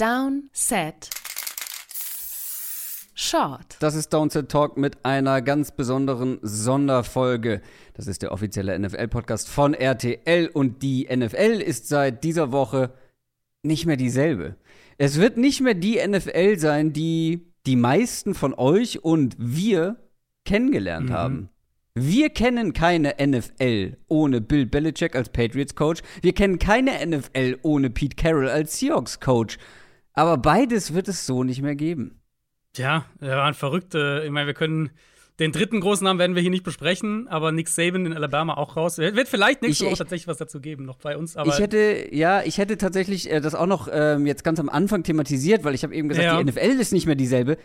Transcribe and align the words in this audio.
Down, 0.00 0.48
Set, 0.54 1.10
Short. 3.14 3.76
Das 3.80 3.94
ist 3.94 4.08
Downset 4.14 4.48
Talk 4.48 4.78
mit 4.78 5.04
einer 5.04 5.42
ganz 5.42 5.72
besonderen 5.72 6.38
Sonderfolge. 6.40 7.60
Das 7.92 8.06
ist 8.06 8.22
der 8.22 8.32
offizielle 8.32 8.78
NFL-Podcast 8.78 9.50
von 9.50 9.74
RTL 9.74 10.48
und 10.54 10.82
die 10.82 11.06
NFL 11.14 11.60
ist 11.60 11.88
seit 11.88 12.24
dieser 12.24 12.50
Woche 12.50 12.94
nicht 13.62 13.84
mehr 13.84 13.98
dieselbe. 13.98 14.56
Es 14.96 15.20
wird 15.20 15.36
nicht 15.36 15.60
mehr 15.60 15.74
die 15.74 15.98
NFL 16.06 16.56
sein, 16.58 16.94
die 16.94 17.52
die 17.66 17.76
meisten 17.76 18.34
von 18.34 18.54
euch 18.54 19.04
und 19.04 19.36
wir 19.38 19.96
kennengelernt 20.46 21.10
Mhm. 21.10 21.14
haben. 21.14 21.50
Wir 21.94 22.30
kennen 22.30 22.72
keine 22.72 23.16
NFL 23.18 23.98
ohne 24.08 24.40
Bill 24.40 24.64
Belichick 24.64 25.14
als 25.14 25.28
Patriots-Coach. 25.28 26.00
Wir 26.22 26.32
kennen 26.32 26.58
keine 26.58 26.92
NFL 27.04 27.58
ohne 27.62 27.90
Pete 27.90 28.16
Carroll 28.16 28.48
als 28.48 28.78
Seahawks-Coach. 28.78 29.58
Aber 30.12 30.36
beides 30.36 30.92
wird 30.94 31.08
es 31.08 31.26
so 31.26 31.44
nicht 31.44 31.62
mehr 31.62 31.74
geben. 31.76 32.20
Tja, 32.72 33.04
wir 33.18 33.30
waren 33.30 33.54
verrückt. 33.54 33.94
äh, 33.94 34.24
Ich 34.24 34.30
meine, 34.30 34.46
wir 34.46 34.54
können 34.54 34.90
den 35.38 35.52
dritten 35.52 35.80
großen 35.80 36.04
Namen 36.04 36.18
werden 36.18 36.34
wir 36.34 36.42
hier 36.42 36.50
nicht 36.50 36.64
besprechen, 36.64 37.26
aber 37.28 37.50
Nick 37.50 37.68
Saban 37.68 38.04
in 38.04 38.12
Alabama 38.12 38.54
auch 38.58 38.76
raus. 38.76 38.98
Wird 38.98 39.26
vielleicht 39.26 39.62
nächste 39.62 39.84
Woche 39.86 39.92
ich- 39.94 39.98
tatsächlich 39.98 40.28
was 40.28 40.36
dazu 40.36 40.60
geben, 40.60 40.84
noch 40.84 40.98
bei 40.98 41.16
uns. 41.16 41.36
Aber 41.36 41.50
ich 41.50 41.58
hätte, 41.58 42.08
ja, 42.14 42.42
ich 42.42 42.58
hätte 42.58 42.76
tatsächlich 42.76 43.30
äh, 43.30 43.40
das 43.40 43.54
auch 43.54 43.66
noch 43.66 43.88
ähm, 43.90 44.26
jetzt 44.26 44.44
ganz 44.44 44.60
am 44.60 44.68
Anfang 44.68 45.02
thematisiert, 45.02 45.64
weil 45.64 45.74
ich 45.74 45.82
habe 45.82 45.94
eben 45.94 46.08
gesagt, 46.10 46.24
Ja. 46.26 46.36
die 46.42 46.50
NFL 46.50 46.78
ist 46.80 46.92
nicht 46.92 47.06
mehr 47.06 47.14
dieselbe. 47.14 47.56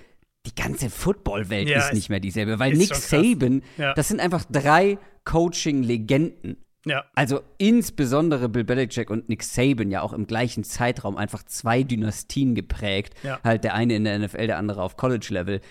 Die 0.45 0.55
ganze 0.55 0.89
Footballwelt 0.89 1.67
Ja, 1.67 1.79
ist 1.79 1.93
nicht 1.93 2.09
mehr 2.09 2.19
dieselbe, 2.21 2.59
weil 2.59 2.73
Nick. 2.75 2.95
Saban, 2.95 3.61
Ja. 3.77 3.93
das 3.93 4.07
sind 4.07 4.19
einfach 4.21 4.45
drei 4.49 4.97
Coaching-Legenden. 5.25 6.57
Ja, 6.85 7.03
Also 7.15 7.41
insbesondere 7.57 8.47
Bill 8.49 8.63
Belichick 8.63 9.09
und 9.09 9.27
Nick 9.29 9.43
Saban 9.43 9.91
ja 9.91 10.01
auch 10.01 10.13
im 10.13 10.27
gleichen 10.27 10.63
Zeitraum 10.63 11.17
einfach 11.17 11.43
zwei 11.43 11.83
Dynastien 11.83 12.55
geprägt. 12.55 13.13
Ja. 13.23 13.39
Halt 13.43 13.63
der 13.63 13.73
eine 13.73 13.95
in 13.95 14.03
der 14.05 14.17
NFL, 14.19 14.47
der 14.47 14.57
andere 14.57 14.81
auf 14.81 14.95
College-Level. 14.97 15.61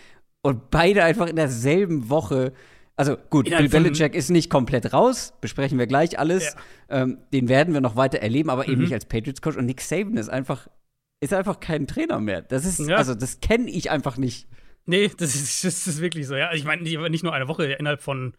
Und 0.42 0.70
beide 0.70 1.03
einfach 1.05 1.27
in 1.27 1.36
derselben 1.36 2.11
Woche. 2.11 2.53
Also 2.97 3.16
gut, 3.30 3.47
Bill 3.48 3.69
Belichick 3.69 4.14
ist 4.14 4.30
nicht 4.30 4.50
komplett 4.50 4.92
raus, 4.92 5.33
besprechen 5.41 5.78
wir 5.78 5.86
gleich 5.86 6.19
alles. 6.19 6.55
Ähm, 6.88 7.19
den 7.33 7.48
werden 7.48 7.75
wir 7.75 7.81
noch 7.81 7.97
weiter 7.97 8.19
erleben, 8.19 8.50
aber 8.50 8.64
eben 8.69 8.77
Mhm. 8.77 8.83
nicht 8.83 8.92
als 8.92 9.06
Patriots-Coach. 9.06 9.56
Und 9.56 9.66
Nick 9.66 9.81
Saban 9.81 10.16
ist 10.16 10.28
einfach, 10.28 10.69
ist 11.20 11.33
einfach 11.33 11.58
kein 11.60 11.86
Trainer 11.86 12.20
mehr. 12.20 12.42
Das 12.42 12.64
ist, 12.64 12.78
Ja. 12.81 12.97
also 12.97 13.14
das 13.14 13.41
kenne 13.41 13.70
ich 13.70 13.91
einfach 13.91 14.16
nicht. 14.16 14.47
nee, 14.86 15.10
das 15.16 15.34
ist, 15.34 15.64
das 15.64 15.86
ist 15.86 16.00
wirklich 16.03 16.27
so. 16.27 16.34
Ja, 16.36 16.53
ich 16.53 16.64
meine, 16.64 16.83
nicht 16.83 17.22
nur 17.25 17.33
eine 17.33 17.48
Woche, 17.48 17.64
innerhalb 17.72 18.03
von, 18.03 18.34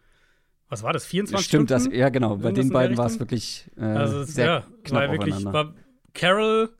was 0.68 0.82
war 0.82 0.92
das, 0.92 1.06
24 1.06 1.46
Stimmt 1.46 1.70
das? 1.70 1.82
Stunden? 1.82 1.98
Ja, 1.98 2.08
genau. 2.08 2.36
Bei 2.36 2.52
den 2.52 2.70
beiden 2.70 2.96
war 2.98 3.06
es 3.06 3.18
wirklich 3.18 3.70
äh, 3.76 3.82
Also, 3.84 4.20
es- 4.20 4.34
sehr 4.34 4.46
ja, 4.46 4.64
knapp 4.84 5.02
war 5.02 5.12
wirklich, 5.12 5.44
war 5.44 5.74
Carroll 6.14 6.70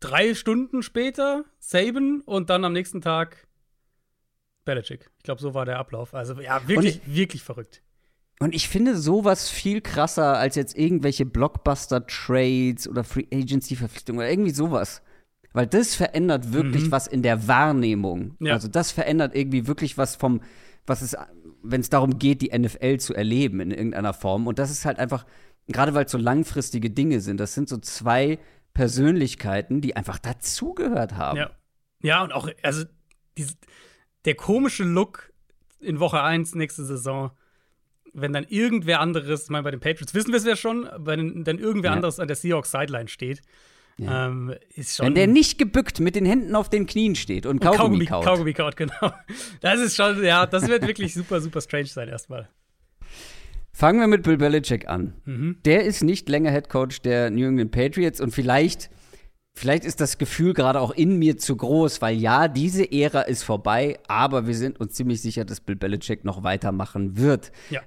drei 0.00 0.34
Stunden 0.34 0.82
später, 0.82 1.44
Saban 1.58 2.22
und 2.22 2.48
dann 2.50 2.64
am 2.64 2.72
nächsten 2.72 3.00
Tag 3.02 3.46
Belichick. 4.64 5.10
Ich 5.18 5.24
glaube, 5.24 5.40
so 5.40 5.54
war 5.54 5.64
der 5.64 5.78
Ablauf. 5.78 6.14
Also, 6.14 6.40
ja, 6.40 6.66
wirklich, 6.68 7.00
wirklich 7.06 7.42
verrückt. 7.42 7.82
Und 8.40 8.54
ich 8.54 8.68
finde 8.68 8.96
sowas 8.96 9.50
viel 9.50 9.80
krasser 9.82 10.38
als 10.38 10.54
jetzt 10.54 10.76
irgendwelche 10.76 11.26
Blockbuster-Trades 11.26 12.88
oder 12.88 13.04
Free 13.04 13.26
Agency-Verpflichtungen 13.32 14.20
oder 14.20 14.30
irgendwie 14.30 14.50
sowas. 14.52 15.02
Weil 15.52 15.66
das 15.66 15.94
verändert 15.94 16.52
wirklich 16.52 16.84
Mhm. 16.84 16.92
was 16.92 17.06
in 17.06 17.22
der 17.22 17.48
Wahrnehmung. 17.48 18.36
Ja. 18.40 18.54
Also 18.54 18.68
das 18.68 18.92
verändert 18.92 19.34
irgendwie 19.34 19.66
wirklich 19.66 19.98
was 19.98 20.16
vom, 20.16 20.40
was 20.86 21.02
es, 21.02 21.16
wenn 21.62 21.80
es 21.80 21.90
darum 21.90 22.18
geht, 22.18 22.42
die 22.42 22.56
NFL 22.56 22.98
zu 22.98 23.14
erleben 23.14 23.60
in 23.60 23.70
irgendeiner 23.70 24.12
Form. 24.14 24.46
Und 24.46 24.58
das 24.58 24.70
ist 24.70 24.84
halt 24.84 24.98
einfach, 24.98 25.26
gerade 25.68 25.94
weil 25.94 26.04
es 26.06 26.12
so 26.12 26.18
langfristige 26.18 26.90
Dinge 26.90 27.20
sind, 27.20 27.38
das 27.38 27.54
sind 27.54 27.68
so 27.68 27.78
zwei 27.78 28.38
Persönlichkeiten, 28.74 29.80
die 29.80 29.96
einfach 29.96 30.18
dazugehört 30.18 31.16
haben. 31.16 31.38
Ja. 31.38 31.50
Ja, 32.02 32.24
und 32.24 32.32
auch, 32.32 32.48
also, 32.62 32.84
dieses, 33.36 33.58
der 34.24 34.34
komische 34.34 34.84
Look 34.84 35.32
in 35.80 36.00
Woche 36.00 36.22
1 36.22 36.54
nächste 36.54 36.84
Saison, 36.84 37.30
wenn 38.12 38.32
dann 38.32 38.44
irgendwer 38.44 39.00
anderes, 39.00 39.44
ich 39.44 39.50
meine, 39.50 39.64
bei 39.64 39.70
den 39.70 39.80
Patriots 39.80 40.14
wissen 40.14 40.30
wir 40.30 40.38
es 40.38 40.44
ja 40.44 40.56
schon, 40.56 40.88
wenn 40.96 41.44
dann 41.44 41.58
irgendwer 41.58 41.90
Ja. 41.90 41.96
anderes 41.96 42.18
an 42.18 42.26
der 42.26 42.36
Seahawks-Sideline 42.36 43.08
steht, 43.08 43.42
Ja. 44.00 44.28
ähm. 44.28 44.54
Wenn 44.98 45.14
der 45.14 45.26
nicht 45.26 45.58
gebückt 45.58 46.00
mit 46.00 46.14
den 46.14 46.24
Händen 46.24 46.54
auf 46.54 46.68
den 46.68 46.86
Knien 46.86 47.14
steht 47.14 47.46
und 47.46 47.60
Kaugummi, 47.60 47.78
Kaugummi, 47.78 48.06
kaut. 48.06 48.24
Kaugummi 48.24 48.52
kaut, 48.54 48.76
genau. 48.76 49.12
Das 49.60 49.80
ist 49.80 49.96
schon, 49.96 50.22
ja, 50.24 50.46
das 50.46 50.68
wird 50.68 50.86
wirklich 50.86 51.14
super, 51.14 51.40
super 51.40 51.60
strange 51.60 51.86
sein 51.86 52.08
erstmal. 52.08 52.48
Fangen 53.72 54.00
wir 54.00 54.08
mit 54.08 54.24
Bill 54.24 54.36
Belichick 54.36 54.88
an. 54.88 55.14
Mhm. 55.24 55.58
Der 55.64 55.84
ist 55.84 56.02
nicht 56.02 56.28
länger 56.28 56.50
Head 56.50 56.68
Coach 56.68 57.02
der 57.02 57.30
New 57.30 57.46
England 57.46 57.70
Patriots 57.70 58.20
und 58.20 58.32
vielleicht, 58.32 58.90
vielleicht 59.54 59.84
ist 59.84 60.00
das 60.00 60.18
Gefühl 60.18 60.54
gerade 60.54 60.80
auch 60.80 60.90
in 60.90 61.18
mir 61.18 61.38
zu 61.38 61.56
groß, 61.56 62.02
weil 62.02 62.16
ja, 62.16 62.48
diese 62.48 62.90
Ära 62.90 63.22
ist 63.22 63.42
vorbei, 63.42 63.98
aber 64.08 64.46
wir 64.46 64.54
sind 64.54 64.80
uns 64.80 64.94
ziemlich 64.94 65.22
sicher, 65.22 65.44
dass 65.44 65.60
Bill 65.60 65.76
Belichick 65.76 66.24
noch 66.24 66.42
weitermachen 66.42 67.16
wird. 67.16 67.52
Ja. 67.70 67.80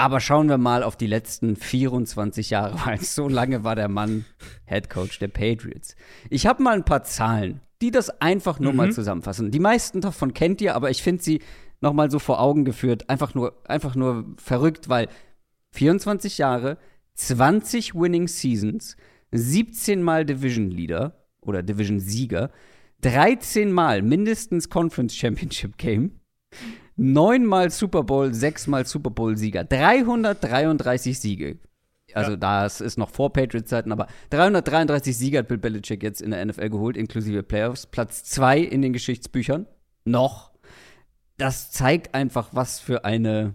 Aber 0.00 0.18
schauen 0.20 0.48
wir 0.48 0.56
mal 0.56 0.82
auf 0.82 0.96
die 0.96 1.06
letzten 1.06 1.56
24 1.56 2.48
Jahre, 2.50 2.74
weil 2.86 3.00
so 3.00 3.28
lange 3.28 3.64
war 3.64 3.76
der 3.76 3.88
Mann 3.88 4.24
Head 4.64 4.88
Coach 4.88 5.18
der 5.18 5.28
Patriots. 5.28 5.94
Ich 6.30 6.46
habe 6.46 6.62
mal 6.62 6.74
ein 6.74 6.84
paar 6.86 7.02
Zahlen, 7.04 7.60
die 7.82 7.90
das 7.90 8.08
einfach 8.20 8.58
nur 8.60 8.72
Mhm. 8.72 8.76
mal 8.78 8.92
zusammenfassen. 8.92 9.50
Die 9.50 9.60
meisten 9.60 10.00
davon 10.00 10.32
kennt 10.32 10.62
ihr, 10.62 10.74
aber 10.74 10.90
ich 10.90 11.02
finde 11.02 11.22
sie 11.22 11.42
noch 11.82 11.92
mal 11.92 12.10
so 12.10 12.18
vor 12.18 12.40
Augen 12.40 12.64
geführt, 12.64 13.10
einfach 13.10 13.34
nur, 13.34 13.60
einfach 13.68 13.94
nur 13.94 14.24
verrückt, 14.38 14.88
weil 14.88 15.08
24 15.72 16.38
Jahre, 16.38 16.78
20 17.16 17.94
Winning 17.94 18.26
Seasons, 18.26 18.96
17 19.32 20.02
Mal 20.02 20.24
Division 20.24 20.70
Leader 20.70 21.26
oder 21.42 21.62
Division 21.62 22.00
Sieger, 22.00 22.50
13 23.02 23.70
Mal 23.70 24.00
mindestens 24.02 24.70
Conference 24.70 25.14
Championship 25.14 25.76
Game, 25.76 26.20
9 27.02 27.46
Mal 27.46 27.70
Super 27.70 28.02
Bowl, 28.02 28.34
6 28.34 28.66
Mal 28.66 28.86
Super 28.86 29.08
Bowl 29.10 29.34
Sieger, 29.36 29.64
333 29.64 31.18
Siege. 31.18 31.56
Also 32.12 32.32
Ja. 32.32 32.36
das 32.36 32.80
ist 32.80 32.98
noch 32.98 33.08
vor 33.10 33.32
Patriots-Zeiten, 33.32 33.90
aber 33.92 34.06
333 34.30 35.16
Siege 35.16 35.38
hat 35.38 35.48
Bill 35.48 35.58
Belichick 35.58 36.02
jetzt 36.02 36.20
in 36.20 36.32
der 36.32 36.44
NFL 36.44 36.68
geholt, 36.68 36.96
inklusive 36.96 37.42
Playoffs. 37.42 37.86
Platz 37.86 38.24
2 38.24 38.58
in 38.58 38.82
den 38.82 38.92
Geschichtsbüchern. 38.92 39.66
Noch. 40.04 40.50
Das 41.38 41.70
zeigt 41.70 42.14
einfach, 42.14 42.50
was 42.52 42.80
für 42.80 43.04
eine, 43.04 43.54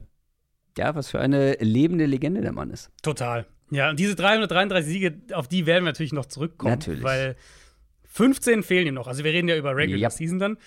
ja, 0.77 0.95
was 0.95 1.09
für 1.12 1.19
eine 1.19 1.53
lebende 1.59 2.06
Legende 2.07 2.41
der 2.41 2.51
Mann 2.53 2.72
ist. 2.72 2.89
Total. 3.03 3.45
Ja, 3.69 3.89
und 3.91 4.00
diese 4.00 4.16
333 4.16 4.91
Siege, 4.91 5.22
auf 5.33 5.47
die 5.47 5.66
werden 5.67 5.83
wir 5.83 5.89
natürlich 5.91 6.13
noch 6.13 6.25
zurückkommen. 6.25 6.72
Natürlich. 6.72 7.03
Weil 7.03 7.35
15 8.06 8.63
fehlen 8.63 8.88
ihm 8.88 8.94
noch. 8.95 9.07
Also 9.07 9.23
wir 9.23 9.33
reden 9.33 9.50
ja 9.50 9.56
über 9.57 9.75
Regular 9.75 10.01
Yep. 10.09 10.12
Season 10.13 10.39
dann. 10.39 10.57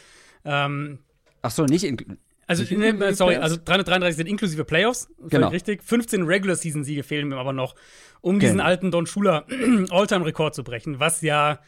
Ähm, 0.44 0.98
Ach 1.42 1.50
so, 1.50 1.64
nicht 1.64 1.84
in, 1.84 2.18
also, 2.48 2.62
ne, 2.74 2.88
inklusive 2.88 3.14
sorry, 3.14 3.36
also 3.36 3.56
333 3.56 4.16
sind 4.16 4.26
inklusive 4.26 4.64
Playoffs. 4.64 5.08
Genau. 5.28 5.48
richtig. 5.48 5.82
15 5.84 6.24
Regular 6.24 6.56
Season 6.56 6.82
Siege 6.82 7.02
fehlen 7.02 7.30
ihm 7.30 7.38
aber 7.38 7.52
noch, 7.52 7.74
um 8.20 8.40
diesen 8.40 8.56
Genau. 8.56 8.64
alten 8.64 8.90
Don 8.90 9.06
Schuler 9.06 9.46
All-Time-Rekord 9.90 10.54
zu 10.54 10.64
brechen. 10.64 10.98
Was 10.98 11.20
ja, 11.20 11.60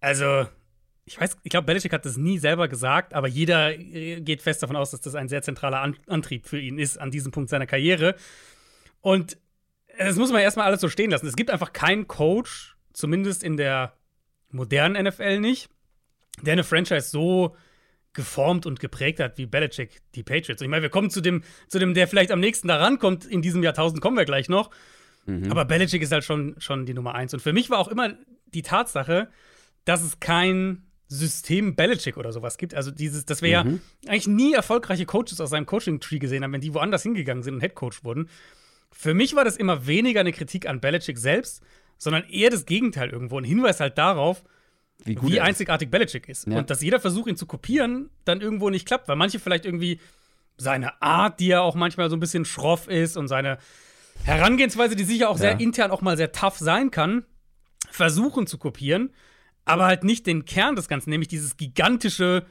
also, 0.00 0.46
ich 1.04 1.20
weiß, 1.20 1.36
ich 1.42 1.50
glaube, 1.50 1.66
Belichick 1.66 1.92
hat 1.92 2.06
das 2.06 2.16
nie 2.16 2.38
selber 2.38 2.68
gesagt, 2.68 3.12
aber 3.12 3.26
jeder 3.28 3.76
äh, 3.76 4.20
geht 4.20 4.40
fest 4.40 4.62
davon 4.62 4.76
aus, 4.76 4.92
dass 4.92 5.00
das 5.00 5.14
ein 5.16 5.28
sehr 5.28 5.42
zentraler 5.42 5.80
An 5.80 5.96
Antrieb 6.06 6.46
für 6.46 6.60
ihn 6.60 6.78
ist 6.78 6.98
an 6.98 7.10
diesem 7.10 7.32
Punkt 7.32 7.50
seiner 7.50 7.66
Karriere. 7.66 8.14
Und 9.00 9.36
das 9.98 10.16
muss 10.16 10.30
man 10.30 10.40
erstmal 10.40 10.66
alles 10.66 10.80
so 10.80 10.88
stehen 10.88 11.10
lassen. 11.10 11.26
Es 11.26 11.36
gibt 11.36 11.50
einfach 11.50 11.72
keinen 11.72 12.06
Coach, 12.06 12.76
zumindest 12.92 13.42
in 13.42 13.56
der 13.56 13.94
modernen 14.50 15.04
NFL 15.06 15.40
nicht, 15.40 15.68
der 16.42 16.52
eine 16.52 16.64
Franchise 16.64 17.10
so 17.10 17.56
geformt 18.12 18.66
und 18.66 18.80
geprägt 18.80 19.20
hat 19.20 19.38
wie 19.38 19.46
Belichick 19.46 20.00
die 20.14 20.22
Patriots. 20.22 20.60
Und 20.60 20.66
ich 20.66 20.70
meine, 20.70 20.82
wir 20.82 20.90
kommen 20.90 21.10
zu 21.10 21.20
dem, 21.20 21.42
zu 21.68 21.78
dem, 21.78 21.94
der 21.94 22.08
vielleicht 22.08 22.32
am 22.32 22.40
nächsten 22.40 22.68
da 22.68 22.76
rankommt, 22.76 23.24
in 23.24 23.42
diesem 23.42 23.62
Jahrtausend 23.62 24.00
kommen 24.00 24.16
wir 24.16 24.24
gleich 24.24 24.48
noch. 24.48 24.70
Aber 25.50 25.64
Belichick 25.64 26.02
ist 26.02 26.12
halt 26.12 26.24
schon, 26.24 26.56
schon 26.58 26.86
die 26.86 26.94
Nummer 26.94 27.14
eins. 27.14 27.34
Und 27.34 27.40
für 27.40 27.52
mich 27.52 27.70
war 27.70 27.78
auch 27.78 27.88
immer 27.88 28.14
die 28.46 28.62
Tatsache, 28.62 29.28
dass 29.84 30.02
es 30.02 30.18
kein 30.18 30.86
System 31.06 31.76
Belichick 31.76 32.16
oder 32.16 32.32
sowas 32.32 32.56
gibt. 32.56 32.74
Also 32.74 32.90
dieses, 32.90 33.26
dass 33.26 33.42
wir 33.42 33.48
ja 33.48 33.64
eigentlich 34.06 34.28
nie 34.28 34.54
erfolgreiche 34.54 35.06
Coaches 35.06 35.40
aus 35.40 35.50
seinem 35.50 35.66
Coaching-Tree 35.66 36.18
gesehen 36.18 36.42
haben, 36.42 36.52
wenn 36.52 36.60
die 36.60 36.74
woanders 36.74 37.02
hingegangen 37.02 37.42
sind 37.42 37.54
und 37.54 37.60
Headcoach 37.60 38.04
wurden. 38.04 38.28
Für 38.92 39.14
mich 39.14 39.34
war 39.34 39.44
das 39.44 39.56
immer 39.56 39.86
weniger 39.86 40.20
eine 40.20 40.32
Kritik 40.32 40.68
an 40.68 40.80
Belichick 40.80 41.18
selbst, 41.18 41.62
sondern 41.98 42.24
eher 42.28 42.50
das 42.50 42.64
Gegenteil 42.64 43.10
irgendwo. 43.10 43.38
Ein 43.38 43.44
Hinweis 43.44 43.80
halt 43.80 43.98
darauf, 43.98 44.42
wie 45.04 45.14
gut 45.14 45.30
wie 45.32 45.40
einzigartig 45.40 45.90
Belichick 45.90 46.28
ist. 46.28 46.46
Ja. 46.46 46.58
Und 46.58 46.70
dass 46.70 46.82
jeder 46.82 47.00
Versuch, 47.00 47.26
ihn 47.26 47.36
zu 47.36 47.46
kopieren, 47.46 48.10
dann 48.24 48.40
irgendwo 48.40 48.70
nicht 48.70 48.86
klappt, 48.86 49.08
weil 49.08 49.16
manche 49.16 49.38
vielleicht 49.38 49.64
irgendwie 49.64 50.00
seine 50.56 51.00
Art, 51.02 51.40
die 51.40 51.46
ja 51.48 51.60
auch 51.60 51.74
manchmal 51.74 52.10
so 52.10 52.16
ein 52.16 52.20
bisschen 52.20 52.44
schroff 52.44 52.86
ist 52.88 53.16
und 53.16 53.28
seine 53.28 53.58
Herangehensweise, 54.24 54.96
die 54.96 55.04
sicher 55.04 55.30
auch 55.30 55.36
Ja. 55.36 55.40
sehr 55.52 55.60
intern 55.60 55.90
auch 55.90 56.02
mal 56.02 56.16
sehr 56.16 56.32
tough 56.32 56.58
sein 56.58 56.90
kann, 56.90 57.24
versuchen 57.90 58.46
zu 58.46 58.58
kopieren, 58.58 59.10
aber 59.64 59.86
halt 59.86 60.04
nicht 60.04 60.26
den 60.26 60.44
Kern 60.44 60.76
des 60.76 60.88
Ganzen, 60.88 61.10
nämlich 61.10 61.28
dieses 61.28 61.56
gigantische 61.56 62.44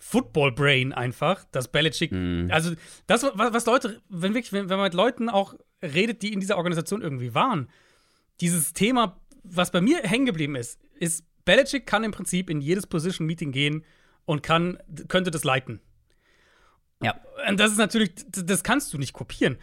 Football-Brain 0.00 0.92
einfach, 0.92 1.44
das 1.52 1.68
Belichick, 1.68 2.10
Mhm. 2.10 2.48
also 2.50 2.72
das, 3.06 3.22
was, 3.22 3.52
was 3.52 3.66
Leute, 3.66 4.00
wenn 4.08 4.34
wirklich, 4.34 4.52
wenn, 4.52 4.68
wenn 4.68 4.78
man 4.78 4.86
mit 4.86 4.94
Leuten 4.94 5.28
auch 5.28 5.54
redet, 5.82 6.22
die 6.22 6.32
in 6.32 6.40
dieser 6.40 6.56
Organisation 6.56 7.02
irgendwie 7.02 7.34
waren, 7.34 7.68
dieses 8.40 8.72
Thema, 8.72 9.20
was 9.44 9.70
bei 9.70 9.80
mir 9.80 9.98
hängen 10.02 10.26
geblieben 10.26 10.56
ist, 10.56 10.80
ist 10.98 11.24
Belichick 11.44 11.86
kann 11.86 12.04
im 12.04 12.12
Prinzip 12.12 12.50
in 12.50 12.60
jedes 12.60 12.86
Position-Meeting 12.86 13.52
gehen 13.52 13.84
und 14.24 14.42
kann, 14.42 14.78
könnte 15.08 15.30
das 15.30 15.44
leiten. 15.44 15.80
Ja. 17.02 17.20
Und 17.48 17.58
das 17.58 17.72
ist 17.72 17.78
natürlich, 17.78 18.12
das 18.30 18.62
kannst 18.62 18.92
du 18.92 18.98
nicht 18.98 19.12
kopieren. 19.12 19.58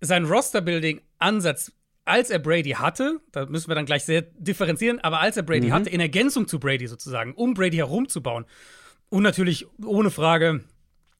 Sein 0.00 0.24
Roster-Building-Ansatz, 0.24 1.72
als 2.04 2.30
er 2.30 2.38
Brady 2.38 2.70
hatte, 2.70 3.20
da 3.32 3.46
müssen 3.46 3.68
wir 3.68 3.74
dann 3.74 3.86
gleich 3.86 4.04
sehr 4.04 4.22
differenzieren, 4.22 5.00
aber 5.00 5.20
als 5.20 5.36
er 5.36 5.42
Brady 5.42 5.68
Mhm. 5.68 5.72
hatte, 5.72 5.90
in 5.90 6.00
Ergänzung 6.00 6.46
zu 6.48 6.58
Brady 6.58 6.86
sozusagen, 6.86 7.34
um 7.34 7.54
Brady 7.54 7.76
herumzubauen. 7.76 8.46
Und 9.08 9.22
natürlich, 9.22 9.66
ohne 9.84 10.10
Frage, 10.10 10.64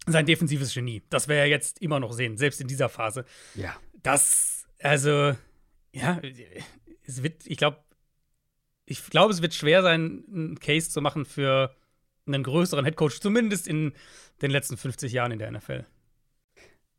sein 0.07 0.27
defensives 0.27 0.75
Genie. 0.75 1.03
Das 1.11 1.29
wir 1.29 1.37
ja 1.37 1.45
jetzt 1.45 1.81
immer 1.81 2.01
noch 2.01 2.13
sehen, 2.13 2.37
selbst 2.37 2.61
in 2.61 2.69
dieser 2.69 2.89
Phase. 2.89 3.25
Ja. 3.55 3.77
Das, 4.03 4.67
also, 4.81 5.35
ja, 5.93 6.21
es 7.05 7.23
wird, 7.23 7.47
ich 7.47 7.57
glaube, 7.57 7.79
ich 8.87 9.05
glaube, 9.11 9.33
es 9.33 9.43
wird 9.43 9.53
schwer 9.53 9.83
sein, 9.83 10.25
einen 10.33 10.61
Case 10.61 10.89
zu 10.89 11.01
machen 11.01 11.25
für 11.25 11.75
einen 12.27 12.43
größeren 12.43 12.85
Headcoach, 12.85 13.21
zumindest 13.21 13.69
in 13.69 13.93
den 14.43 14.51
letzten 14.51 14.77
50 14.77 15.13
Jahren 15.13 15.33
in 15.33 15.39
der 15.39 15.51
NFL. 15.51 15.85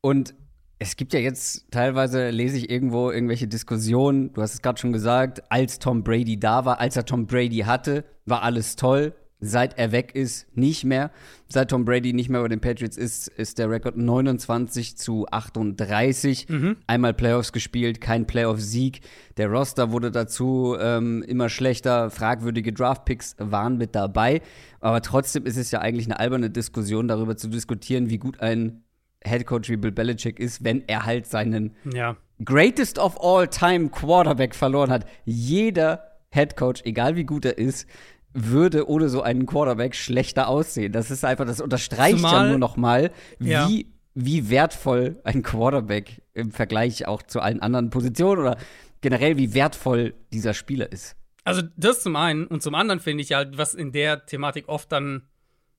Und 0.02 0.36
es 0.80 0.96
gibt 0.96 1.14
ja 1.14 1.20
jetzt 1.20 1.72
teilweise, 1.72 2.30
lese 2.30 2.58
ich 2.58 2.70
irgendwo 2.70 3.10
irgendwelche 3.10 3.48
Diskussionen, 3.48 4.32
du 4.34 4.42
hast 4.42 4.54
es 4.54 4.62
gerade 4.62 4.80
schon 4.80 4.94
gesagt, 4.94 5.52
als 5.52 5.80
Tom 5.80 6.04
Brady 6.04 6.40
da 6.40 6.66
war, 6.66 6.80
als 6.80 6.96
er 6.96 7.06
Tom 7.06 7.26
Brady 7.26 7.60
hatte, 7.60 8.06
war 8.26 8.44
alles 8.44 8.76
toll. 8.76 9.16
Seit 9.40 9.78
er 9.78 9.92
weg 9.92 10.16
ist, 10.16 10.48
nicht 10.58 10.84
mehr. 10.84 11.12
Seit 11.48 11.70
Tom 11.70 11.86
Brady 11.86 12.12
nicht 12.12 12.28
mehr 12.30 12.42
bei 12.42 12.48
den 12.48 12.60
Patriots 12.60 12.98
ist, 12.98 13.28
ist 13.28 13.60
der 13.60 13.70
Rekord 13.70 13.96
29 13.96 14.98
zu 14.98 15.28
38. 15.30 16.48
Einmal 16.88 17.14
Playoffs 17.14 17.52
gespielt, 17.52 18.02
kein 18.02 18.26
Playoff-Sieg. 18.26 19.02
Der 19.38 19.48
Roster 19.50 19.92
wurde 19.92 20.10
dazu 20.10 20.76
ähm, 20.80 21.22
immer 21.22 21.50
schlechter. 21.50 22.10
Fragwürdige 22.10 22.74
Draftpicks 22.74 23.36
waren 23.38 23.78
mit 23.78 23.94
dabei. 23.94 24.42
Aber 24.80 25.02
trotzdem 25.04 25.46
ist 25.46 25.58
es 25.58 25.70
ja 25.70 25.82
eigentlich 25.82 26.08
eine 26.08 26.20
alberne 26.20 26.50
Diskussion, 26.50 27.08
darüber 27.08 27.38
zu 27.38 27.48
diskutieren, 27.48 28.10
wie 28.10 28.18
gut 28.18 28.40
ein 28.42 28.82
Headcoach 29.24 29.70
wie 29.70 29.78
Bill 29.78 29.92
Belichick 29.92 30.40
ist, 30.40 30.64
wenn 30.64 30.84
er 30.88 31.06
halt 31.06 31.28
seinen 31.28 31.76
Ja. 31.94 32.18
greatest 32.44 32.98
of 32.98 33.20
all 33.22 33.48
time 33.48 33.90
Quarterback 33.90 34.56
verloren 34.56 34.90
hat. 34.90 35.06
Jeder 35.26 36.04
Headcoach, 36.30 36.82
egal 36.86 37.16
wie 37.16 37.24
gut 37.24 37.46
er 37.46 37.58
ist, 37.58 37.88
würde 38.34 38.88
ohne 38.90 39.10
so 39.10 39.22
einen 39.22 39.46
Quarterback 39.46 39.96
schlechter 39.96 40.48
aussehen. 40.48 40.92
Das 40.92 41.10
ist 41.12 41.24
einfach, 41.26 41.46
das 41.46 41.62
unterstreicht 41.62 42.18
Zumal- 42.18 42.46
ja 42.46 42.50
nur 42.50 42.60
noch 42.60 42.78
mal, 42.78 43.12
wie, 43.40 43.50
Ja. 43.50 43.70
wie 44.14 44.50
wertvoll 44.50 45.20
ein 45.24 45.42
Quarterback 45.44 46.22
im 46.34 46.52
Vergleich 46.52 47.08
auch 47.08 47.24
zu 47.24 47.40
allen 47.40 47.62
anderen 47.62 47.90
Positionen 47.90 48.42
oder 48.42 48.58
generell 49.02 49.38
wie 49.38 49.54
wertvoll 49.54 50.14
dieser 50.34 50.54
Spieler 50.54 50.92
ist. 50.92 51.16
Also 51.44 51.62
das 51.78 52.02
zum 52.02 52.16
einen 52.16 52.46
und 52.46 52.62
zum 52.62 52.76
anderen 52.76 53.00
finde 53.00 53.24
ich 53.24 53.30
ja, 53.30 53.46
was 53.58 53.74
in 53.74 53.92
der 53.92 54.26
Thematik 54.26 54.68
oft 54.68 54.92
dann 54.92 55.24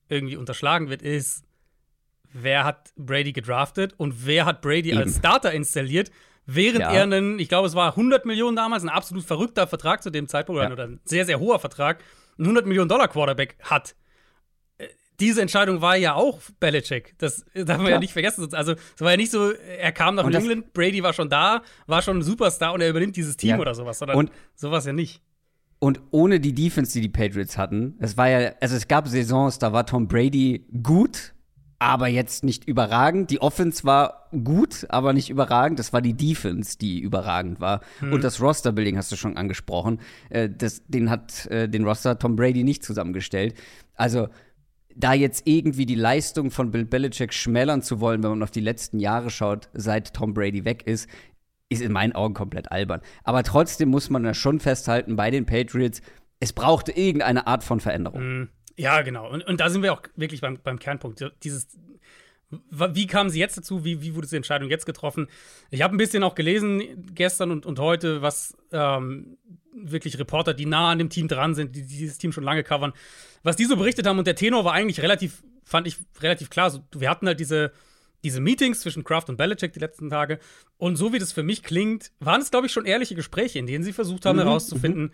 irgendwie 0.09 0.37
unterschlagen 0.37 0.89
wird, 0.89 1.03
ist, 1.03 1.45
wer 2.33 2.65
hat 2.65 2.91
Brady 2.97 3.33
gedraftet 3.33 3.95
und 3.99 4.27
wer 4.27 4.47
hat 4.47 4.63
Brady 4.63 4.91
Eben. 4.91 4.99
als 4.99 5.17
Starter 5.19 5.53
installiert, 5.53 6.11
während 6.47 6.81
Ja. 6.81 6.93
er 6.93 7.03
einen, 7.03 7.39
ich 7.39 7.49
glaube, 7.49 7.69
es 7.69 7.75
war 7.75 7.95
100 7.97 8.25
Millionen 8.25 8.57
damals, 8.57 8.83
ein 8.83 8.89
absolut 8.89 9.25
verrückter 9.25 9.67
Vertrag 9.67 10.03
zu 10.03 10.11
dem 10.11 10.29
Zeitpunkt 10.29 10.63
Ja. 10.63 10.73
oder 10.73 10.85
ein 10.85 11.01
sehr, 11.05 11.27
sehr 11.27 11.39
hoher 11.41 11.59
Vertrag, 11.59 12.03
einen 12.39 12.47
100 12.47 12.67
Millionen 12.67 12.89
Dollar 12.89 13.09
Quarterback 13.09 13.57
hat. 13.63 13.95
Äh, 14.79 14.87
Diese 15.21 15.41
Entscheidung 15.43 15.81
war 15.81 15.97
ja 15.97 16.15
auch 16.15 16.41
Belichick. 16.61 17.15
Das 17.19 17.45
darf 17.55 17.77
man 17.79 17.81
ja 17.81 17.87
Klar. 17.89 17.99
nicht 18.01 18.13
vergessen. 18.13 18.49
Also, 18.55 18.73
es 18.73 19.01
war 19.01 19.11
ja 19.11 19.17
nicht 19.17 19.31
so, 19.31 19.51
er 19.53 19.93
kam 19.93 20.15
nach 20.15 20.27
England, 20.27 20.73
Brady 20.73 21.03
war 21.03 21.13
schon 21.13 21.29
da, 21.29 21.63
war 21.87 22.03
schon 22.03 22.19
ein 22.19 22.23
Superstar 22.23 22.73
und 22.73 22.81
er 22.81 22.89
übernimmt 22.91 23.17
dieses 23.17 23.37
Team 23.37 23.51
Ja. 23.51 23.59
oder 23.59 23.75
sowas, 23.75 23.99
sondern 23.99 24.17
Und- 24.17 24.31
sowas 24.55 24.87
ja 24.87 24.93
nicht. 24.93 25.23
Und 25.81 26.01
ohne 26.11 26.41
die 26.41 26.53
Defense, 26.55 26.93
die 26.93 27.01
die 27.03 27.09
Patriots 27.09 27.57
hatten, 27.57 27.95
es 28.01 28.17
war 28.17 28.29
ja, 28.29 28.53
also 28.61 28.75
es 28.75 28.89
gab 28.89 29.07
Saisons, 29.07 29.59
da 29.61 29.73
war 29.73 29.87
Tom 29.87 30.09
Brady 30.09 30.67
gut, 30.83 31.35
aber 31.79 32.09
jetzt 32.09 32.43
nicht 32.45 32.67
überragend. 32.67 33.31
Die 33.31 33.41
Offense 33.41 33.85
war 33.85 34.29
gut, 34.45 34.87
aber 34.89 35.13
nicht 35.13 35.31
überragend. 35.31 35.79
Das 35.79 35.93
war 35.93 36.03
die 36.03 36.15
Defense, 36.15 36.77
die 36.77 37.01
überragend 37.01 37.61
war. 37.61 37.81
Und 38.13 38.25
das 38.25 38.41
Roster-Building 38.41 38.97
hast 38.97 39.13
du 39.13 39.17
schon 39.17 39.37
angesprochen. 39.37 40.01
Äh, 40.31 40.49
das, 40.51 40.83
den 40.87 41.09
hat 41.09 41.47
äh, 41.47 41.69
den 41.69 41.85
Roster 41.85 42.19
Tom 42.19 42.37
Brady 42.37 42.65
nicht 42.65 42.83
zusammengestellt. 42.83 43.55
Also 43.95 44.29
da 44.97 45.13
jetzt 45.13 45.47
irgendwie 45.47 45.87
die 45.87 45.95
Leistung 45.95 46.51
von 46.51 46.73
Bill 46.73 46.85
Belichick 46.85 47.33
schmälern 47.33 47.83
zu 47.83 48.01
wollen, 48.01 48.23
wenn 48.25 48.31
man 48.31 48.43
auf 48.43 48.51
die 48.51 48.61
letzten 48.61 48.99
Jahre 48.99 49.31
schaut, 49.31 49.69
seit 49.73 50.13
Tom 50.13 50.35
Brady 50.35 50.65
weg 50.65 50.83
ist, 50.85 51.09
ist 51.69 51.83
in 51.83 51.93
meinen 51.93 52.13
Augen 52.13 52.35
komplett 52.35 52.73
albern. 52.73 53.01
Aber 53.23 53.45
trotzdem 53.45 53.91
muss 53.91 54.11
man 54.11 54.25
ja 54.25 54.35
schon 54.35 54.59
festhalten, 54.59 55.15
bei 55.15 55.31
den 55.31 55.47
Patriots, 55.47 56.03
es 56.41 56.53
brauchte 56.53 56.91
irgendeine 56.93 57.47
Art 57.47 57.63
von 57.63 57.79
Veränderung. 57.79 58.49
Ja, 58.79 59.03
genau. 59.03 59.29
Und, 59.29 59.45
und 59.45 59.59
da 59.61 59.69
sind 59.71 59.83
wir 59.83 59.93
auch 59.93 60.03
wirklich 60.15 60.41
beim, 60.41 60.59
beim 60.63 60.79
Kernpunkt. 60.79 61.25
Dieses, 61.43 61.67
wie 62.71 63.07
kamen 63.09 63.29
sie 63.29 63.41
jetzt 63.41 63.59
dazu? 63.59 63.85
Wie, 63.85 64.01
wie 64.01 64.15
wurde 64.15 64.27
diese 64.27 64.37
Entscheidung 64.37 64.71
jetzt 64.71 64.87
getroffen? 64.87 65.27
Ich 65.71 65.83
habe 65.83 65.95
ein 65.95 65.99
bisschen 65.99 66.23
auch 66.23 66.37
gelesen 66.37 67.13
gestern 67.13 67.51
und, 67.51 67.67
und 67.67 67.81
heute, 67.81 68.23
was 68.23 68.57
ähm, 68.71 69.37
wirklich 69.75 70.19
Reporter, 70.19 70.55
die 70.55 70.65
nah 70.65 70.93
an 70.93 70.99
dem 70.99 71.11
Team 71.11 71.27
dran 71.27 71.57
sind, 71.57 71.75
die 71.75 71.83
dieses 71.83 72.19
Team 72.19 72.31
schon 72.31 72.45
lange 72.45 72.63
covern, 72.63 72.93
was 73.43 73.57
die 73.57 73.65
so 73.65 73.77
berichtet 73.77 74.07
haben. 74.07 74.19
Und 74.19 74.29
der 74.29 74.37
Tenor 74.37 74.65
war 74.65 74.75
eigentlich 74.75 75.03
relativ, 75.03 75.43
fand 75.65 75.89
ich 75.89 75.99
relativ 76.21 76.49
klar. 76.49 76.71
So, 76.71 76.85
wir 76.93 77.11
hatten 77.11 77.27
halt 77.27 77.41
diese, 77.41 77.73
diese 78.23 78.41
Meetings 78.41 78.81
zwischen 78.81 79.03
Kraft 79.03 79.29
und 79.29 79.37
Belichick 79.37 79.73
die 79.73 79.81
letzten 79.81 80.09
Tage. 80.09 80.39
Und 80.77 80.95
so 80.95 81.13
wie 81.13 81.19
das 81.19 81.33
für 81.33 81.43
mich 81.43 81.65
klingt, 81.65 82.13
waren 82.21 82.41
es, 82.41 82.53
glaube 82.53 82.69
ich, 82.69 82.73
schon 82.73 82.87
ehrliche 82.87 83.17
Gespräche, 83.17 83.59
in 83.59 83.67
denen 83.67 83.83
sie 83.83 83.93
versucht 83.93 84.25
haben 84.25 84.39
herauszufinden, 84.39 85.13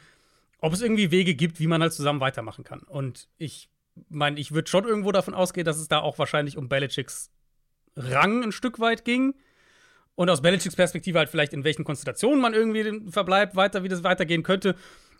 ob 0.64 0.72
es 0.72 0.80
irgendwie 0.80 1.10
Wege 1.10 1.34
gibt, 1.34 1.60
wie 1.60 1.66
man 1.66 1.82
halt 1.82 1.92
zusammen 1.92 2.20
weitermachen 2.20 2.64
kann. 2.64 2.80
Und 2.80 3.28
ich 3.36 3.68
meine, 4.08 4.40
ich 4.40 4.52
würde 4.52 4.66
schon 4.66 4.84
irgendwo 4.84 5.12
davon 5.12 5.34
ausgehen, 5.34 5.66
dass 5.66 5.76
es 5.76 5.88
da 5.88 5.98
auch 5.98 6.18
wahrscheinlich 6.18 6.56
um 6.56 6.70
Belichicks 6.70 7.30
Rang 7.96 8.42
ein 8.42 8.50
Stück 8.50 8.80
weit 8.80 9.04
ging. 9.04 9.34
Und 10.14 10.30
aus 10.30 10.40
Belichicks 10.40 10.74
Perspektive 10.74 11.18
halt 11.18 11.28
vielleicht, 11.28 11.52
in 11.52 11.64
welchen 11.64 11.84
Konstellationen 11.84 12.40
man 12.40 12.54
irgendwie 12.54 13.10
verbleibt, 13.10 13.56
weiter, 13.56 13.82
wie 13.82 13.88
das 13.88 14.04
weitergehen 14.04 14.42
könnte. 14.42 14.74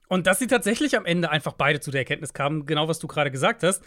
Und 0.08 0.26
dass 0.26 0.38
sie 0.38 0.46
tatsächlich 0.46 0.96
am 0.96 1.05
Ende 1.05 1.31
einfach 1.31 1.52
beide 1.52 1.79
zu 1.79 1.91
der 1.91 2.00
Erkenntnis 2.00 2.32
kamen, 2.32 2.64
genau 2.64 2.88
was 2.88 2.99
du 2.99 3.06
gerade 3.06 3.31
gesagt 3.31 3.62
hast, 3.64 3.85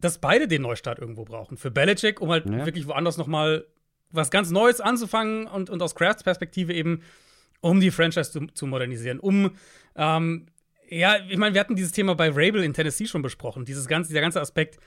dass 0.00 0.18
beide 0.18 0.48
den 0.48 0.62
Neustart 0.62 0.98
irgendwo 0.98 1.24
brauchen. 1.24 1.56
Für 1.56 1.70
Belichick, 1.70 2.20
um 2.20 2.32
halt 2.32 2.50
Ja. 2.50 2.66
wirklich 2.66 2.88
woanders 2.88 3.16
noch 3.16 3.28
mal 3.28 3.64
was 4.10 4.32
ganz 4.32 4.50
Neues 4.50 4.80
anzufangen 4.80 5.46
und, 5.46 5.70
und 5.70 5.80
aus 5.82 5.94
Crafts 5.94 6.24
Perspektive 6.24 6.72
eben, 6.72 7.02
um 7.60 7.78
die 7.78 7.92
Franchise 7.92 8.32
zu, 8.32 8.48
zu 8.48 8.66
modernisieren, 8.66 9.20
um 9.20 9.52
ähm, 9.94 10.48
ja, 10.88 11.16
ich 11.28 11.36
meine, 11.36 11.54
wir 11.54 11.60
hatten 11.60 11.76
dieses 11.76 11.92
Thema 11.92 12.14
bei 12.14 12.28
Rabel 12.28 12.62
in 12.62 12.72
Tennessee 12.74 13.06
schon 13.06 13.22
besprochen. 13.22 13.64
Dieses 13.64 13.86
ganze, 13.86 14.08
dieser 14.08 14.20
ganze 14.20 14.40
Aspekt, 14.40 14.78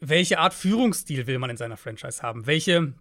welche 0.00 0.38
Art 0.38 0.54
Führungsstil 0.54 1.26
will 1.26 1.38
man 1.38 1.50
in 1.50 1.56
seiner 1.56 1.76
Franchise 1.76 2.22
haben? 2.22 2.46
Welche, 2.46 2.94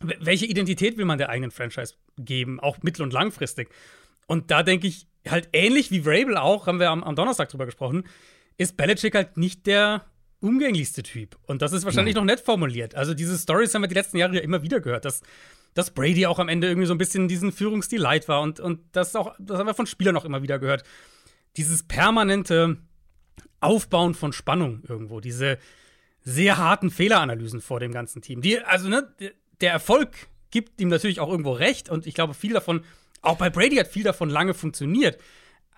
wel- 0.00 0.18
welche 0.20 0.46
Identität 0.46 0.98
will 0.98 1.04
man 1.06 1.18
der 1.18 1.30
eigenen 1.30 1.50
Franchise 1.50 1.94
geben, 2.18 2.60
auch 2.60 2.82
mittel- 2.82 3.02
und 3.02 3.12
langfristig? 3.12 3.70
Und 4.26 4.50
da 4.50 4.62
denke 4.62 4.86
ich, 4.86 5.06
halt 5.28 5.48
ähnlich 5.52 5.90
wie 5.90 6.02
Rabel 6.04 6.36
auch, 6.36 6.66
haben 6.66 6.80
wir 6.80 6.90
am, 6.90 7.02
am 7.04 7.16
Donnerstag 7.16 7.48
drüber 7.48 7.66
gesprochen, 7.66 8.04
ist 8.58 8.76
Belichick 8.76 9.14
halt 9.14 9.36
nicht 9.36 9.66
der 9.66 10.04
umgänglichste 10.40 11.02
Typ. 11.02 11.38
Und 11.46 11.62
das 11.62 11.72
ist 11.72 11.84
wahrscheinlich 11.84 12.16
noch 12.16 12.24
nett 12.24 12.40
formuliert. 12.40 12.96
Also 12.96 13.14
diese 13.14 13.38
Stories 13.38 13.72
haben 13.74 13.82
wir 13.82 13.88
die 13.88 13.94
letzten 13.94 14.16
Jahre 14.16 14.34
ja 14.34 14.40
immer 14.40 14.62
wieder 14.62 14.80
gehört, 14.80 15.04
dass, 15.04 15.22
dass 15.74 15.92
Brady 15.92 16.26
auch 16.26 16.40
am 16.40 16.48
Ende 16.48 16.66
irgendwie 16.66 16.86
so 16.86 16.94
ein 16.94 16.98
bisschen 16.98 17.28
diesen 17.28 17.52
Führungsstil 17.52 18.00
leid 18.00 18.26
war. 18.28 18.42
Und, 18.42 18.58
und 18.58 18.80
das 18.92 19.14
auch, 19.14 19.34
das 19.38 19.58
haben 19.58 19.66
wir 19.66 19.74
von 19.74 19.86
Spielern 19.86 20.16
auch 20.16 20.24
immer 20.24 20.42
wieder 20.42 20.58
gehört. 20.58 20.82
Dieses 21.56 21.82
permanente 21.82 22.78
Aufbauen 23.60 24.14
von 24.14 24.32
Spannung 24.32 24.82
irgendwo, 24.88 25.20
diese 25.20 25.58
sehr 26.22 26.56
harten 26.56 26.90
Fehleranalysen 26.90 27.60
vor 27.60 27.80
dem 27.80 27.92
ganzen 27.92 28.22
Team. 28.22 28.40
Die, 28.42 28.60
also, 28.60 28.88
ne, 28.88 29.12
der- 29.18 29.32
Erfolg 29.72 30.10
gibt 30.50 30.80
ihm 30.80 30.88
natürlich 30.88 31.20
auch 31.20 31.28
irgendwo 31.28 31.52
recht 31.52 31.88
und 31.88 32.06
ich 32.06 32.14
glaube, 32.14 32.34
viel 32.34 32.52
davon, 32.52 32.84
auch 33.20 33.36
bei 33.38 33.48
Brady 33.50 33.76
hat 33.76 33.86
viel 33.86 34.02
davon 34.02 34.28
lange 34.28 34.54
funktioniert. 34.54 35.18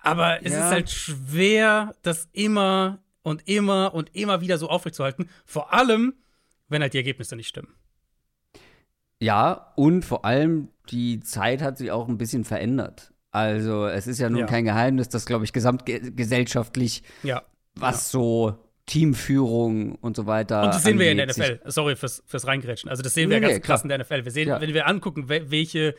Aber 0.01 0.43
es 0.43 0.53
Ja. 0.53 0.65
ist 0.65 0.71
halt 0.71 0.89
schwer, 0.89 1.95
das 2.01 2.27
immer 2.31 2.99
und 3.21 3.47
immer 3.47 3.93
und 3.93 4.15
immer 4.15 4.41
wieder 4.41 4.57
so 4.57 4.69
aufrechtzuerhalten. 4.69 5.29
Vor 5.45 5.71
allem, 5.73 6.15
wenn 6.67 6.81
halt 6.81 6.93
die 6.93 6.97
Ergebnisse 6.97 7.35
nicht 7.35 7.47
stimmen. 7.47 7.73
Ja, 9.19 9.71
und 9.75 10.03
vor 10.03 10.25
allem, 10.25 10.69
die 10.89 11.19
Zeit 11.21 11.61
hat 11.61 11.77
sich 11.77 11.91
auch 11.91 12.07
ein 12.07 12.17
bisschen 12.17 12.43
verändert. 12.43 13.13
Also, 13.35 13.85
es 13.87 14.07
ist 14.07 14.19
ja 14.19 14.29
nun 14.29 14.39
Ja. 14.41 14.45
kein 14.45 14.63
Geheimnis, 14.65 15.09
dass, 15.09 15.25
glaube 15.25 15.43
ich, 15.45 15.51
gesamtgesellschaftlich, 15.51 17.03
Ja. 17.23 17.43
was 17.75 18.09
so 18.09 18.57
Teamführung 18.85 19.95
und 19.95 20.15
so 20.15 20.25
weiter. 20.25 20.61
Und 20.63 20.67
das 20.73 20.83
sehen 20.83 20.99
wir 20.99 21.05
ja 21.07 21.11
in 21.11 21.17
der 21.17 21.27
angeht, 21.27 21.59
NFL. 21.61 21.71
Sorry 21.71 21.95
fürs, 21.95 22.23
fürs 22.27 22.47
Reingrätschen. 22.47 22.89
Also, 22.89 23.03
das 23.03 23.13
sehen 23.13 23.29
wir 23.29 23.37
Nee, 23.37 23.41
ganz 23.41 23.53
nee, 23.55 23.59
krass 23.59 23.81
klar. 23.81 23.85
in 23.85 23.89
der 23.89 23.97
NFL. 23.99 24.25
Wir 24.25 24.31
sehen, 24.31 24.47
Ja. 24.47 24.61
wenn 24.61 24.73
wir 24.73 24.87
angucken, 24.87 25.27
wel- 25.27 25.49
welche, 25.51 25.95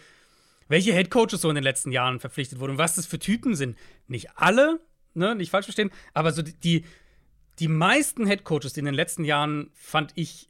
welche 0.69 0.93
Headcoaches 0.93 1.41
so 1.41 1.49
in 1.49 1.55
den 1.57 1.65
letzten 1.65 1.93
Jahren 1.93 2.21
verpflichtet 2.21 2.59
wurden 2.61 2.73
und 2.73 2.79
was 2.79 2.95
das 2.95 3.07
für 3.07 3.19
Typen 3.19 3.55
sind. 3.55 3.77
Nicht 4.09 4.29
alle, 4.37 4.81
ne, 5.15 5.35
nicht 5.35 5.51
falsch 5.51 5.67
verstehen, 5.67 5.91
aber 6.15 6.33
so 6.33 6.43
die, 6.43 6.55
die, 6.55 6.85
die 7.59 7.69
meisten 7.69 8.27
Headcoaches, 8.27 8.73
die 8.73 8.81
in 8.81 8.87
den 8.87 8.95
letzten 8.95 9.25
Jahren, 9.25 9.71
fand 9.75 10.13
ich, 10.15 10.49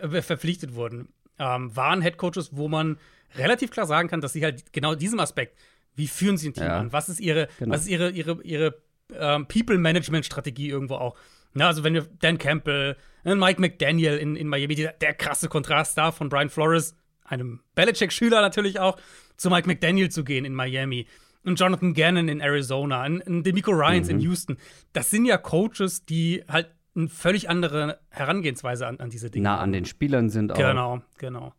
äh, 0.00 0.22
verpflichtet 0.22 0.74
wurden, 0.74 1.08
ähm, 1.38 1.74
waren 1.76 2.00
Headcoaches, 2.02 2.50
wo 2.56 2.68
man 2.68 2.98
relativ 3.36 3.70
klar 3.70 3.86
sagen 3.86 4.08
kann, 4.08 4.20
dass 4.20 4.32
sie 4.32 4.42
halt 4.42 4.72
genau 4.72 4.94
diesem 4.94 5.20
Aspekt, 5.20 5.56
wie 5.98 6.06
führen 6.06 6.36
sie 6.36 6.48
ein 6.50 6.54
Team 6.54 6.64
Ja. 6.64 6.78
an, 6.78 6.92
was 6.92 7.08
ist 7.08 7.20
ihre, 7.20 7.48
Genau. 7.58 7.74
was 7.74 7.82
ist 7.82 7.88
ihre, 7.88 8.10
ihre, 8.10 8.42
ihre 8.42 8.74
ähm, 9.14 9.46
People-Management-Strategie 9.46 10.68
irgendwo 10.68 10.94
auch. 10.94 11.16
Ja, 11.54 11.66
also 11.66 11.84
wenn 11.84 11.94
wir 11.94 12.06
Dan 12.20 12.38
Campbell, 12.38 12.96
äh, 13.24 13.34
Mike 13.34 13.60
McDaniel 13.60 14.16
in, 14.18 14.36
in 14.36 14.48
Miami, 14.48 14.74
der, 14.74 14.92
der 14.92 15.14
krasse 15.14 15.48
Kontrast 15.48 15.98
da 15.98 16.12
von 16.12 16.28
Brian 16.28 16.50
Flores, 16.50 16.94
einem 17.24 17.60
Belichick-Schüler 17.74 18.40
natürlich 18.40 18.80
auch, 18.80 18.96
zu 19.36 19.50
Mike 19.50 19.66
McDaniel 19.66 20.10
zu 20.10 20.24
gehen 20.24 20.44
in 20.44 20.54
Miami. 20.54 21.06
Und 21.44 21.58
Jonathan 21.58 21.94
Gannon 21.94 22.28
in 22.28 22.40
Arizona, 22.40 23.06
und, 23.06 23.22
und 23.22 23.44
Demico 23.44 23.70
Ryans 23.70 24.08
mhm. 24.08 24.16
in 24.16 24.20
Houston. 24.20 24.56
Das 24.92 25.10
sind 25.10 25.24
ja 25.24 25.38
Coaches, 25.38 26.04
die 26.04 26.44
halt 26.48 26.68
eine 26.94 27.08
völlig 27.08 27.48
andere 27.48 28.00
Herangehensweise 28.10 28.86
an, 28.86 28.98
an 28.98 29.08
diese 29.10 29.30
Dinge 29.30 29.44
Nah 29.44 29.58
an 29.58 29.72
den 29.72 29.84
Spielern 29.84 30.28
sind 30.30 30.52
auch. 30.52 30.56
Genau, 30.56 31.00
genau. 31.16 31.54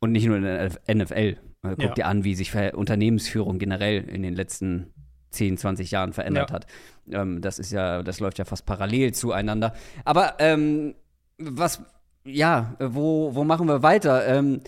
Und 0.00 0.12
nicht 0.12 0.26
nur 0.26 0.36
in 0.36 0.42
der 0.42 0.72
NFL. 0.88 1.36
Guck 1.62 1.82
ja. 1.82 1.92
dir 1.92 2.06
an, 2.06 2.24
wie 2.24 2.34
sich 2.34 2.54
Unternehmensführung 2.74 3.58
generell 3.58 4.08
in 4.08 4.22
den 4.22 4.34
letzten 4.34 4.92
10, 5.30 5.58
20 5.58 5.90
Jahren 5.90 6.12
verändert 6.12 6.50
ja. 6.50 6.54
hat. 6.54 6.66
Ähm, 7.10 7.40
das 7.40 7.58
ist 7.58 7.72
ja, 7.72 8.02
das 8.02 8.20
läuft 8.20 8.38
ja 8.38 8.44
fast 8.44 8.64
parallel 8.66 9.12
zueinander. 9.12 9.74
Aber 10.04 10.36
ähm, 10.38 10.94
was, 11.38 11.82
ja, 12.24 12.76
wo, 12.78 13.34
wo 13.34 13.44
machen 13.44 13.66
wir 13.68 13.82
weiter? 13.82 14.26
Ähm, 14.26 14.60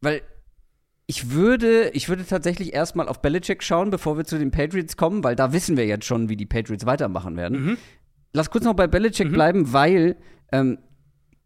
weil 0.00 0.22
ich 1.06 1.30
würde, 1.30 1.90
ich 1.90 2.08
würde 2.08 2.24
tatsächlich 2.24 2.72
erstmal 2.72 3.08
auf 3.08 3.20
Belichick 3.20 3.62
schauen, 3.62 3.90
bevor 3.90 4.16
wir 4.16 4.24
zu 4.24 4.38
den 4.38 4.50
Patriots 4.50 4.96
kommen, 4.96 5.22
weil 5.22 5.36
da 5.36 5.52
wissen 5.52 5.76
wir 5.76 5.86
jetzt 5.86 6.06
schon, 6.06 6.28
wie 6.28 6.36
die 6.36 6.46
Patriots 6.46 6.86
weitermachen 6.86 7.36
werden. 7.36 7.64
Mhm. 7.64 7.78
Lass 8.32 8.50
kurz 8.50 8.64
noch 8.64 8.74
bei 8.74 8.86
Belichick 8.86 9.28
mhm. 9.28 9.32
bleiben, 9.32 9.72
weil 9.72 10.16
ähm, 10.50 10.78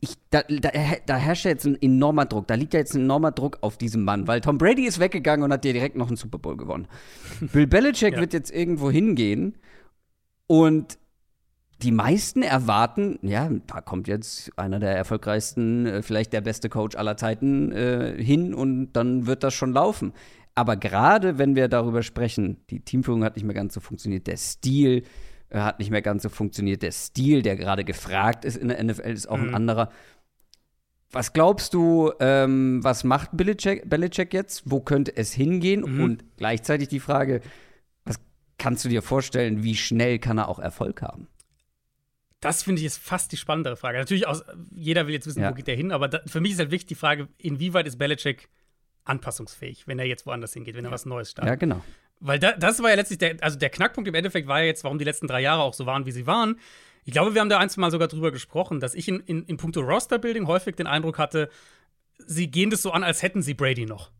ich, 0.01 0.15
da, 0.31 0.43
da, 0.43 0.71
da, 1.07 1.17
herrscht 1.17 1.45
ja 1.45 1.51
jetzt 1.51 1.67
ein 1.67 1.81
enormer 1.81 2.25
Druck. 2.25 2.47
Da 2.47 2.55
liegt 2.55 2.73
ja 2.73 2.81
jetzt 2.81 2.95
ein 2.95 3.03
enormer 3.03 3.33
Druck 3.33 3.59
auf 3.63 3.77
diesem 3.79 4.05
Mann, 4.05 4.29
weil 4.29 4.41
Tom 4.41 4.57
Brady 4.57 4.87
ist 4.87 5.01
weggegangen 5.01 5.45
und 5.45 5.53
hat 5.53 5.65
dir 5.65 5.73
direkt 5.73 5.97
noch 5.97 6.09
einen 6.09 6.17
Super 6.17 6.39
Bowl 6.39 6.57
gewonnen. 6.57 6.87
Bill 7.53 7.67
Belichick 7.67 8.15
ja. 8.15 8.21
wird 8.21 8.33
jetzt 8.33 8.53
irgendwo 8.53 8.91
hingehen 8.91 9.57
und 10.47 10.99
die 11.83 11.93
meisten 11.93 12.43
erwarten, 12.43 13.19
ja, 13.23 13.51
da 13.67 13.81
kommt 13.81 14.09
jetzt 14.09 14.51
einer 14.57 14.81
der 14.81 14.97
erfolgreichsten, 14.97 15.87
äh, 15.87 16.03
vielleicht 16.03 16.33
der 16.33 16.41
beste 16.41 16.69
Coach 16.69 16.97
aller 16.97 17.17
Zeiten 17.17 17.73
äh, 17.73 18.23
hin 18.23 18.55
und 18.55 18.93
dann 18.93 19.27
wird 19.27 19.43
das 19.45 19.55
schon 19.55 19.73
laufen. 19.73 20.13
Aber 20.55 20.77
gerade 20.77 21.39
wenn 21.39 21.55
wir 21.55 21.69
darüber 21.69 22.03
sprechen, 22.03 22.59
die 22.71 22.81
Teamführung 22.81 23.23
hat 23.23 23.37
nicht 23.37 23.45
mehr 23.45 23.55
ganz 23.55 23.75
so 23.75 23.81
funktioniert, 23.81 24.27
der 24.27 24.37
Stil, 24.37 25.05
hat 25.53 25.79
nicht 25.79 25.91
mehr 25.91 26.03
ganz 26.03 26.23
so 26.23 26.29
funktioniert. 26.29 26.83
Der 26.83 26.93
Stil, 26.93 27.43
der 27.43 27.57
gerade 27.57 27.85
gefragt 27.85 28.45
ist 28.45 28.57
in 28.57 28.69
der 28.69 28.83
NFL, 28.83 29.11
ist 29.11 29.29
auch 29.29 29.39
mhm. 29.39 29.49
ein 29.49 29.55
anderer. 29.55 29.91
Was 31.11 31.33
glaubst 31.33 31.73
du, 31.73 32.13
ähm, 32.21 32.85
was 32.85 33.03
macht 33.03 33.31
Belichick, 33.33 33.89
Belichick, 33.89 34.35
jetzt? 34.35 34.63
Wo 34.67 34.81
könnte 34.81 35.17
es 35.17 35.33
hingehen? 35.33 35.81
Mhm. 35.81 36.03
Und 36.03 36.25
gleichzeitig 36.37 36.89
die 36.89 37.01
Frage, 37.01 37.41
was 38.05 38.21
kannst 38.59 38.85
du 38.85 38.91
dir 38.91 39.01
vorstellen, 39.01 39.63
wie 39.63 39.75
schnell 39.75 40.19
kann 40.19 40.37
er 40.37 40.49
auch 40.49 40.59
Erfolg 40.59 41.01
haben? 41.01 41.29
Das 42.41 42.63
finde 42.63 42.81
ich 42.81 42.87
ist 42.87 42.99
fast 42.99 43.33
die 43.33 43.37
spannendere 43.37 43.77
Frage. 43.77 43.99
Natürlich, 43.99 44.27
aus, 44.27 44.45
jeder 44.71 45.07
will 45.07 45.15
jetzt 45.15 45.27
wissen, 45.27 45.43
ja. 45.43 45.51
wo 45.51 45.55
geht 45.55 45.67
der 45.67 45.77
hin, 45.77 45.93
aber 45.93 46.09
da, 46.09 46.21
für 46.27 46.41
mich 46.41 46.53
ist 46.53 46.59
halt 46.59 46.71
wichtig 46.71 46.89
die 46.89 46.95
Frage, 46.95 47.29
inwieweit 47.39 47.87
ist 47.87 47.99
Belichick 47.99 48.49
anpassungsfähig, 49.05 49.89
wenn 49.89 49.99
er 49.99 50.05
jetzt 50.05 50.27
woanders 50.27 50.53
hingeht, 50.53 50.77
wenn 50.77 50.85
er 50.85 50.91
was 50.91 51.07
Neues 51.07 51.31
startet. 51.31 51.49
Ja, 51.49 51.57
genau. 51.57 51.83
Weil 52.21 52.39
da, 52.39 52.53
das 52.53 52.83
war 52.83 52.91
ja 52.91 52.97
letztlich 52.97 53.19
der, 53.19 53.37
also 53.41 53.59
der 53.59 53.71
Knackpunkt 53.71 54.09
im 54.09 54.15
Endeffekt 54.15 54.49
war 54.49 54.61
ja 54.61 54.67
jetzt, 54.67 54.85
warum 54.85 54.99
die 54.99 55.05
letzten 55.05 55.27
drei 55.27 55.41
Jahre 55.41 55.63
auch 55.63 55.75
so 55.75 55.87
waren, 55.87 56.07
wie 56.07 56.13
sie 56.13 56.27
waren. 56.27 56.59
Ich 57.05 57.13
glaube, 57.13 57.35
wir 57.35 57.41
haben 57.41 57.49
da 57.49 57.59
ein, 57.59 57.71
zwei 57.71 57.81
Mal 57.81 57.91
sogar 57.91 58.09
drüber 58.09 58.33
gesprochen, 58.33 58.81
dass 58.81 58.95
ich 58.95 59.09
in, 59.09 59.21
in, 59.21 59.45
in 59.45 59.57
puncto 59.57 59.81
Roster-Building 59.81 60.47
häufig 60.47 60.77
den 60.77 60.87
Eindruck 60.87 61.19
hatte, 61.19 61.49
sie 62.19 62.51
gehen 62.51 62.71
das 62.71 62.83
so 62.83 62.91
an, 62.91 63.05
als 63.05 63.23
hätten 63.23 63.43
sie 63.43 63.55
Brady 63.55 63.87
noch. 63.87 64.11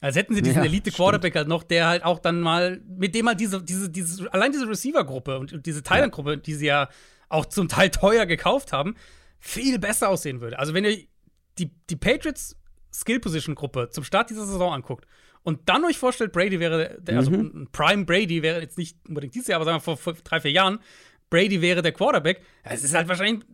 Als 0.00 0.14
hätten 0.14 0.34
sie 0.34 0.42
diesen 0.42 0.62
ja, 0.62 0.66
Elite-Quarterback 0.66 1.34
halt 1.34 1.48
noch, 1.48 1.62
der 1.62 1.88
halt 1.88 2.04
auch 2.04 2.18
dann 2.18 2.40
mal, 2.40 2.82
mit 2.86 3.14
dem 3.14 3.26
halt 3.26 3.40
diese, 3.40 3.62
diese, 3.62 3.88
diese, 3.88 4.32
allein 4.32 4.52
diese 4.52 4.68
Receiver-Gruppe 4.68 5.38
und, 5.38 5.54
und 5.54 5.66
diese 5.66 5.82
Thailand-Gruppe, 5.82 6.30
ja. 6.30 6.36
die 6.36 6.54
sie 6.54 6.66
ja 6.66 6.88
auch 7.28 7.46
zum 7.46 7.68
Teil 7.68 7.90
teuer 7.90 8.26
gekauft 8.26 8.72
haben, 8.72 8.94
viel 9.38 9.78
besser 9.78 10.10
aussehen 10.10 10.40
würde. 10.40 10.58
Also 10.58 10.74
wenn 10.74 10.84
ihr 10.84 10.98
die, 11.58 11.70
die 11.88 11.96
Patriots 11.96 12.56
Skill-Position-Gruppe 12.92 13.88
zum 13.90 14.04
Start 14.04 14.30
dieser 14.30 14.46
Saison 14.46 14.72
anguckt 14.72 15.06
und 15.46 15.68
dann 15.68 15.84
euch 15.84 15.96
vorstellt, 15.96 16.32
Brady 16.32 16.58
wäre, 16.58 16.98
der, 17.00 17.18
also 17.18 17.30
mhm. 17.30 17.52
ein 17.54 17.68
Prime 17.70 18.04
Brady 18.04 18.42
wäre 18.42 18.60
jetzt 18.60 18.76
nicht 18.76 18.98
unbedingt 19.06 19.32
dieses 19.32 19.46
Jahr, 19.46 19.58
aber 19.58 19.64
sagen 19.64 19.76
wir 19.76 19.80
vor, 19.80 19.96
vor 19.96 20.14
drei, 20.14 20.40
vier 20.40 20.50
Jahren, 20.50 20.80
Brady 21.30 21.62
wäre 21.62 21.82
der 21.82 21.92
Quarterback, 21.92 22.42
es 22.64 22.82
ist 22.82 22.94
halt 22.94 23.06
wahrscheinlich 23.06 23.44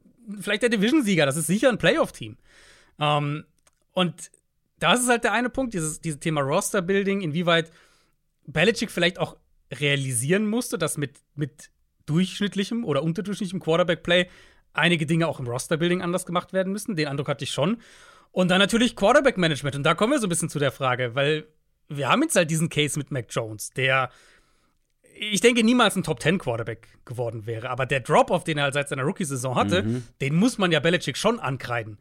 vielleicht 0.40 0.62
der 0.62 0.70
Division-Sieger, 0.70 1.26
das 1.26 1.36
ist 1.36 1.48
sicher 1.48 1.68
ein 1.68 1.76
Playoff-Team. 1.76 2.38
Ähm, 2.98 3.44
und 3.92 4.30
das 4.78 5.02
ist 5.02 5.10
halt 5.10 5.24
der 5.24 5.34
eine 5.34 5.50
Punkt, 5.50 5.74
dieses, 5.74 6.00
dieses 6.00 6.18
Thema 6.18 6.40
Roster-Building, 6.40 7.20
inwieweit 7.20 7.70
Belichick 8.46 8.90
vielleicht 8.90 9.18
auch 9.18 9.36
realisieren 9.70 10.46
musste, 10.46 10.78
dass 10.78 10.96
mit, 10.96 11.20
mit 11.34 11.68
durchschnittlichem 12.06 12.86
oder 12.86 13.02
unterdurchschnittlichem 13.02 13.60
Quarterback-Play 13.60 14.30
einige 14.72 15.04
Dinge 15.04 15.28
auch 15.28 15.40
im 15.40 15.46
Roster-Building 15.46 16.00
anders 16.00 16.24
gemacht 16.24 16.54
werden 16.54 16.72
müssen. 16.72 16.96
Den 16.96 17.08
Eindruck 17.08 17.28
hatte 17.28 17.44
ich 17.44 17.50
schon. 17.50 17.82
Und 18.30 18.50
dann 18.50 18.60
natürlich 18.60 18.96
Quarterback-Management. 18.96 19.76
Und 19.76 19.82
da 19.82 19.92
kommen 19.92 20.12
wir 20.12 20.20
so 20.20 20.26
ein 20.26 20.30
bisschen 20.30 20.48
zu 20.48 20.58
der 20.58 20.72
Frage, 20.72 21.14
weil 21.14 21.46
wir 21.96 22.08
haben 22.08 22.22
jetzt 22.22 22.36
halt 22.36 22.50
diesen 22.50 22.68
Case 22.68 22.98
mit 22.98 23.10
Mac 23.10 23.26
Jones, 23.30 23.70
der 23.70 24.10
ich 25.14 25.40
denke, 25.40 25.62
niemals 25.62 25.94
ein 25.94 26.02
Top-10-Quarterback 26.02 26.88
geworden 27.04 27.46
wäre. 27.46 27.70
Aber 27.70 27.86
der 27.86 28.00
Drop-Off, 28.00 28.44
den 28.44 28.58
er 28.58 28.64
halt 28.64 28.74
seit 28.74 28.88
seiner 28.88 29.04
Rookie-Saison 29.04 29.54
hatte, 29.54 29.82
mhm. 29.82 30.04
den 30.20 30.34
muss 30.34 30.58
man 30.58 30.72
ja 30.72 30.80
Belichick 30.80 31.16
schon 31.16 31.38
ankreiden. 31.38 31.98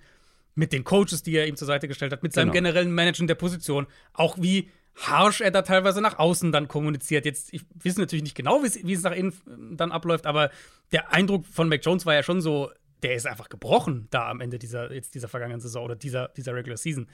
Mit 0.55 0.73
den 0.73 0.83
Coaches, 0.83 1.21
die 1.21 1.35
er 1.35 1.47
ihm 1.47 1.55
zur 1.55 1.67
Seite 1.67 1.87
gestellt 1.87 2.11
hat, 2.11 2.23
mit 2.23 2.33
seinem 2.33 2.51
genau. 2.51 2.53
generellen 2.53 2.91
Managen 2.91 3.27
der 3.27 3.35
Position. 3.35 3.87
Auch 4.13 4.37
wie 4.39 4.69
harsh 4.95 5.41
er 5.41 5.51
da 5.51 5.61
teilweise 5.61 6.01
nach 6.01 6.19
außen 6.19 6.51
dann 6.51 6.67
kommuniziert. 6.67 7.25
Jetzt, 7.25 7.53
ich 7.53 7.61
weiß 7.83 7.97
natürlich 7.97 8.23
nicht 8.23 8.35
genau, 8.35 8.63
wie 8.63 8.93
es 8.93 9.03
nach 9.03 9.13
innen 9.13 9.31
äh, 9.31 9.75
dann 9.75 9.91
abläuft, 9.91 10.25
aber 10.25 10.49
der 10.91 11.13
Eindruck 11.13 11.45
von 11.45 11.69
Mac 11.69 11.85
Jones 11.85 12.05
war 12.05 12.13
ja 12.13 12.23
schon 12.23 12.41
so, 12.41 12.71
der 13.01 13.15
ist 13.15 13.27
einfach 13.27 13.49
gebrochen 13.49 14.07
da 14.11 14.29
am 14.29 14.41
Ende 14.41 14.59
dieser, 14.59 14.91
jetzt 14.91 15.15
dieser 15.15 15.27
vergangenen 15.27 15.61
Saison 15.61 15.85
oder 15.85 15.95
dieser, 15.95 16.29
dieser 16.29 16.53
Regular 16.53 16.77
Season. 16.77 17.07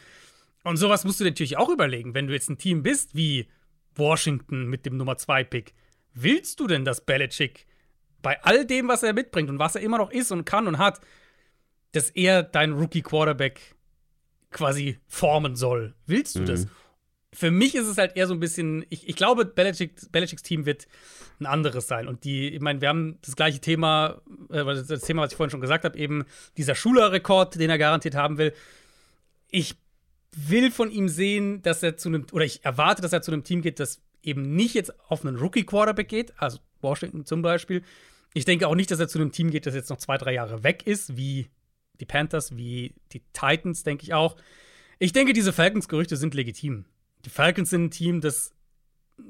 Und 0.68 0.76
sowas 0.76 1.06
musst 1.06 1.22
du 1.22 1.24
natürlich 1.24 1.58
auch 1.58 1.70
überlegen, 1.70 2.14
wenn 2.14 2.28
du 2.28 2.34
jetzt 2.34 2.50
ein 2.50 2.58
Team 2.58 2.84
bist 2.84 3.16
wie 3.16 3.48
Washington 3.96 4.68
mit 4.68 4.86
dem 4.86 4.98
Nummer 4.98 5.14
2-Pick. 5.14 5.74
Willst 6.14 6.60
du 6.60 6.68
denn, 6.68 6.84
dass 6.84 7.06
Belichick 7.06 7.66
bei 8.22 8.44
all 8.44 8.66
dem, 8.66 8.90
was 8.90 9.02
er 9.02 9.14
mitbringt 9.14 9.50
und 9.50 9.60
was 9.60 9.76
er 9.76 9.82
immer 9.82 9.98
noch 9.98 10.12
ist 10.12 10.30
und 10.32 10.44
kann 10.44 10.68
und 10.68 10.78
hat, 10.78 11.00
dass 11.94 12.10
er 12.10 12.44
dein 12.44 12.74
Rookie-Quarterback 12.74 13.76
quasi 14.52 15.00
formen 15.08 15.56
soll? 15.56 15.96
Willst 16.06 16.36
du 16.36 16.42
mhm. 16.42 16.46
das? 16.48 16.68
Für 17.34 17.50
mich 17.50 17.74
ist 17.74 17.88
es 17.88 17.98
halt 17.98 18.18
eher 18.18 18.28
so 18.28 18.34
ein 18.34 18.42
bisschen, 18.42 18.86
ich, 18.90 19.08
ich 19.08 19.16
glaube, 19.16 19.46
Belichick, 19.46 20.12
Belichicks 20.12 20.44
Team 20.44 20.66
wird 20.66 20.86
ein 21.40 21.46
anderes 21.46 21.88
sein. 21.88 22.10
Und 22.10 22.26
die, 22.26 22.50
ich 22.50 22.62
meine, 22.62 22.82
wir 22.82 22.90
haben 22.90 23.20
das 23.22 23.38
gleiche 23.38 23.62
Thema, 23.62 24.22
äh, 24.50 24.66
das 24.66 25.02
Thema, 25.02 25.22
was 25.22 25.32
ich 25.32 25.38
vorhin 25.38 25.52
schon 25.52 25.62
gesagt 25.62 25.86
habe, 25.86 25.98
eben 25.98 26.26
dieser 26.58 26.76
Schulerrekord, 26.76 27.56
den 27.56 27.70
er 27.70 27.78
garantiert 27.78 28.16
haben 28.16 28.38
will. 28.38 28.54
Ich 29.50 29.78
will 30.38 30.72
von 30.72 30.92
ihm 30.92 31.10
sehen, 31.10 31.62
dass 31.64 31.84
er 31.84 31.98
zu 31.98 32.10
einem, 32.10 32.26
oder 32.32 32.46
ich 32.46 32.64
erwarte, 32.64 33.02
dass 33.02 33.14
er 33.14 33.22
zu 33.22 33.32
einem 33.32 33.44
Team 33.44 33.62
geht, 33.62 33.80
das 33.80 34.02
eben 34.22 34.56
nicht 34.56 34.76
jetzt 34.76 34.94
auf 35.10 35.26
einen 35.26 35.38
Rookie-Quarterback 35.38 36.08
geht, 36.08 36.34
also 36.38 36.60
Washington 36.82 37.26
zum 37.26 37.42
Beispiel. 37.42 37.84
Ich 38.34 38.46
denke 38.46 38.68
auch 38.68 38.76
nicht, 38.76 38.92
dass 38.92 39.00
er 39.00 39.08
zu 39.08 39.20
einem 39.20 39.32
Team 39.32 39.50
geht, 39.50 39.66
das 39.66 39.74
jetzt 39.74 39.90
noch 39.90 39.98
zwei, 39.98 40.18
drei 40.18 40.34
Jahre 40.34 40.64
weg 40.64 40.86
ist, 40.86 41.18
wie 41.18 41.48
die 42.00 42.06
Panthers, 42.06 42.56
wie 42.56 42.94
die 43.14 43.24
Titans, 43.34 43.84
denke 43.84 44.04
ich 44.04 44.14
auch. 44.14 44.38
Ich 45.00 45.14
denke, 45.14 45.34
diese 45.34 45.54
Falcons-Gerüchte 45.54 46.18
sind 46.18 46.34
legitim. 46.34 46.86
Die 47.26 47.30
Falcons 47.30 47.70
sind 47.70 47.86
ein 47.86 47.92
Team, 47.92 48.22
das 48.22 48.54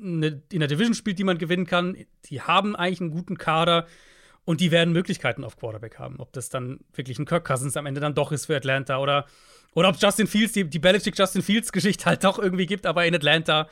in 0.01 0.21
der 0.21 0.67
Division 0.67 0.93
spielt, 0.93 1.19
die 1.19 1.23
man 1.23 1.37
gewinnen 1.37 1.65
kann. 1.65 1.95
Die 2.25 2.41
haben 2.41 2.75
eigentlich 2.75 2.99
einen 2.99 3.11
guten 3.11 3.37
Kader 3.37 3.87
und 4.43 4.59
die 4.59 4.71
werden 4.71 4.93
Möglichkeiten 4.93 5.43
auf 5.43 5.57
Quarterback 5.57 5.99
haben. 5.99 6.19
Ob 6.19 6.33
das 6.33 6.49
dann 6.49 6.79
wirklich 6.93 7.19
ein 7.19 7.25
Kirk 7.25 7.45
Cousins 7.45 7.77
am 7.77 7.85
Ende 7.85 8.01
dann 8.01 8.15
doch 8.15 8.31
ist 8.31 8.47
für 8.47 8.55
Atlanta 8.55 8.97
oder 8.97 9.25
oder 9.77 9.89
ob 9.89 9.97
Justin 10.01 10.25
Fields, 10.25 10.53
die, 10.53 10.67
die 10.67 10.79
Belichick-Justin 10.79 11.43
Fields-Geschichte 11.43 12.05
halt 12.05 12.23
doch 12.23 12.39
irgendwie 12.39 12.65
gibt, 12.65 12.87
aber 12.87 13.05
in 13.05 13.13
Atlanta. 13.13 13.67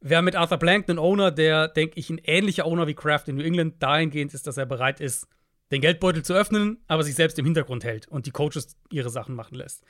Wir 0.00 0.16
haben 0.16 0.24
mit 0.24 0.34
Arthur 0.34 0.56
Blank 0.56 0.88
einen 0.88 0.98
Owner, 0.98 1.30
der, 1.30 1.68
denke 1.68 2.00
ich, 2.00 2.08
ein 2.08 2.16
ähnlicher 2.24 2.64
Owner 2.64 2.86
wie 2.86 2.94
Kraft 2.94 3.28
in 3.28 3.36
New 3.36 3.42
England 3.42 3.74
dahingehend 3.82 4.32
ist, 4.32 4.46
dass 4.46 4.56
er 4.56 4.64
bereit 4.64 4.98
ist, 4.98 5.28
den 5.70 5.82
Geldbeutel 5.82 6.22
zu 6.22 6.32
öffnen, 6.32 6.78
aber 6.86 7.02
sich 7.02 7.14
selbst 7.14 7.38
im 7.38 7.44
Hintergrund 7.44 7.84
hält 7.84 8.08
und 8.08 8.24
die 8.24 8.30
Coaches 8.30 8.78
ihre 8.88 9.10
Sachen 9.10 9.34
machen 9.34 9.56
lässt. 9.56 9.84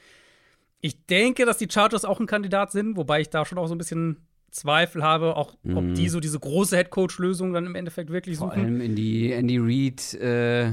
Ich 0.81 1.07
denke, 1.07 1.47
dass 1.47 1.59
die 1.59 1.69
Chargers 1.71 2.05
auch 2.05 2.19
ein 2.19 2.27
Kandidat 2.27 2.73
sind, 2.73 2.97
wobei 2.97 3.21
ich 3.21 3.31
da 3.31 3.45
schon 3.45 3.59
auch 3.59 3.69
so 3.69 3.75
ein 3.77 3.79
bisschen 3.79 4.27
Zweifel 4.51 5.05
habe, 5.05 5.37
auch 5.37 5.55
ob 5.63 5.85
mhm. 5.85 5.95
die 5.95 6.09
so 6.09 6.19
diese 6.19 6.41
große 6.41 6.77
Headcoach-Lösung 6.77 7.53
dann 7.53 7.67
im 7.67 7.77
Endeffekt 7.77 8.11
wirklich 8.11 8.39
suchen. 8.39 8.51
Vor 8.51 8.59
allem 8.59 8.81
in 8.81 8.97
die 8.97 9.31
Andy 9.31 9.59
Reid, 9.59 10.13
äh, 10.15 10.65
ja. 10.65 10.73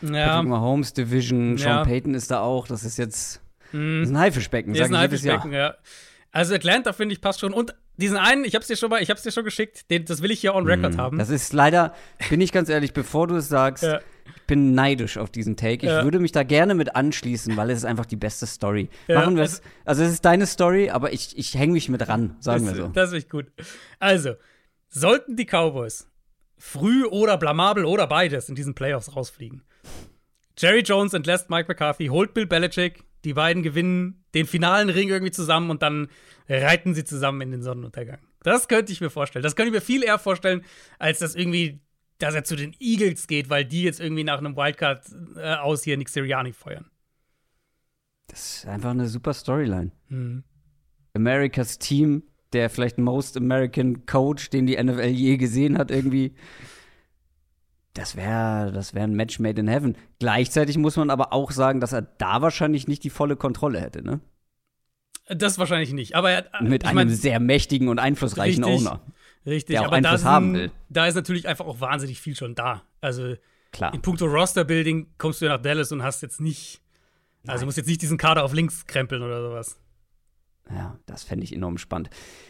Patrick 0.00 0.48
Mahomes 0.48 0.94
Division, 0.94 1.58
Sean 1.58 1.68
ja. 1.68 1.84
Payton 1.84 2.14
ist 2.14 2.30
da 2.30 2.40
auch. 2.40 2.66
Das 2.66 2.84
ist 2.84 2.96
jetzt 2.96 3.43
Mm. 3.74 4.00
Das 4.00 4.08
ist 4.08 4.14
ein 4.14 4.18
Haifischbecken, 4.18 4.72
das 4.72 4.86
ist 4.86 4.94
ein 4.94 4.98
Haifischbecken, 4.98 5.52
ja. 5.52 5.74
Also 6.30 6.54
Atlanta 6.54 6.92
finde 6.92 7.12
ich 7.12 7.20
passt 7.20 7.40
schon. 7.40 7.52
Und 7.52 7.74
diesen 7.96 8.16
einen, 8.16 8.44
ich 8.44 8.54
habe 8.54 8.62
es 8.62 8.68
dir 8.68 8.76
schon 8.76 8.90
mal, 8.90 9.02
ich 9.02 9.10
habe 9.10 9.20
dir 9.20 9.30
schon 9.30 9.44
geschickt, 9.44 9.90
den, 9.90 10.04
das 10.04 10.22
will 10.22 10.30
ich 10.30 10.40
hier 10.40 10.54
on 10.54 10.66
record 10.66 10.94
mm. 10.94 10.98
haben. 10.98 11.18
Das 11.18 11.30
ist 11.30 11.52
leider, 11.52 11.94
bin 12.30 12.40
ich 12.40 12.52
ganz 12.52 12.68
ehrlich, 12.68 12.92
bevor 12.92 13.26
du 13.26 13.36
es 13.36 13.48
sagst, 13.48 13.84
ja. 13.84 14.00
ich 14.26 14.42
bin 14.42 14.74
neidisch 14.74 15.18
auf 15.18 15.30
diesen 15.30 15.56
Take. 15.56 15.86
Ich 15.86 15.92
ja. 15.92 16.02
würde 16.02 16.18
mich 16.18 16.32
da 16.32 16.42
gerne 16.42 16.74
mit 16.74 16.96
anschließen, 16.96 17.56
weil 17.56 17.70
es 17.70 17.78
ist 17.78 17.84
einfach 17.84 18.06
die 18.06 18.16
beste 18.16 18.46
Story. 18.46 18.90
Ja, 19.06 19.20
Machen 19.20 19.36
wir 19.36 19.44
es. 19.44 19.62
Also 19.84 20.02
es 20.02 20.12
ist 20.12 20.24
deine 20.24 20.46
Story, 20.46 20.90
aber 20.90 21.12
ich, 21.12 21.36
ich 21.38 21.54
hänge 21.54 21.72
mich 21.72 21.88
mit 21.88 22.08
ran, 22.08 22.36
sagen 22.40 22.66
das, 22.66 22.74
wir 22.74 22.82
so. 22.82 22.88
Das 22.88 23.12
ist 23.12 23.30
gut. 23.30 23.46
Also, 23.98 24.34
sollten 24.88 25.36
die 25.36 25.46
Cowboys 25.46 26.08
früh 26.58 27.04
oder 27.04 27.36
blamabel 27.36 27.84
oder 27.84 28.06
beides 28.06 28.48
in 28.48 28.54
diesen 28.54 28.74
Playoffs 28.74 29.14
rausfliegen. 29.14 29.62
Jerry 30.58 30.80
Jones 30.80 31.12
entlässt 31.12 31.50
Mike 31.50 31.68
McCarthy, 31.68 32.06
holt 32.06 32.32
Bill 32.32 32.46
Belichick, 32.46 33.04
die 33.24 33.34
beiden 33.34 33.62
gewinnen 33.62 34.24
den 34.34 34.46
finalen 34.46 34.90
Ring 34.90 35.08
irgendwie 35.08 35.32
zusammen 35.32 35.70
und 35.70 35.82
dann 35.82 36.08
reiten 36.48 36.94
sie 36.94 37.04
zusammen 37.04 37.40
in 37.40 37.50
den 37.50 37.62
Sonnenuntergang. 37.62 38.20
Das 38.42 38.68
könnte 38.68 38.92
ich 38.92 39.00
mir 39.00 39.10
vorstellen. 39.10 39.42
Das 39.42 39.56
könnte 39.56 39.68
ich 39.68 39.74
mir 39.74 39.80
viel 39.80 40.02
eher 40.02 40.18
vorstellen, 40.18 40.64
als 40.98 41.20
dass 41.20 41.34
irgendwie, 41.34 41.80
dass 42.18 42.34
er 42.34 42.44
zu 42.44 42.56
den 42.56 42.74
Eagles 42.78 43.26
geht, 43.26 43.48
weil 43.48 43.64
die 43.64 43.82
jetzt 43.82 44.00
irgendwie 44.00 44.24
nach 44.24 44.38
einem 44.38 44.56
Wildcard 44.56 45.02
äh, 45.36 45.54
aus 45.56 45.82
hier 45.82 45.96
Nick 45.96 46.08
Sirianni 46.08 46.52
feuern. 46.52 46.90
Das 48.26 48.56
ist 48.56 48.66
einfach 48.66 48.90
eine 48.90 49.08
super 49.08 49.32
Storyline. 49.32 49.92
Mhm. 50.08 50.44
Americas 51.14 51.78
Team, 51.78 52.24
der 52.52 52.68
vielleicht 52.68 52.98
Most 52.98 53.36
American 53.36 54.04
Coach, 54.06 54.50
den 54.50 54.66
die 54.66 54.82
NFL 54.82 55.06
je 55.06 55.36
gesehen 55.36 55.78
hat, 55.78 55.90
irgendwie. 55.90 56.34
Das 57.94 58.16
wäre 58.16 58.72
das 58.72 58.92
wär 58.94 59.04
ein 59.04 59.14
Match 59.14 59.38
made 59.38 59.60
in 59.60 59.68
heaven. 59.68 59.96
Gleichzeitig 60.18 60.76
muss 60.76 60.96
man 60.96 61.10
aber 61.10 61.32
auch 61.32 61.52
sagen, 61.52 61.80
dass 61.80 61.92
er 61.92 62.02
da 62.02 62.42
wahrscheinlich 62.42 62.88
nicht 62.88 63.04
die 63.04 63.10
volle 63.10 63.36
Kontrolle 63.36 63.80
hätte, 63.80 64.02
ne? 64.02 64.20
Das 65.28 65.58
wahrscheinlich 65.58 65.92
nicht. 65.92 66.16
Aber 66.16 66.30
er, 66.30 66.44
Mit 66.60 66.84
einem 66.84 66.96
mein, 66.96 67.08
sehr 67.08 67.40
mächtigen 67.40 67.88
und 67.88 67.98
einflussreichen 67.98 68.62
richtig, 68.62 68.86
Owner. 68.86 69.00
Richtig, 69.46 69.74
der 69.74 69.82
auch 69.82 69.86
aber 69.86 70.00
da, 70.00 70.08
Einfluss 70.10 70.20
sind, 70.20 70.30
haben 70.30 70.54
will. 70.54 70.70
da 70.90 71.06
ist 71.06 71.14
natürlich 71.14 71.48
einfach 71.48 71.64
auch 71.64 71.80
wahnsinnig 71.80 72.20
viel 72.20 72.36
schon 72.36 72.54
da. 72.54 72.82
Also 73.00 73.36
Klar. 73.72 73.94
in 73.94 74.02
puncto 74.02 74.26
Roster-Building 74.26 75.14
kommst 75.16 75.40
du 75.40 75.46
ja 75.46 75.52
nach 75.52 75.62
Dallas 75.62 75.92
und 75.92 76.02
hast 76.02 76.20
jetzt 76.22 76.40
nicht, 76.40 76.82
also 77.46 77.60
du 77.60 77.66
musst 77.66 77.78
jetzt 77.78 77.86
nicht 77.86 78.02
diesen 78.02 78.18
Kader 78.18 78.44
auf 78.44 78.52
links 78.52 78.86
krempeln 78.86 79.22
oder 79.22 79.40
sowas. 79.40 79.78
Ja, 80.70 80.96
das 81.06 81.24
fände 81.24 81.44
ich 81.44 81.54
enorm 81.54 81.76
spannend. 81.78 82.08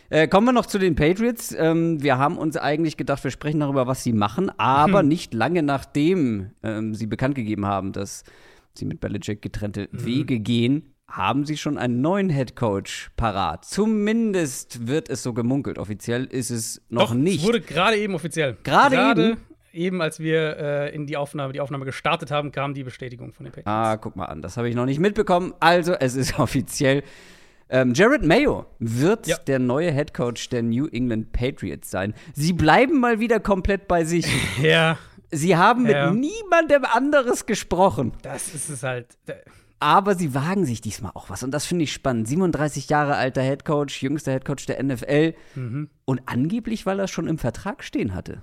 Äh, 0.08 0.28
kommen 0.28 0.46
wir 0.46 0.52
noch 0.52 0.66
zu 0.66 0.78
den 0.78 0.94
Patriots. 0.94 1.54
Ähm, 1.58 2.02
wir 2.02 2.16
haben 2.18 2.38
uns 2.38 2.56
eigentlich 2.56 2.96
gedacht, 2.96 3.24
wir 3.24 3.30
sprechen 3.32 3.60
darüber, 3.60 3.86
was 3.88 4.04
sie 4.04 4.12
machen, 4.12 4.50
aber 4.58 5.00
Hm. 5.00 5.08
nicht 5.14 5.34
lange 5.34 5.62
nachdem 5.62 6.50
ähm, 6.62 6.94
sie 6.94 7.06
bekannt 7.06 7.34
gegeben 7.34 7.66
haben, 7.66 7.92
dass 7.92 8.22
sie 8.74 8.84
mit 8.84 9.00
Belichick 9.00 9.42
getrennte 9.42 9.88
Mhm. 9.90 10.04
Wege 10.04 10.38
gehen, 10.40 10.94
haben 11.08 11.44
sie 11.44 11.56
schon 11.56 11.76
einen 11.76 12.00
neuen 12.00 12.30
Head 12.30 12.56
Coach 12.56 13.10
parat. 13.16 13.64
Zumindest 13.64 14.86
wird 14.86 15.08
es 15.10 15.22
so 15.22 15.32
gemunkelt. 15.32 15.78
Offiziell 15.78 16.24
ist 16.24 16.50
es 16.50 16.82
noch 16.88 17.08
Doch, 17.08 17.14
nicht. 17.14 17.40
es 17.40 17.46
wurde 17.46 17.60
gerade 17.60 17.96
eben 17.96 18.14
offiziell. 18.14 18.56
Gerade 18.62 18.96
eben? 19.10 19.36
eben, 19.72 20.00
als 20.02 20.20
wir 20.20 20.56
äh, 20.56 20.94
in 20.94 21.06
die 21.06 21.16
Aufnahme, 21.16 21.52
die 21.52 21.60
Aufnahme 21.60 21.84
gestartet 21.84 22.30
haben, 22.30 22.52
kam 22.52 22.74
die 22.74 22.84
Bestätigung 22.84 23.32
von 23.32 23.44
den 23.44 23.50
Patriots. 23.52 23.66
Ah, 23.68 23.96
guck 23.96 24.14
mal 24.16 24.26
an, 24.26 24.40
das 24.40 24.56
habe 24.56 24.68
ich 24.68 24.74
noch 24.76 24.86
nicht 24.86 25.00
mitbekommen. 25.00 25.52
Also, 25.60 25.94
es 25.94 26.14
ist 26.14 26.38
offiziell. 26.38 27.02
Ähm, 27.70 27.94
Jared 27.94 28.24
Mayo 28.24 28.66
wird 28.78 29.26
Ja. 29.26 29.36
der 29.38 29.58
neue 29.58 29.90
Head 29.92 30.12
Coach 30.14 30.48
der 30.50 30.62
New 30.62 30.86
England 30.86 31.32
Patriots 31.32 31.90
sein. 31.90 32.14
Sie 32.34 32.52
bleiben 32.52 33.00
mal 33.00 33.20
wieder 33.20 33.40
komplett 33.40 33.88
bei 33.88 34.04
sich. 34.04 34.26
Ja, 34.62 34.98
Sie 35.30 35.56
haben 35.56 35.86
Ja. 35.88 36.10
mit 36.10 36.20
niemandem 36.20 36.84
anderes 36.84 37.46
gesprochen. 37.46 38.12
das 38.22 38.54
ist 38.54 38.68
es 38.68 38.82
halt. 38.82 39.16
Aber 39.80 40.14
sie 40.14 40.32
wagen 40.34 40.64
sich 40.64 40.80
diesmal 40.80 41.10
auch 41.14 41.28
was. 41.28 41.42
Und 41.42 41.50
das 41.50 41.66
finde 41.66 41.84
ich 41.84 41.92
spannend. 41.92 42.28
37 42.28 42.88
Jahre 42.88 43.16
alter 43.16 43.42
Head 43.42 43.64
Coach, 43.64 44.02
jüngster 44.02 44.32
Head 44.32 44.44
Coach 44.44 44.64
der 44.66 44.82
NFL. 44.82 45.34
Mhm. 45.56 45.90
Und 46.04 46.22
angeblich, 46.26 46.86
weil 46.86 47.00
er 47.00 47.08
schon 47.08 47.26
im 47.26 47.38
Vertrag 47.38 47.82
stehen 47.82 48.14
hatte. 48.14 48.42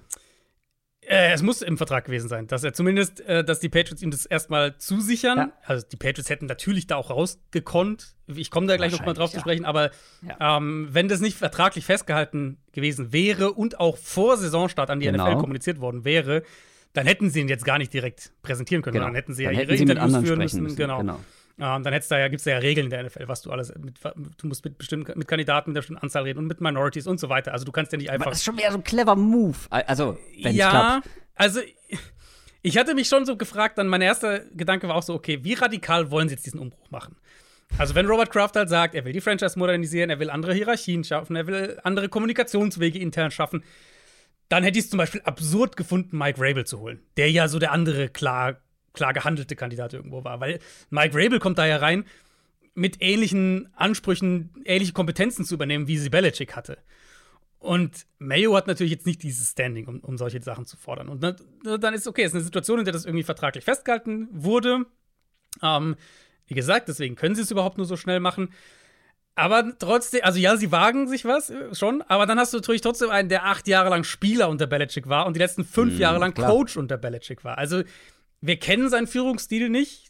Äh, 1.11 1.33
es 1.33 1.41
muss 1.41 1.61
im 1.61 1.77
Vertrag 1.77 2.05
gewesen 2.05 2.29
sein, 2.29 2.47
dass 2.47 2.63
er 2.63 2.71
zumindest, 2.71 3.19
äh, 3.21 3.43
dass 3.43 3.59
die 3.59 3.67
Patriots 3.67 4.01
ihm 4.01 4.11
das 4.11 4.25
erstmal 4.25 4.77
zusichern. 4.77 5.37
Ja. 5.37 5.51
Also 5.65 5.85
die 5.85 5.97
Patriots 5.97 6.29
hätten 6.29 6.45
natürlich 6.45 6.87
da 6.87 6.95
auch 6.95 7.09
rausgekonnt. 7.09 8.15
Ich 8.27 8.49
komme 8.49 8.67
da 8.67 8.77
gleich 8.77 8.93
noch 8.93 9.05
mal 9.05 9.13
drauf 9.13 9.31
zu 9.31 9.37
Wahrscheinlich, 9.37 9.63
sprechen, 9.63 9.65
aber 9.65 9.91
ähm, 10.39 10.87
wenn 10.91 11.09
das 11.09 11.19
nicht 11.19 11.37
vertraglich 11.37 11.83
festgehalten 11.85 12.59
gewesen 12.71 13.11
wäre 13.11 13.51
und 13.51 13.79
auch 13.79 13.97
vor 13.97 14.37
Saisonstart 14.37 14.89
an 14.89 15.01
die 15.01 15.07
Genau. 15.07 15.27
NFL 15.27 15.37
kommuniziert 15.39 15.81
worden 15.81 16.05
wäre, 16.05 16.43
dann 16.93 17.07
hätten 17.07 17.29
sie 17.29 17.41
ihn 17.41 17.49
jetzt 17.49 17.65
gar 17.65 17.77
nicht 17.77 17.93
direkt 17.93 18.31
präsentieren 18.41 18.81
können, 18.81 18.93
Genau. 18.93 19.05
sondern 19.07 19.15
hätten 19.21 19.33
sie 19.33 19.43
Dann 19.43 19.53
ja 19.53 19.59
hätten 19.59 19.71
ihre 19.73 19.81
Interviews 19.81 20.23
führen 20.25 20.39
müssen. 20.39 20.63
müssen, 20.63 20.75
Genau. 20.77 20.99
genau. 20.99 21.19
Ähm, 21.63 21.83
dann 21.83 22.01
da 22.09 22.19
ja, 22.19 22.27
gibt 22.27 22.39
es 22.39 22.45
ja 22.45 22.57
Regeln 22.57 22.85
in 22.85 22.89
der 22.89 23.03
NFL, 23.03 23.27
was 23.27 23.43
du 23.43 23.51
alles 23.51 23.71
mit, 23.77 23.99
du 24.03 24.47
musst 24.47 24.65
mit 24.65 24.79
bestimmten 24.79 25.17
mit 25.17 25.27
Kandidaten 25.27 25.69
mit 25.69 25.77
einer 25.77 25.81
bestimmten 25.81 26.01
Anzahl 26.01 26.23
reden 26.23 26.39
und 26.39 26.47
mit 26.47 26.59
Minorities 26.59 27.05
und 27.05 27.19
so 27.19 27.29
weiter. 27.29 27.53
Also 27.53 27.65
du 27.65 27.71
kannst 27.71 27.91
ja 27.91 27.99
nicht 27.99 28.09
Aber 28.09 28.15
einfach 28.15 28.31
das 28.31 28.39
ist 28.39 28.45
schon 28.45 28.57
wieder 28.57 28.71
so 28.71 28.79
ein 28.79 28.83
clever 28.83 29.15
Move. 29.15 29.57
Also, 29.69 30.17
wenn 30.41 30.55
ja, 30.55 30.69
klappt. 30.71 31.09
also 31.35 31.59
ich 32.63 32.77
hatte 32.79 32.95
mich 32.95 33.07
schon 33.07 33.27
so 33.27 33.37
gefragt, 33.37 33.77
dann 33.77 33.87
mein 33.87 34.01
erster 34.01 34.39
Gedanke 34.39 34.87
war 34.87 34.95
auch 34.95 35.03
so, 35.03 35.13
okay, 35.13 35.43
wie 35.43 35.53
radikal 35.53 36.09
wollen 36.09 36.29
sie 36.29 36.33
jetzt 36.33 36.47
diesen 36.47 36.59
Umbruch 36.59 36.89
machen? 36.89 37.15
Also 37.77 37.93
wenn 37.93 38.07
Robert 38.07 38.31
Kraft 38.31 38.55
halt 38.55 38.69
sagt, 38.69 38.95
er 38.95 39.05
will 39.05 39.13
die 39.13 39.21
Franchise 39.21 39.57
modernisieren, 39.59 40.09
er 40.09 40.19
will 40.19 40.31
andere 40.31 40.55
Hierarchien 40.55 41.03
schaffen, 41.03 41.35
er 41.35 41.45
will 41.45 41.79
andere 41.83 42.09
Kommunikationswege 42.09 42.97
intern 42.97 43.29
schaffen, 43.29 43.63
dann 44.49 44.63
hätte 44.63 44.79
ich 44.79 44.85
es 44.85 44.89
zum 44.89 44.97
Beispiel 44.97 45.21
absurd 45.25 45.77
gefunden, 45.77 46.17
Mike 46.17 46.41
Rabel 46.41 46.65
zu 46.65 46.79
holen, 46.79 47.03
der 47.17 47.29
ja 47.29 47.47
so 47.47 47.59
der 47.59 47.71
andere 47.71 48.09
klar, 48.09 48.57
klar 48.93 49.13
gehandelte 49.13 49.55
Kandidat 49.55 49.93
irgendwo 49.93 50.23
war, 50.23 50.39
weil 50.39 50.59
Mike 50.89 51.15
Rabel 51.15 51.39
kommt 51.39 51.57
da 51.57 51.65
ja 51.65 51.77
rein 51.77 52.05
mit 52.73 52.97
ähnlichen 53.01 53.69
Ansprüchen, 53.75 54.51
ähnliche 54.65 54.93
Kompetenzen 54.93 55.45
zu 55.45 55.55
übernehmen, 55.55 55.87
wie 55.87 55.97
sie 55.97 56.09
Belichick 56.09 56.55
hatte. 56.55 56.77
Und 57.59 58.07
Mayo 58.17 58.55
hat 58.55 58.65
natürlich 58.65 58.91
jetzt 58.91 59.05
nicht 59.05 59.21
dieses 59.21 59.51
Standing, 59.51 59.87
um, 59.87 59.99
um 59.99 60.17
solche 60.17 60.41
Sachen 60.41 60.65
zu 60.65 60.77
fordern. 60.77 61.09
Und 61.09 61.21
dann, 61.21 61.35
dann 61.79 61.93
ist 61.93 62.07
okay, 62.07 62.23
es 62.23 62.31
ist 62.31 62.35
eine 62.35 62.43
Situation, 62.43 62.79
in 62.79 62.85
der 62.85 62.93
das 62.93 63.05
irgendwie 63.05 63.23
vertraglich 63.23 63.63
festgehalten 63.63 64.27
wurde. 64.31 64.85
Ähm, 65.61 65.95
wie 66.47 66.55
gesagt, 66.55 66.87
deswegen 66.87 67.15
können 67.15 67.35
sie 67.35 67.43
es 67.43 67.51
überhaupt 67.51 67.77
nur 67.77 67.85
so 67.85 67.97
schnell 67.97 68.19
machen. 68.19 68.49
Aber 69.35 69.77
trotzdem, 69.77 70.21
also 70.23 70.39
ja, 70.39 70.57
sie 70.57 70.71
wagen 70.71 71.07
sich 71.07 71.23
was 71.23 71.49
äh, 71.49 71.73
schon, 71.75 72.01
aber 72.01 72.25
dann 72.25 72.39
hast 72.39 72.53
du 72.53 72.57
natürlich 72.57 72.81
trotzdem 72.81 73.09
einen, 73.09 73.29
der 73.29 73.45
acht 73.45 73.67
Jahre 73.67 73.89
lang 73.89 74.03
Spieler 74.03 74.49
unter 74.49 74.67
Belichick 74.67 75.07
war 75.07 75.25
und 75.25 75.35
die 75.35 75.39
letzten 75.39 75.63
fünf 75.63 75.99
Jahre 75.99 76.19
lang 76.19 76.33
klar. 76.33 76.49
Coach 76.49 76.77
unter 76.77 76.97
Belichick 76.97 77.43
war. 77.43 77.57
Also 77.57 77.83
wir 78.41 78.57
kennen 78.57 78.89
seinen 78.89 79.07
Führungsstil 79.07 79.69
nicht. 79.69 80.07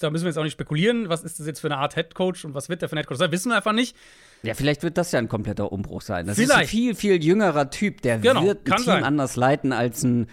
Da 0.00 0.10
müssen 0.10 0.24
wir 0.24 0.28
jetzt 0.30 0.36
auch 0.38 0.42
nicht 0.42 0.52
spekulieren, 0.52 1.08
was 1.08 1.22
ist 1.22 1.38
das 1.38 1.46
jetzt 1.46 1.60
für 1.60 1.68
eine 1.68 1.78
Art 1.78 1.94
Head 1.94 2.14
Coach 2.14 2.44
und 2.44 2.52
was 2.54 2.68
wird 2.68 2.82
der 2.82 2.88
für 2.88 2.96
ein 2.96 2.98
Head 2.98 3.06
Coach 3.06 3.18
sein, 3.18 3.32
wissen 3.32 3.50
wir 3.50 3.56
einfach 3.56 3.72
nicht. 3.72 3.96
Ja, 4.42 4.54
vielleicht 4.54 4.82
wird 4.82 4.98
das 4.98 5.12
ja 5.12 5.18
ein 5.18 5.28
kompletter 5.28 5.72
Umbruch 5.72 6.02
sein. 6.02 6.26
Das 6.26 6.36
ist 6.38 6.44
Vielleicht. 6.44 6.62
ein 6.62 6.68
viel, 6.68 6.94
viel 6.94 7.22
jüngerer 7.24 7.70
Typ. 7.70 8.02
Der 8.02 8.18
Genau, 8.18 8.44
wird 8.44 8.66
ein 8.70 8.76
Team 8.76 8.84
sein. 8.84 9.04
anders 9.04 9.36
leiten 9.36 9.72
als 9.72 10.02
ein 10.02 10.26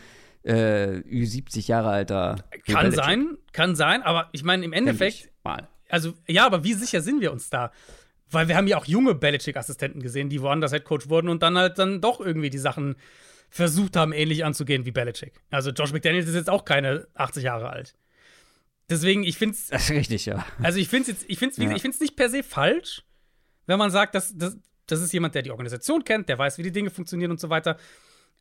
äh, 0.43 0.97
Ü70 1.07 1.67
Jahre 1.67 1.89
alter. 1.89 2.43
Kann 2.65 2.81
Belichick. 2.89 2.95
sein, 2.95 3.37
kann 3.53 3.75
sein, 3.75 4.01
aber 4.03 4.29
ich 4.33 4.43
meine, 4.43 4.65
im 4.65 4.73
Endeffekt, 4.73 5.29
Mal. 5.43 5.67
also 5.89 6.13
ja, 6.27 6.45
aber 6.45 6.63
wie 6.63 6.73
sicher 6.73 7.01
sind 7.01 7.21
wir 7.21 7.31
uns 7.31 7.49
da? 7.49 7.71
Weil 8.31 8.47
wir 8.47 8.57
haben 8.57 8.67
ja 8.67 8.77
auch 8.77 8.85
junge 8.85 9.15
Belichick-Assistenten 9.15 10.01
gesehen, 10.01 10.29
die 10.29 10.41
woanders 10.41 10.71
Headcoach 10.73 11.07
wurden 11.09 11.29
und 11.29 11.43
dann 11.43 11.57
halt 11.57 11.79
dann 11.79 12.01
doch 12.01 12.19
irgendwie 12.19 12.49
die 12.49 12.57
Sachen 12.59 12.95
versucht 13.49 13.95
haben, 13.95 14.11
ähnlich 14.13 14.45
anzugehen 14.45 14.85
wie 14.85 14.91
Belichick. 14.91 15.33
Also 15.49 15.71
Josh 15.71 15.91
McDaniels 15.91 16.27
ist 16.27 16.35
jetzt 16.35 16.49
auch 16.49 16.65
keine 16.65 17.07
80 17.15 17.43
Jahre 17.43 17.69
alt. 17.69 17.95
Deswegen, 18.89 19.23
ich 19.23 19.37
finde 19.37 19.55
es, 19.55 19.67
Das 19.67 19.83
ist 19.83 19.91
richtig, 19.91 20.25
ja. 20.25 20.45
also 20.63 20.79
ich 20.79 20.87
finde 20.89 21.11
es 21.11 21.19
jetzt, 21.19 21.29
ich 21.29 21.37
finde 21.39 21.61
Ja. 21.63 21.75
ich 21.75 21.81
finde 21.81 21.95
es 21.95 22.01
nicht 22.01 22.15
per 22.15 22.29
se 22.29 22.41
falsch, 22.43 23.03
wenn 23.67 23.77
man 23.77 23.91
sagt, 23.91 24.15
dass, 24.15 24.35
dass 24.35 24.57
das 24.87 25.01
ist 25.01 25.13
jemand, 25.13 25.35
der 25.35 25.43
die 25.43 25.51
Organisation 25.51 26.03
kennt, 26.03 26.27
der 26.29 26.39
weiß, 26.39 26.57
wie 26.57 26.63
die 26.63 26.71
Dinge 26.71 26.89
funktionieren 26.89 27.29
und 27.31 27.39
so 27.39 27.49
weiter. 27.51 27.77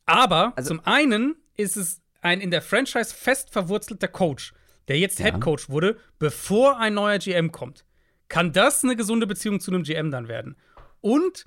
Aber 0.07 0.55
Also- 0.57 0.68
zum 0.68 0.81
einen 0.87 1.37
ist 1.57 1.77
es 1.77 2.01
ein 2.23 2.40
in 2.40 2.51
der 2.51 2.62
Franchise 2.62 3.14
fest 3.14 3.51
verwurzelter 3.51 4.09
Coach, 4.09 4.55
der 4.88 4.99
jetzt 4.99 5.18
Ja. 5.18 5.27
Head 5.27 5.40
Coach 5.42 5.68
wurde, 5.68 5.99
bevor 6.18 6.79
ein 6.79 6.94
neuer 6.94 7.18
GM 7.18 7.53
kommt. 7.53 7.85
Kann 8.29 8.53
das 8.53 8.83
eine 8.85 8.97
gesunde 8.97 9.27
Beziehung 9.27 9.61
zu 9.61 9.71
einem 9.71 9.83
GM 9.83 10.11
dann 10.11 10.29
werden? 10.29 10.57
Und 11.01 11.44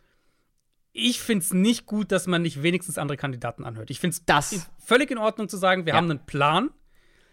ich 0.93 1.21
finde 1.21 1.43
es 1.43 1.53
nicht 1.53 1.85
gut, 1.85 2.11
dass 2.11 2.27
man 2.27 2.41
nicht 2.41 2.63
wenigstens 2.63 2.97
andere 2.97 3.17
Kandidaten 3.17 3.63
anhört. 3.63 3.89
Ich 3.89 3.99
finde 3.99 4.15
es 4.15 4.25
Das- 4.25 4.69
völlig 4.83 5.09
in 5.11 5.17
Ordnung 5.17 5.47
zu 5.49 5.57
sagen, 5.57 5.85
wir 5.85 5.93
Ja. 5.93 5.97
haben 5.97 6.09
einen 6.11 6.25
Plan, 6.25 6.69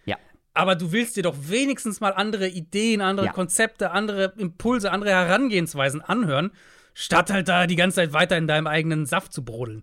Ja. 0.04 0.16
aber 0.54 0.76
du 0.76 0.92
willst 0.92 1.16
dir 1.16 1.22
doch 1.24 1.34
wenigstens 1.40 2.00
mal 2.00 2.10
andere 2.12 2.48
Ideen, 2.48 3.00
andere 3.00 3.26
Ja. 3.26 3.32
Konzepte, 3.32 3.90
andere 3.90 4.34
Impulse, 4.36 4.92
andere 4.92 5.10
Herangehensweisen 5.10 6.00
anhören, 6.00 6.52
statt 6.94 7.30
halt 7.30 7.48
da 7.48 7.66
die 7.66 7.76
ganze 7.76 7.96
Zeit 7.96 8.12
weiter 8.12 8.36
in 8.36 8.46
deinem 8.46 8.66
eigenen 8.66 9.06
Saft 9.06 9.32
zu 9.32 9.44
brodeln. 9.44 9.82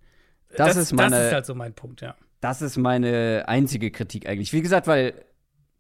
Das 0.56 0.78
ist 0.78 0.94
meine- 0.94 1.16
das 1.18 1.28
ist 1.28 1.34
halt 1.34 1.46
so 1.46 1.56
mein 1.56 1.74
Punkt, 1.74 2.02
ja. 2.02 2.16
Das 2.42 2.62
ist 2.62 2.78
meine 2.78 3.46
einzige 3.48 3.92
Kritik 3.92 4.28
eigentlich. 4.30 4.54
Wie 4.54 4.62
gesagt, 4.62 4.88
weil 4.88 5.14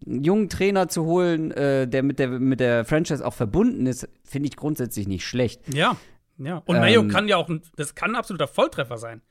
einen 0.05 0.23
jungen 0.23 0.49
Trainer 0.49 0.89
zu 0.89 1.05
holen, 1.05 1.51
äh, 1.51 1.87
der 1.87 2.03
mit 2.03 2.19
der 2.19 2.27
mit 2.27 2.59
der 2.59 2.83
Franchise 2.83 3.25
auch 3.25 3.33
verbunden 3.33 3.85
ist, 3.85 4.09
finde 4.25 4.49
ich 4.49 4.55
grundsätzlich 4.57 5.07
nicht 5.07 5.25
schlecht. 5.25 5.61
Ja, 5.73 5.95
ja. 6.37 6.61
Und 6.65 6.75
Ähm, 6.75 6.81
Mayo 6.81 7.07
kann 7.07 7.27
ja 7.27 7.37
auch, 7.37 7.49
ein, 7.49 7.61
das 7.75 7.95
kann 7.95 8.11
ein 8.11 8.15
absoluter 8.15 8.47
Volltreffer 8.47 8.97
sein. 8.97 9.21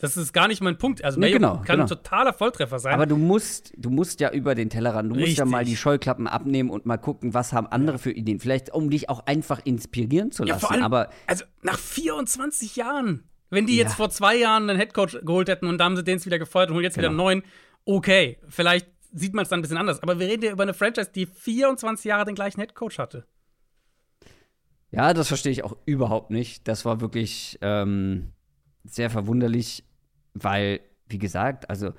Das 0.00 0.16
ist 0.16 0.32
gar 0.32 0.46
nicht 0.46 0.60
mein 0.60 0.78
Punkt. 0.78 1.02
Also 1.04 1.18
Nee, 1.18 1.26
Mayo 1.26 1.36
genau, 1.38 1.56
kann 1.56 1.64
genau. 1.66 1.82
ein 1.84 1.88
totaler 1.88 2.32
Volltreffer 2.32 2.78
sein. 2.78 2.94
Aber 2.94 3.06
du 3.06 3.16
musst, 3.16 3.72
du 3.76 3.90
musst 3.90 4.20
ja 4.20 4.30
über 4.30 4.54
den 4.54 4.70
Tellerrand, 4.70 5.10
du 5.10 5.14
musst 5.16 5.26
ja 5.36 5.42
Richtig. 5.42 5.50
mal 5.50 5.64
die 5.64 5.76
Scheuklappen 5.76 6.28
abnehmen 6.28 6.70
und 6.70 6.86
mal 6.86 6.98
gucken, 6.98 7.34
was 7.34 7.52
haben 7.52 7.66
andere 7.66 7.98
für 7.98 8.12
Ideen. 8.12 8.38
Vielleicht, 8.38 8.72
um 8.72 8.90
dich 8.90 9.08
auch 9.10 9.26
einfach 9.26 9.60
inspirieren 9.64 10.30
zu 10.30 10.44
ja, 10.44 10.50
lassen. 10.54 10.60
vor 10.60 10.70
allem, 10.70 10.84
aber 10.84 11.10
also 11.26 11.44
nach 11.62 11.78
24 11.78 12.76
Jahren. 12.76 13.24
Wenn 13.50 13.66
die 13.66 13.76
Ja. 13.76 13.84
jetzt 13.84 13.94
vor 13.94 14.10
zwei 14.10 14.36
Jahren 14.36 14.70
einen 14.70 14.78
Headcoach 14.78 15.18
geholt 15.24 15.48
hätten 15.48 15.66
und 15.66 15.78
da 15.78 15.84
haben 15.86 15.96
sie 15.96 16.04
den 16.04 16.16
jetzt 16.18 16.26
wieder 16.26 16.38
gefeuert 16.38 16.68
und 16.68 16.74
holen 16.76 16.84
jetzt 16.84 16.96
wieder 16.96 17.08
einen 17.08 17.16
Genau. 17.16 17.24
neuen, 17.30 17.42
okay, 17.84 18.38
vielleicht 18.48 18.86
sieht 19.12 19.34
man 19.34 19.42
es 19.44 19.48
dann 19.48 19.58
ein 19.58 19.62
bisschen 19.62 19.78
anders. 19.78 20.00
Aber 20.02 20.20
wir 20.20 20.28
reden 20.28 20.44
ja 20.44 20.52
über 20.52 20.62
eine 20.62 20.74
Franchise, 20.74 21.10
die 21.12 21.26
24 21.26 22.04
Jahre 22.04 22.24
den 22.26 22.34
gleichen 22.36 22.60
Headcoach 22.60 22.98
hatte. 22.98 23.26
Ja, 24.90 25.12
das 25.12 25.28
verstehe 25.28 25.52
ich 25.52 25.64
auch 25.64 25.76
überhaupt 25.84 26.30
nicht. 26.30 26.66
Das 26.66 26.84
war 26.84 27.00
wirklich 27.00 27.58
ähm, 27.60 28.32
sehr 28.84 29.10
verwunderlich, 29.10 29.84
weil 30.34 30.80
wie 31.08 31.18
gesagt, 31.18 31.68
also 31.70 31.92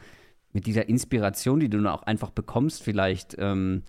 mit 0.53 0.65
dieser 0.65 0.89
Inspiration, 0.89 1.59
die 1.59 1.69
du 1.69 1.77
dann 1.77 1.87
auch 1.87 2.03
einfach 2.03 2.31
bekommst, 2.31 2.83
vielleicht, 2.83 3.35
ähm, 3.37 3.83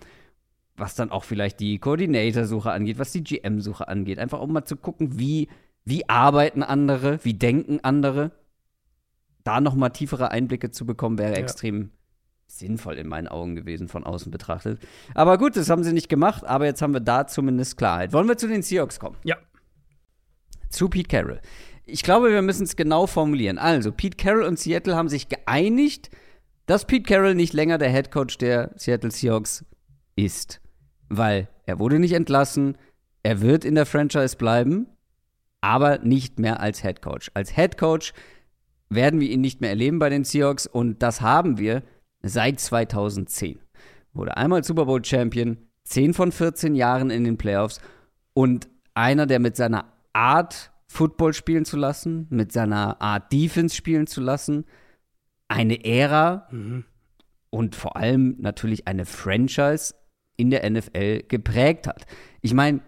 was 0.75 0.95
dann 0.95 1.11
auch 1.11 1.23
vielleicht 1.23 1.59
die 1.59 1.79
Koordinatorsuche 1.79 2.71
angeht, 2.71 2.99
was 2.99 3.11
die 3.11 3.23
GM-Suche 3.23 3.87
angeht, 3.87 4.19
einfach 4.19 4.39
um 4.39 4.51
mal 4.51 4.65
zu 4.65 4.75
gucken, 4.75 5.19
wie, 5.19 5.47
wie 5.85 6.07
arbeiten 6.09 6.63
andere, 6.63 7.19
wie 7.23 7.33
denken 7.33 7.79
andere. 7.83 8.31
Da 9.43 9.59
noch 9.59 9.75
mal 9.75 9.89
tiefere 9.89 10.29
Einblicke 10.29 10.69
zu 10.69 10.85
bekommen, 10.85 11.17
wäre 11.17 11.33
ja. 11.33 11.39
extrem 11.39 11.91
sinnvoll 12.57 12.97
in 12.97 13.07
meinen 13.07 13.27
Augen 13.27 13.55
gewesen, 13.55 13.87
von 13.87 14.03
außen 14.03 14.31
betrachtet. 14.31 14.79
Aber 15.13 15.37
gut, 15.37 15.55
das 15.55 15.69
haben 15.69 15.83
sie 15.83 15.93
nicht 15.93 16.09
gemacht, 16.09 16.45
aber 16.45 16.65
jetzt 16.65 16.81
haben 16.81 16.93
wir 16.93 16.99
da 16.99 17.27
zumindest 17.27 17.77
Klarheit. 17.77 18.13
Wollen 18.13 18.27
wir 18.27 18.37
zu 18.37 18.47
den 18.47 18.61
Seahawks 18.61 18.99
kommen? 18.99 19.17
Ja. 19.23 19.37
Zu 20.69 20.89
Pete 20.89 21.07
Carroll. 21.07 21.41
Ich 21.85 22.03
glaube, 22.03 22.31
wir 22.31 22.41
müssen 22.41 22.63
es 22.63 22.75
genau 22.75 23.07
formulieren. 23.07 23.57
Also, 23.57 23.91
Pete 23.91 24.17
Carroll 24.17 24.43
und 24.43 24.59
Seattle 24.59 24.95
haben 24.95 25.09
sich 25.09 25.27
geeinigt, 25.27 26.09
dass 26.65 26.85
Pete 26.85 27.03
Carroll 27.03 27.35
nicht 27.35 27.53
länger 27.53 27.77
der 27.77 27.89
Head 27.89 28.11
Coach 28.11 28.37
der 28.37 28.71
Seattle 28.75 29.11
Seahawks 29.11 29.65
ist. 30.15 30.61
Weil 31.09 31.49
er 31.65 31.79
wurde 31.79 31.99
nicht 31.99 32.13
entlassen, 32.13 32.77
er 33.23 33.41
wird 33.41 33.65
in 33.65 33.75
der 33.75 33.85
Franchise 33.85 34.37
bleiben, 34.37 34.87
aber 35.59 35.99
nicht 35.99 36.39
mehr 36.39 36.59
als 36.59 36.81
Head 36.81 37.01
Coach. 37.01 37.29
Als 37.33 37.55
Head 37.55 37.77
Coach 37.77 38.13
werden 38.89 39.19
wir 39.19 39.29
ihn 39.29 39.41
nicht 39.41 39.61
mehr 39.61 39.69
erleben 39.69 39.99
bei 39.99 40.09
den 40.09 40.23
Seahawks 40.23 40.67
und 40.67 41.01
das 41.03 41.21
haben 41.21 41.57
wir 41.57 41.83
seit 42.23 42.59
2010. 42.59 43.59
Wurde 44.13 44.37
einmal 44.37 44.63
Super 44.63 44.85
Bowl 44.85 45.03
Champion, 45.03 45.57
10 45.85 46.13
von 46.13 46.31
14 46.31 46.75
Jahren 46.75 47.09
in 47.09 47.23
den 47.23 47.37
Playoffs 47.37 47.81
und 48.33 48.69
einer, 48.93 49.25
der 49.25 49.39
mit 49.39 49.55
seiner 49.55 49.85
Art, 50.13 50.71
Football 50.87 51.33
spielen 51.33 51.63
zu 51.63 51.77
lassen, 51.77 52.27
mit 52.29 52.51
seiner 52.51 53.01
Art, 53.01 53.31
Defense 53.31 53.73
spielen 53.73 54.07
zu 54.07 54.19
lassen, 54.19 54.65
eine 55.47 55.85
Ära 55.85 56.49
mhm. 56.51 56.83
und 57.49 57.75
vor 57.75 57.95
allem 57.95 58.35
natürlich 58.39 58.87
eine 58.89 59.05
Franchise 59.05 59.95
in 60.35 60.49
der 60.49 60.69
NFL 60.69 61.23
geprägt 61.29 61.87
hat. 61.87 62.05
Ich 62.41 62.53
meine, 62.53 62.81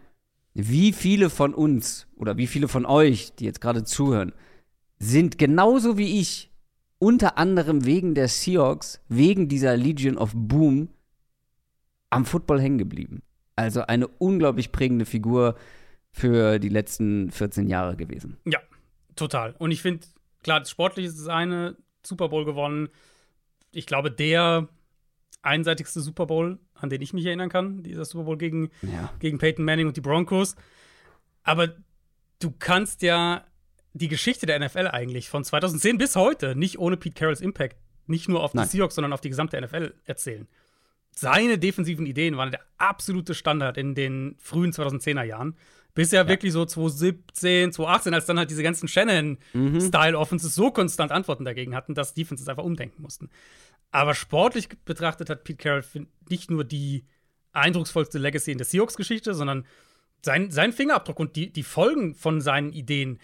wie 0.54 0.92
viele 0.92 1.30
von 1.30 1.54
uns 1.54 2.08
oder 2.18 2.36
wie 2.38 2.48
viele 2.48 2.68
von 2.68 2.86
euch, 2.86 3.36
die 3.36 3.46
jetzt 3.46 3.62
gerade 3.62 3.86
zuhören, 3.86 4.34
sind 5.00 5.38
genauso 5.38 5.98
wie 5.98 6.20
ich 6.20 6.52
unter 7.04 7.38
anderem 7.38 7.84
wegen 7.84 8.16
der 8.16 8.30
Seahawks, 8.30 9.02
wegen 9.10 9.50
dieser 9.50 9.76
Legion 9.76 10.18
of 10.18 10.32
Boom 10.34 10.88
am 12.10 12.24
Football 12.24 12.62
hängen 12.62 12.78
geblieben. 12.78 13.24
Also 13.58 13.82
eine 13.82 14.08
unglaublich 14.08 14.72
prägende 14.72 15.04
Figur 15.04 15.56
für 16.12 16.60
die 16.60 16.70
letzten 16.70 17.30
14 17.30 17.68
Jahre 17.68 17.98
gewesen. 17.98 18.38
Ja, 18.46 18.60
total. 19.18 19.54
Und 19.60 19.72
ich 19.72 19.82
finde, 19.82 20.08
klar, 20.44 20.64
sportlich 20.66 21.08
ist 21.08 21.20
es 21.20 21.28
eine, 21.28 21.76
Super 22.06 22.30
Bowl 22.30 22.46
gewonnen. 22.46 22.88
Ich 23.72 23.86
glaube, 23.86 24.10
der 24.10 24.70
einseitigste 25.42 26.00
Super 26.00 26.26
Bowl, 26.26 26.58
an 26.74 26.90
den 26.90 27.02
ich 27.02 27.12
mich 27.12 27.26
erinnern 27.26 27.50
kann, 27.50 27.84
dieser 27.84 28.06
Super 28.06 28.24
Bowl 28.24 28.38
gegen, 28.38 28.70
ja. 28.82 29.12
gegen 29.20 29.40
Peyton 29.40 29.66
Manning 29.66 29.88
und 29.88 29.98
die 29.98 30.02
Broncos. 30.02 30.56
Aber 31.44 31.76
du 32.40 32.52
kannst 32.58 33.02
ja 33.02 33.44
die 33.94 34.08
Geschichte 34.08 34.46
der 34.46 34.60
NFL 34.60 34.88
eigentlich 34.88 35.30
von 35.30 35.44
2010 35.44 35.98
bis 35.98 36.16
heute 36.16 36.56
nicht 36.56 36.80
ohne 36.80 36.98
Pete 36.98 37.16
Carrolls 37.16 37.42
Impact 37.42 37.78
nicht 38.08 38.28
nur 38.28 38.44
auf 38.44 38.52
die 38.52 38.58
Nein. 38.58 38.68
Seahawks, 38.68 38.96
sondern 38.96 39.14
auf 39.14 39.22
die 39.22 39.30
gesamte 39.30 39.60
NFL 39.62 39.94
erzählen. 40.06 40.48
Seine 41.12 41.60
defensiven 41.60 42.06
Ideen 42.06 42.38
waren 42.38 42.52
der 42.52 42.62
absolute 42.78 43.36
Standard 43.36 43.78
in 43.78 43.96
den 43.96 44.36
frühen 44.40 44.72
2010er 44.72 45.24
Jahren. 45.24 45.56
Bis 45.94 46.12
ja, 46.12 46.28
wirklich 46.28 46.54
so 46.54 46.66
2017, 46.66 47.72
2018, 47.72 48.14
als 48.16 48.26
dann 48.26 48.40
halt 48.40 48.50
diese 48.50 48.64
ganzen 48.64 48.88
Shannon-Style-Offenses 48.88 50.56
so 50.56 50.72
konstant 50.72 51.12
Antworten 51.12 51.46
dagegen 51.46 51.76
hatten, 51.76 51.94
dass 51.94 52.16
Defenses 52.16 52.48
einfach 52.50 52.64
umdenken 52.64 53.04
mussten. 53.04 53.30
Aber 53.92 54.16
sportlich 54.16 54.70
betrachtet 54.86 55.30
hat 55.30 55.44
Pete 55.44 55.62
Carroll 55.62 55.84
nicht 56.30 56.50
nur 56.50 56.64
die 56.64 57.06
eindrucksvollste 57.52 58.18
Legacy 58.18 58.52
in 58.52 58.58
der 58.58 58.66
Seahawks-Geschichte, 58.66 59.36
sondern 59.36 59.68
sein, 60.24 60.50
sein 60.50 60.74
Fingerabdruck 60.74 61.20
und 61.20 61.36
die, 61.36 61.54
die 61.54 61.62
Folgen 61.62 62.16
von 62.16 62.42
seinen 62.42 62.74
Ideen 62.74 63.20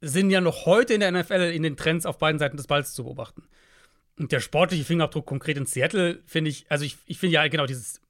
sind 0.00 0.30
ja 0.30 0.40
noch 0.40 0.66
heute 0.66 0.94
in 0.94 1.00
der 1.00 1.12
NFL 1.12 1.52
in 1.54 1.62
den 1.62 1.76
Trends 1.76 2.06
auf 2.06 2.18
beiden 2.18 2.38
Seiten 2.38 2.56
des 2.56 2.66
Balls 2.66 2.94
zu 2.94 3.04
beobachten. 3.04 3.44
Und 4.18 4.32
der 4.32 4.40
sportliche 4.40 4.84
Fingerabdruck 4.84 5.26
konkret 5.26 5.56
in 5.56 5.66
Seattle 5.66 6.22
finde 6.26 6.50
ich, 6.50 6.66
also 6.70 6.84
ich, 6.84 6.96
ich 7.06 7.18
finde 7.18 7.34
ja 7.34 7.46
genau 7.48 7.66
dieses, 7.66 8.00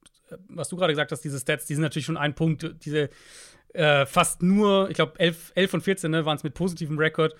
was 0.47 0.69
du 0.69 0.77
gerade 0.77 0.93
gesagt 0.93 1.11
hast, 1.11 1.21
diese 1.21 1.39
Stats, 1.39 1.65
die 1.65 1.73
sind 1.73 1.83
natürlich 1.83 2.05
schon 2.05 2.17
ein 2.17 2.35
Punkt, 2.35 2.75
diese 2.85 3.09
äh, 3.73 4.05
fast 4.05 4.41
nur, 4.41 4.89
ich 4.89 4.95
glaube, 4.95 5.19
11, 5.19 5.51
11 5.55 5.71
von 5.71 5.81
14 5.81 6.11
ne, 6.11 6.25
waren 6.25 6.37
es 6.37 6.43
mit 6.43 6.53
positivem 6.53 6.97
Rekord. 6.97 7.35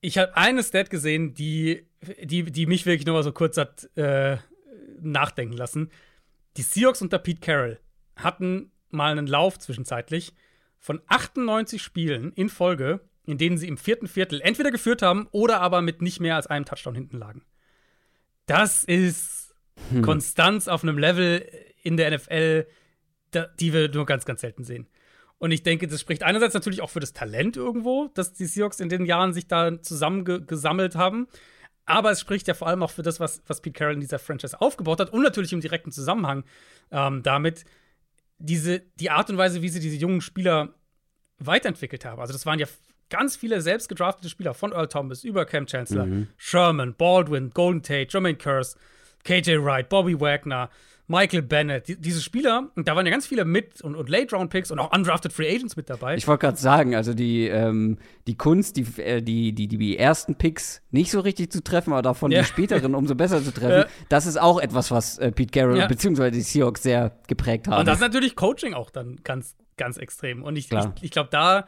Ich 0.00 0.16
habe 0.16 0.36
eine 0.36 0.62
Stat 0.62 0.90
gesehen, 0.90 1.34
die, 1.34 1.86
die, 2.22 2.44
die 2.44 2.66
mich 2.66 2.86
wirklich 2.86 3.06
noch 3.06 3.14
mal 3.14 3.22
so 3.22 3.32
kurz 3.32 3.56
hat 3.56 3.90
äh, 3.96 4.38
nachdenken 5.00 5.56
lassen. 5.56 5.90
Die 6.56 6.62
Seahawks 6.62 7.02
unter 7.02 7.18
Pete 7.18 7.40
Carroll 7.40 7.80
hatten 8.16 8.70
mal 8.90 9.12
einen 9.12 9.26
Lauf 9.26 9.58
zwischenzeitlich 9.58 10.34
von 10.78 11.02
98 11.08 11.82
Spielen 11.82 12.32
in 12.32 12.48
Folge, 12.48 13.00
in 13.30 13.38
denen 13.38 13.58
sie 13.58 13.68
im 13.68 13.76
vierten 13.76 14.08
Viertel 14.08 14.40
entweder 14.40 14.70
geführt 14.70 15.02
haben 15.02 15.28
oder 15.30 15.60
aber 15.60 15.82
mit 15.82 16.02
nicht 16.02 16.20
mehr 16.20 16.36
als 16.36 16.46
einem 16.46 16.64
Touchdown 16.64 16.94
hinten 16.94 17.18
lagen. 17.18 17.42
Das 18.46 18.84
ist 18.84 19.54
hm. 19.90 20.02
Konstanz 20.02 20.68
auf 20.68 20.82
einem 20.82 20.98
Level 20.98 21.46
in 21.82 21.96
der 21.96 22.16
NFL, 22.16 22.66
die 23.58 23.72
wir 23.72 23.88
nur 23.88 24.06
ganz, 24.06 24.24
ganz 24.24 24.40
selten 24.40 24.64
sehen. 24.64 24.88
Und 25.38 25.52
ich 25.52 25.62
denke, 25.62 25.86
das 25.86 26.00
spricht 26.00 26.22
einerseits 26.22 26.52
natürlich 26.52 26.82
auch 26.82 26.90
für 26.90 27.00
das 27.00 27.14
Talent 27.14 27.56
irgendwo, 27.56 28.08
dass 28.14 28.34
die 28.34 28.44
Seahawks 28.44 28.78
in 28.78 28.90
den 28.90 29.06
Jahren 29.06 29.32
sich 29.32 29.46
da 29.46 29.80
zusammengesammelt 29.80 30.96
haben. 30.96 31.28
Aber 31.86 32.10
es 32.10 32.20
spricht 32.20 32.46
ja 32.46 32.54
vor 32.54 32.68
allem 32.68 32.82
auch 32.82 32.90
für 32.90 33.02
das, 33.02 33.20
was, 33.20 33.42
was 33.46 33.62
Pete 33.62 33.78
Carroll 33.78 33.94
in 33.94 34.00
dieser 34.00 34.18
Franchise 34.18 34.60
aufgebaut 34.60 35.00
hat 35.00 35.12
und 35.12 35.22
natürlich 35.22 35.52
im 35.52 35.60
direkten 35.60 35.92
Zusammenhang 35.92 36.44
ähm, 36.90 37.22
damit, 37.22 37.64
diese, 38.38 38.80
die 38.96 39.10
Art 39.10 39.30
und 39.30 39.38
Weise, 39.38 39.62
wie 39.62 39.68
sie 39.68 39.80
diese 39.80 39.96
jungen 39.96 40.20
Spieler 40.20 40.74
weiterentwickelt 41.38 42.04
haben. 42.04 42.20
Also, 42.20 42.32
das 42.32 42.44
waren 42.44 42.58
ja 42.58 42.66
ganz 43.10 43.36
viele 43.36 43.60
selbst 43.60 43.88
gedraftete 43.88 44.28
Spieler, 44.28 44.54
von 44.54 44.72
Earl 44.72 44.88
Thomas 44.88 45.24
über 45.24 45.44
Cam 45.44 45.66
Chancellor, 45.66 46.06
mhm. 46.06 46.28
Sherman, 46.36 46.94
Baldwin, 46.94 47.50
Golden 47.52 47.82
Tate, 47.82 48.08
Jermaine 48.10 48.38
Curse, 48.38 48.76
KJ 49.24 49.58
Wright, 49.58 49.88
Bobby 49.88 50.18
Wagner, 50.18 50.70
Michael 51.10 51.42
Bennett, 51.42 51.88
die, 51.88 51.96
diese 51.96 52.22
Spieler, 52.22 52.70
und 52.76 52.86
da 52.86 52.94
waren 52.94 53.04
ja 53.04 53.10
ganz 53.10 53.26
viele 53.26 53.44
mit 53.44 53.82
und, 53.82 53.96
und 53.96 54.08
Late-Round-Picks 54.08 54.70
und 54.70 54.78
auch 54.78 54.94
undrafted 54.94 55.32
Free 55.32 55.52
Agents 55.52 55.76
mit 55.76 55.90
dabei. 55.90 56.14
Ich 56.14 56.28
wollte 56.28 56.46
gerade 56.46 56.56
sagen, 56.56 56.94
also 56.94 57.14
die, 57.14 57.48
ähm, 57.48 57.98
die 58.28 58.36
Kunst, 58.36 58.76
die, 58.76 58.86
äh, 59.02 59.20
die, 59.20 59.52
die, 59.52 59.66
die 59.66 59.98
ersten 59.98 60.36
Picks 60.36 60.82
nicht 60.92 61.10
so 61.10 61.18
richtig 61.18 61.50
zu 61.50 61.64
treffen, 61.64 61.92
aber 61.92 62.02
davon 62.02 62.30
ja. 62.30 62.42
die 62.42 62.46
späteren 62.46 62.94
umso 62.94 63.16
besser 63.16 63.42
zu 63.42 63.52
treffen, 63.52 63.70
ja. 63.80 63.86
das 64.08 64.26
ist 64.26 64.40
auch 64.40 64.60
etwas, 64.60 64.92
was 64.92 65.18
äh, 65.18 65.32
Pete 65.32 65.50
Carroll 65.50 65.78
ja. 65.78 65.88
bzw. 65.88 66.30
die 66.30 66.42
Seahawks 66.42 66.84
sehr 66.84 67.10
geprägt 67.26 67.66
haben. 67.66 67.80
Und 67.80 67.88
das 67.88 67.96
ist 67.96 68.02
natürlich 68.02 68.36
Coaching 68.36 68.74
auch 68.74 68.90
dann 68.90 69.18
ganz, 69.24 69.56
ganz 69.76 69.96
extrem. 69.96 70.44
Und 70.44 70.54
ich, 70.54 70.70
ich, 70.70 70.84
ich 71.00 71.10
glaube, 71.10 71.30
da 71.32 71.66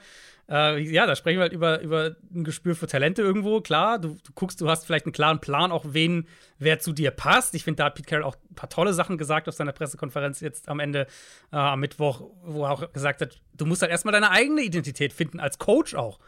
äh, 0.51 0.81
ja, 0.81 1.07
da 1.07 1.17
sprechen 1.17 1.39
wir 1.39 1.43
halt 1.43 1.53
über, 1.53 1.81
über 1.81 2.17
ein 2.35 2.45
Gespür 2.45 2.75
für 2.75 2.87
Talente 2.87 3.23
irgendwo. 3.23 3.61
Klar, 3.61 3.99
du, 3.99 4.19
du, 4.23 4.33
guckst, 4.35 4.61
du 4.61 4.69
hast 4.69 4.85
vielleicht 4.85 5.07
einen 5.07 5.13
klaren 5.13 5.41
Plan, 5.41 5.73
auch 5.73 5.85
wen, 5.89 6.27
wer 6.59 6.79
zu 6.79 6.93
dir 6.93 7.11
passt. 7.11 7.55
Ich 7.55 7.65
finde, 7.65 7.79
da 7.79 7.85
hat 7.87 7.95
Pete 7.95 8.09
Carroll 8.09 8.25
auch 8.25 8.37
ein 8.51 8.55
paar 8.55 8.69
tolle 8.69 8.93
Sachen 8.93 9.19
gesagt 9.19 9.49
auf 9.49 9.55
seiner 9.55 9.73
Pressekonferenz 9.73 10.41
jetzt 10.41 10.69
am 10.69 10.81
Ende, 10.81 11.07
äh, 11.53 11.57
am 11.57 11.81
Mittwoch, 11.81 12.31
wo 12.45 12.65
er 12.65 12.73
auch 12.73 12.93
gesagt 12.93 13.21
hat, 13.21 13.41
du 13.55 13.67
musst 13.67 13.83
halt 13.83 13.93
erstmal 13.93 14.13
deine 14.13 14.31
eigene 14.31 14.63
Identität 14.63 15.13
finden, 15.13 15.41
als 15.41 15.59
Coach 15.59 15.95
auch. 15.95 16.19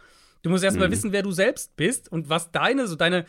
Du 0.43 0.51
musst 0.51 0.63
erstmal 0.63 0.89
mhm. 0.89 0.93
wissen, 0.93 1.13
wer 1.13 1.23
du 1.23 1.33
selbst 1.33 1.75
bist 1.77 2.11
und 2.11 2.29
was 2.29 2.53
deine, 2.53 2.87
so 2.87 2.97
deine, 2.97 3.25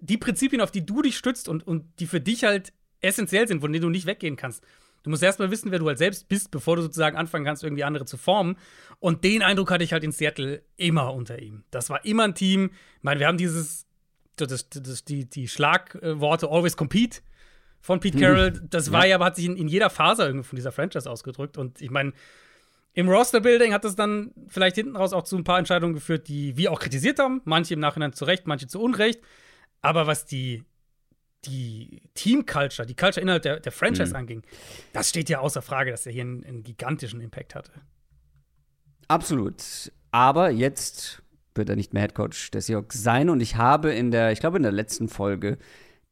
die 0.00 0.18
Prinzipien, 0.18 0.60
auf 0.60 0.70
die 0.70 0.84
du 0.84 1.02
dich 1.02 1.16
stützt 1.16 1.48
und, 1.48 1.66
und 1.66 2.00
die 2.00 2.06
für 2.06 2.20
dich 2.20 2.44
halt 2.44 2.72
essentiell 3.00 3.46
sind, 3.46 3.60
von 3.60 3.72
denen 3.72 3.82
du 3.82 3.90
nicht 3.90 4.06
weggehen 4.06 4.36
kannst. 4.36 4.64
Du 5.04 5.10
musst 5.10 5.22
erstmal 5.22 5.50
wissen, 5.50 5.70
wer 5.70 5.78
du 5.78 5.86
halt 5.86 5.98
selbst 5.98 6.28
bist, 6.28 6.50
bevor 6.50 6.76
du 6.76 6.82
sozusagen 6.82 7.16
anfangen 7.16 7.44
kannst, 7.44 7.62
irgendwie 7.62 7.84
andere 7.84 8.06
zu 8.06 8.16
formen. 8.16 8.56
Und 9.00 9.22
den 9.22 9.42
Eindruck 9.42 9.70
hatte 9.70 9.84
ich 9.84 9.92
halt 9.92 10.02
in 10.02 10.12
Seattle 10.12 10.62
immer 10.76 11.12
unter 11.12 11.40
ihm. 11.40 11.62
Das 11.70 11.90
war 11.90 12.04
immer 12.06 12.24
ein 12.24 12.34
Team. 12.34 12.70
Ich 12.96 13.02
meine, 13.02 13.20
wir 13.20 13.26
haben 13.26 13.36
dieses, 13.36 13.86
das, 14.36 14.70
das, 14.70 15.04
die, 15.04 15.28
die 15.28 15.46
Schlagworte 15.46 16.48
Always 16.50 16.78
Compete 16.78 17.20
von 17.82 18.00
Pete 18.00 18.18
Carroll. 18.18 18.62
Das 18.70 18.92
war 18.92 19.02
ja, 19.02 19.10
ja 19.10 19.16
aber 19.16 19.26
hat 19.26 19.36
sich 19.36 19.44
in, 19.44 19.56
in 19.56 19.68
jeder 19.68 19.90
Phase 19.90 20.24
irgendwie 20.24 20.48
von 20.48 20.56
dieser 20.56 20.72
Franchise 20.72 21.08
ausgedrückt. 21.08 21.58
Und 21.58 21.82
ich 21.82 21.90
meine, 21.90 22.14
im 22.94 23.10
Roster-Building 23.10 23.74
hat 23.74 23.84
das 23.84 23.96
dann 23.96 24.32
vielleicht 24.48 24.76
hinten 24.76 24.96
raus 24.96 25.12
auch 25.12 25.24
zu 25.24 25.36
ein 25.36 25.44
paar 25.44 25.58
Entscheidungen 25.58 25.92
geführt, 25.92 26.28
die 26.28 26.56
wir 26.56 26.72
auch 26.72 26.80
kritisiert 26.80 27.18
haben. 27.18 27.42
Manche 27.44 27.74
im 27.74 27.80
Nachhinein 27.80 28.14
zu 28.14 28.24
Recht, 28.24 28.46
manche 28.46 28.68
zu 28.68 28.80
Unrecht. 28.80 29.20
Aber 29.82 30.06
was 30.06 30.24
die 30.24 30.64
die 31.46 32.02
Team-Culture, 32.14 32.86
die 32.86 32.94
Culture 32.94 33.22
innerhalb 33.22 33.42
der, 33.42 33.60
der 33.60 33.72
Franchise 33.72 34.10
mhm. 34.10 34.16
anging, 34.16 34.42
das 34.92 35.08
steht 35.08 35.28
ja 35.28 35.40
außer 35.40 35.62
Frage, 35.62 35.90
dass 35.90 36.06
er 36.06 36.12
hier 36.12 36.22
einen, 36.22 36.44
einen 36.44 36.62
gigantischen 36.62 37.20
Impact 37.20 37.54
hatte. 37.54 37.72
Absolut. 39.08 39.92
Aber 40.10 40.50
jetzt 40.50 41.22
wird 41.54 41.68
er 41.68 41.76
nicht 41.76 41.92
mehr 41.92 42.02
Head 42.02 42.14
Coach 42.14 42.50
des 42.50 42.66
Seahawks 42.66 43.02
sein. 43.02 43.30
Und 43.30 43.40
ich 43.40 43.56
habe 43.56 43.92
in 43.92 44.10
der, 44.10 44.32
ich 44.32 44.40
glaube 44.40 44.56
in 44.56 44.62
der 44.62 44.72
letzten 44.72 45.08
Folge 45.08 45.58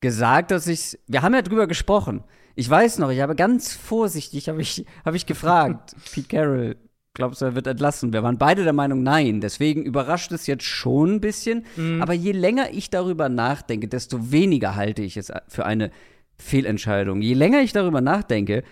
gesagt, 0.00 0.50
dass 0.50 0.66
ich, 0.66 0.98
wir 1.06 1.22
haben 1.22 1.34
ja 1.34 1.42
drüber 1.42 1.66
gesprochen. 1.66 2.24
Ich 2.54 2.68
weiß 2.68 2.98
noch, 2.98 3.10
ich 3.10 3.20
habe 3.20 3.34
ganz 3.34 3.72
vorsichtig, 3.74 4.48
habe 4.48 4.60
ich, 4.60 4.84
habe 5.04 5.16
ich 5.16 5.26
gefragt, 5.26 5.94
Pete 6.12 6.28
Carroll, 6.28 6.76
glaubst 7.14 7.40
du, 7.40 7.46
er 7.46 7.54
wird 7.54 7.66
entlassen? 7.66 8.12
Wir 8.12 8.22
waren 8.22 8.38
beide 8.38 8.64
der 8.64 8.72
Meinung, 8.72 9.02
nein. 9.02 9.40
Deswegen 9.40 9.82
überrascht 9.82 10.32
es 10.32 10.46
jetzt 10.46 10.64
schon 10.64 11.16
ein 11.16 11.20
bisschen. 11.20 11.64
Mhm. 11.76 12.02
Aber 12.02 12.12
je 12.12 12.32
länger 12.32 12.70
ich 12.72 12.90
darüber 12.90 13.28
nachdenke, 13.28 13.88
desto 13.88 14.30
weniger 14.32 14.76
halte 14.76 15.02
ich 15.02 15.16
es 15.16 15.32
für 15.48 15.64
eine 15.66 15.90
Fehlentscheidung. 16.38 17.22
Je 17.22 17.34
länger 17.34 17.60
ich 17.60 17.72
darüber 17.72 18.00
nachdenke, 18.00 18.64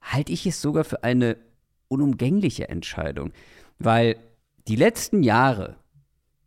halte 0.00 0.32
ich 0.32 0.46
es 0.46 0.60
sogar 0.60 0.84
für 0.84 1.04
eine 1.04 1.36
unumgängliche 1.88 2.68
Entscheidung. 2.68 3.32
Weil 3.78 4.16
die 4.68 4.76
letzten 4.76 5.22
Jahre, 5.22 5.76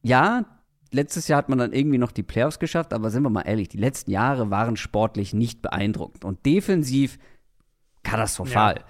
ja, 0.01 0.45
letztes 0.91 1.27
Jahr 1.27 1.39
hat 1.39 1.49
man 1.49 1.57
dann 1.57 1.73
irgendwie 1.73 1.97
noch 1.97 2.11
die 2.11 2.23
Playoffs 2.23 2.59
geschafft, 2.59 2.93
aber 2.93 3.09
sind 3.09 3.23
wir 3.23 3.29
mal 3.29 3.41
ehrlich, 3.41 3.67
die 3.67 3.77
letzten 3.77 4.11
Jahre 4.11 4.49
waren 4.49 4.77
sportlich 4.77 5.33
nicht 5.33 5.61
beeindruckend 5.61 6.23
und 6.23 6.45
defensiv 6.45 7.17
katastrophal. 8.03 8.75
Ja. 8.77 8.85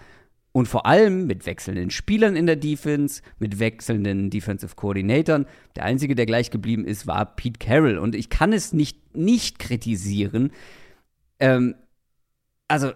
Und 0.53 0.67
vor 0.67 0.85
allem 0.85 1.25
mit 1.25 1.45
wechselnden 1.45 1.89
Spielern 1.89 2.35
in 2.35 2.45
der 2.45 2.55
Defense, 2.55 3.21
mit 3.39 3.59
wechselnden 3.59 4.29
Defensive 4.29 4.75
Coordinatoren. 4.75 5.47
Der 5.75 5.83
einzige, 5.83 6.15
der 6.15 6.27
gleich 6.27 6.51
geblieben 6.51 6.85
ist, 6.85 7.07
war 7.07 7.25
Pete 7.35 7.57
Carroll. 7.59 7.97
Und 7.97 8.13
ich 8.13 8.29
kann 8.29 8.53
es 8.53 8.71
nicht, 8.71 9.15
nicht 9.15 9.57
kritisieren. 9.57 10.51
Ähm, 11.39 11.73
also, 12.67 12.91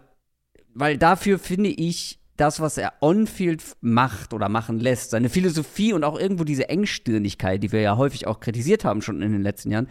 weil 0.76 0.98
dafür 0.98 1.40
finde 1.40 1.70
ich, 1.70 2.20
das, 2.38 2.60
was 2.60 2.78
er 2.78 2.94
on-field 3.02 3.64
macht 3.82 4.34
oder 4.34 4.48
machen 4.48 4.80
lässt, 4.80 5.10
seine 5.10 5.30
Philosophie 5.30 5.94
und 5.94 6.04
auch 6.04 6.20
irgendwo 6.20 6.44
diese 6.44 6.70
Engstirnigkeit, 6.70 7.62
die 7.62 7.72
wir 7.72 7.82
ja 7.82 7.98
häufig 7.98 8.28
auch 8.28 8.40
kritisiert 8.40 8.86
haben 8.86 9.02
schon 9.02 9.22
in 9.22 9.32
den 9.32 9.42
letzten 9.42 9.72
Jahren, 9.72 9.90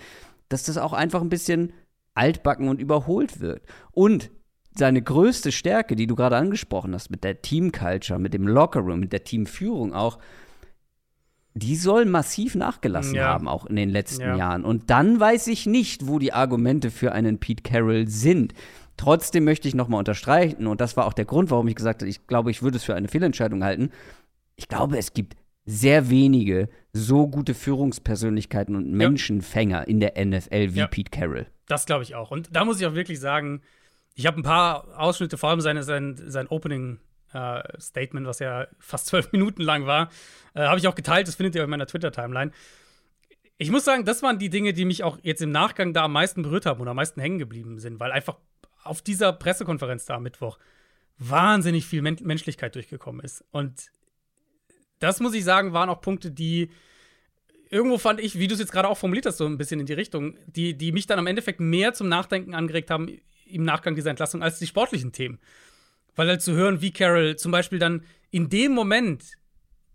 dass 0.48 0.62
das 0.62 0.79
auch 0.79 0.92
einfach 0.92 1.20
ein 1.20 1.29
bisschen 1.29 1.72
altbacken 2.14 2.68
und 2.68 2.81
überholt 2.81 3.40
wird. 3.40 3.62
Und 3.90 4.31
seine 4.79 5.03
größte 5.03 5.53
Stärke, 5.53 5.97
die 5.97 6.07
du 6.07 6.17
gerade 6.17 6.37
angesprochen 6.37 6.95
hast, 6.95 7.11
mit 7.11 7.25
der 7.25 7.43
Team-Culture, 7.43 8.19
mit 8.19 8.35
dem 8.35 8.47
Lockerroom, 8.47 9.01
mit 9.01 9.12
der 9.12 9.25
Teamführung 9.25 9.93
auch, 9.93 10.19
die 11.55 11.77
soll 11.77 12.05
massiv 12.05 12.55
nachgelassen 12.55 13.15
ja. 13.15 13.29
haben, 13.29 13.49
auch 13.49 13.65
in 13.65 13.77
den 13.77 13.89
letzten 13.89 14.23
ja. 14.23 14.37
Jahren. 14.37 14.65
Und 14.65 14.91
dann 14.91 15.19
weiß 15.19 15.47
ich 15.47 15.65
nicht, 15.65 16.07
wo 16.07 16.19
die 16.19 16.35
Argumente 16.35 16.91
für 16.91 17.12
einen 17.12 17.39
Pete 17.39 17.62
Carroll 17.62 18.09
sind. 18.09 18.53
Trotzdem 18.99 19.45
möchte 19.45 19.67
ich 19.67 19.75
nochmal 19.75 19.99
unterstreichen, 19.99 20.67
und 20.67 20.81
das 20.81 20.97
war 20.99 21.07
auch 21.07 21.15
der 21.15 21.25
Grund, 21.25 21.51
warum 21.51 21.67
ich 21.69 21.75
gesagt 21.75 22.03
habe, 22.03 22.11
ich 22.11 22.27
glaube, 22.27 22.51
ich 22.51 22.62
würde 22.62 22.77
es 22.77 22.85
für 22.85 22.95
eine 22.95 23.09
Fehlentscheidung 23.09 23.65
halten. 23.65 23.91
Ich 24.57 24.69
glaube, 24.69 24.99
es 24.99 25.15
gibt 25.15 25.37
sehr 25.65 26.11
wenige 26.11 26.69
so 26.93 27.27
gute 27.27 27.55
Führungspersönlichkeiten 27.55 28.77
und 28.77 28.93
Menschenfänger 28.93 29.79
ja. 29.79 29.83
in 29.83 30.01
der 30.01 30.12
NFL 30.25 30.75
wie 30.75 30.87
Pete 30.87 31.11
Carroll. 31.11 31.47
Das 31.67 31.87
glaube 31.87 32.05
ich 32.05 32.15
auch. 32.15 32.31
Und 32.31 32.55
da 32.55 32.65
muss 32.65 32.81
ich 32.81 32.87
auch 32.87 32.95
wirklich 32.95 33.19
sagen, 33.19 33.62
ich 34.16 34.26
habe 34.26 34.40
ein 34.40 34.42
paar 34.42 34.98
Ausschnitte, 34.98 35.37
vor 35.37 35.50
allem 35.50 35.61
seine, 35.61 35.83
sein, 35.83 36.16
sein 36.16 36.48
Opening 36.48 36.98
äh, 37.35 37.62
Statement, 37.79 38.26
was 38.26 38.38
ja 38.38 38.66
fast 38.79 39.07
zwölf 39.07 39.31
Minuten 39.33 39.62
lang 39.62 39.87
war, 39.87 40.11
äh, 40.55 40.62
habe 40.62 40.79
ich 40.79 40.88
auch 40.88 40.94
geteilt. 40.94 41.29
Das 41.29 41.35
findet 41.35 41.55
ihr 41.55 41.62
in 41.62 41.70
meiner 41.70 41.87
Twitter-Timeline. 41.87 42.50
Ich 43.59 43.70
muss 43.70 43.85
sagen, 43.85 44.07
das 44.07 44.22
waren 44.22 44.38
die 44.38 44.48
Dinge, 44.48 44.72
die 44.72 44.87
mich 44.87 45.05
auch 45.05 45.18
jetzt 45.22 45.42
im 45.42 45.50
Nachgang 45.50 45.92
da 45.92 46.05
am 46.05 46.12
meisten 46.12 46.42
berührt 46.42 46.66
haben 46.66 46.81
oder 46.81 46.90
am 46.90 46.96
meisten 46.96 47.20
hängen 47.20 47.38
geblieben 47.38 47.79
sind, 47.79 48.00
weil 48.00 48.11
einfach 48.11 48.37
auf 48.85 49.02
dieser 49.02 49.33
Pressekonferenz 49.33 50.07
da 50.07 50.14
am 50.14 50.22
Mittwoch 50.22 50.59
wahnsinnig 51.18 51.87
viel 51.87 52.00
Men 52.00 52.16
Menschlichkeit 52.22 52.74
durchgekommen 52.74 53.22
ist. 53.22 53.44
Und 53.50 53.90
das 54.98 55.20
muss 55.20 55.35
ich 55.35 55.44
sagen, 55.44 55.74
waren 55.74 55.90
auch 55.90 56.00
Punkte, 56.00 56.31
die 56.31 56.70
irgendwo 57.68 57.98
fand 57.98 58.20
ich, 58.20 58.38
wie 58.38 58.46
du 58.46 58.55
es 58.55 58.61
jetzt 58.61 58.72
gerade 58.72 58.88
auch 58.88 58.96
formuliert 58.96 59.26
hast, 59.26 59.38
so 59.38 59.46
ein 59.46 59.59
bisschen 59.59 59.81
in 59.81 59.87
die 59.87 59.92
Richtung, 59.92 60.38
die, 60.46 60.76
die 60.76 60.92
mich 60.92 61.07
dann 61.07 61.18
am 61.18 61.26
Endeffekt 61.26 61.61
mehr 61.61 61.92
zum 61.92 62.09
Nachdenken 62.09 62.55
angeregt 62.55 62.90
haben 62.90 63.20
im 63.46 63.64
Nachgang 63.64 63.94
dieser 63.94 64.11
Entlassung 64.11 64.42
als 64.42 64.59
die 64.59 64.66
sportlichen 64.66 65.12
Themen. 65.12 65.38
Weil 66.14 66.28
halt 66.28 66.42
zu 66.42 66.52
hören, 66.54 66.80
wie 66.80 66.90
Carol 66.90 67.37
zum 67.37 67.52
Beispiel 67.52 67.78
dann 67.78 68.02
in 68.30 68.48
dem 68.48 68.72
Moment 68.72 69.24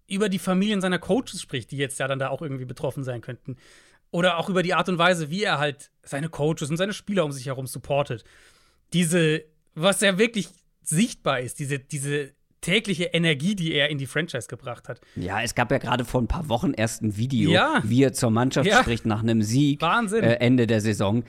über 0.07 0.29
die 0.29 0.39
Familien 0.39 0.81
seiner 0.81 0.99
Coaches 0.99 1.41
spricht, 1.41 1.71
die 1.71 1.77
jetzt 1.77 1.99
ja 1.99 2.07
dann 2.07 2.19
da 2.19 2.29
auch 2.29 2.41
irgendwie 2.41 2.65
betroffen 2.65 3.03
sein 3.03 3.21
könnten. 3.21 3.57
Oder 4.11 4.37
auch 4.37 4.49
über 4.49 4.61
die 4.61 4.73
Art 4.73 4.89
und 4.89 4.97
Weise, 4.97 5.29
wie 5.29 5.43
er 5.43 5.57
halt 5.57 5.89
seine 6.03 6.27
Coaches 6.29 6.69
und 6.69 6.77
seine 6.77 6.93
Spieler 6.93 7.23
um 7.23 7.31
sich 7.31 7.45
herum 7.45 7.65
supportet. 7.65 8.25
Diese, 8.93 9.43
was 9.73 10.01
ja 10.01 10.17
wirklich 10.17 10.49
sichtbar 10.83 11.39
ist, 11.39 11.59
diese, 11.59 11.79
diese 11.79 12.33
tägliche 12.59 13.05
Energie, 13.05 13.55
die 13.55 13.73
er 13.73 13.89
in 13.89 13.97
die 13.97 14.05
Franchise 14.05 14.47
gebracht 14.47 14.87
hat. 14.87 15.01
Ja, 15.15 15.41
es 15.41 15.55
gab 15.55 15.71
ja 15.71 15.77
gerade 15.77 16.05
vor 16.05 16.21
ein 16.21 16.27
paar 16.27 16.47
Wochen 16.49 16.73
erst 16.73 17.01
ein 17.01 17.17
Video, 17.17 17.51
ja. 17.51 17.81
wie 17.83 18.03
er 18.03 18.13
zur 18.13 18.29
Mannschaft 18.29 18.67
ja. 18.67 18.81
spricht 18.81 19.05
nach 19.05 19.23
einem 19.23 19.41
Sieg 19.41 19.81
Wahnsinn. 19.81 20.23
Äh, 20.23 20.35
Ende 20.35 20.67
der 20.67 20.81
Saison. 20.81 21.23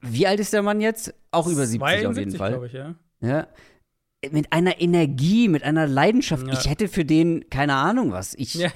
Wie 0.00 0.26
alt 0.26 0.40
ist 0.40 0.52
der 0.52 0.62
Mann 0.62 0.80
jetzt? 0.80 1.14
Auch 1.30 1.46
über 1.46 1.66
70 1.66 1.78
72, 1.78 2.06
auf 2.08 2.18
jeden 2.18 2.36
Fall. 2.36 2.66
Ich, 2.66 2.72
ja. 2.72 2.94
ja. 3.20 3.46
Mit 4.30 4.52
einer 4.52 4.80
Energie, 4.80 5.48
mit 5.48 5.62
einer 5.62 5.86
Leidenschaft. 5.86 6.46
Ja. 6.46 6.52
Ich 6.52 6.68
hätte 6.68 6.88
für 6.88 7.04
den 7.04 7.48
keine 7.50 7.74
Ahnung 7.74 8.12
was. 8.12 8.34
Ich, 8.34 8.54
ja. 8.54 8.70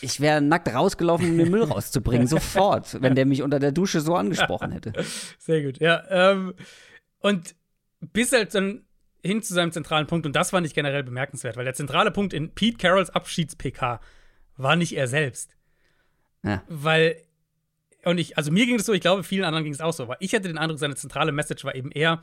ich 0.00 0.20
wäre 0.20 0.40
nackt 0.40 0.72
rausgelaufen, 0.72 1.30
um 1.30 1.38
den 1.38 1.50
Müll 1.50 1.62
rauszubringen, 1.64 2.26
sofort, 2.26 3.00
wenn 3.02 3.14
der 3.14 3.26
mich 3.26 3.42
unter 3.42 3.58
der 3.58 3.72
Dusche 3.72 4.00
so 4.00 4.14
angesprochen 4.14 4.72
hätte. 4.72 4.92
Sehr 5.38 5.62
gut, 5.62 5.80
ja. 5.80 6.02
Ähm, 6.08 6.54
und 7.18 7.54
bis 8.00 8.32
halt 8.32 8.54
dann 8.54 8.84
hin 9.22 9.42
zu 9.42 9.54
seinem 9.54 9.72
zentralen 9.72 10.06
Punkt, 10.06 10.26
und 10.26 10.36
das 10.36 10.50
fand 10.50 10.66
ich 10.66 10.74
generell 10.74 11.02
bemerkenswert, 11.02 11.56
weil 11.56 11.64
der 11.64 11.74
zentrale 11.74 12.10
Punkt 12.10 12.34
in 12.34 12.54
Pete 12.54 12.76
Carrolls 12.76 13.10
Abschieds-PK 13.10 14.00
war 14.56 14.76
nicht 14.76 14.96
er 14.96 15.08
selbst. 15.08 15.56
Ja. 16.42 16.62
Weil 16.68 17.16
und 18.06 18.18
ich, 18.18 18.36
also 18.36 18.50
mir 18.50 18.66
ging 18.66 18.76
es 18.76 18.86
so, 18.86 18.92
ich 18.92 19.00
glaube, 19.00 19.22
vielen 19.22 19.44
anderen 19.44 19.64
ging 19.64 19.72
es 19.72 19.80
auch 19.80 19.92
so, 19.92 20.08
weil 20.08 20.16
ich 20.20 20.34
hatte 20.34 20.48
den 20.48 20.58
Eindruck, 20.58 20.78
seine 20.78 20.96
zentrale 20.96 21.32
Message 21.32 21.64
war 21.64 21.74
eben 21.74 21.90
eher, 21.90 22.22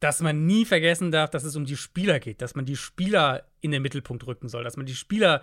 dass 0.00 0.20
man 0.20 0.46
nie 0.46 0.64
vergessen 0.64 1.10
darf, 1.10 1.30
dass 1.30 1.44
es 1.44 1.56
um 1.56 1.64
die 1.64 1.76
Spieler 1.76 2.20
geht, 2.20 2.42
dass 2.42 2.54
man 2.54 2.64
die 2.64 2.76
Spieler 2.76 3.46
in 3.60 3.70
den 3.70 3.82
Mittelpunkt 3.82 4.26
rücken 4.26 4.48
soll, 4.48 4.64
dass 4.64 4.76
man 4.76 4.86
die 4.86 4.94
Spieler 4.94 5.42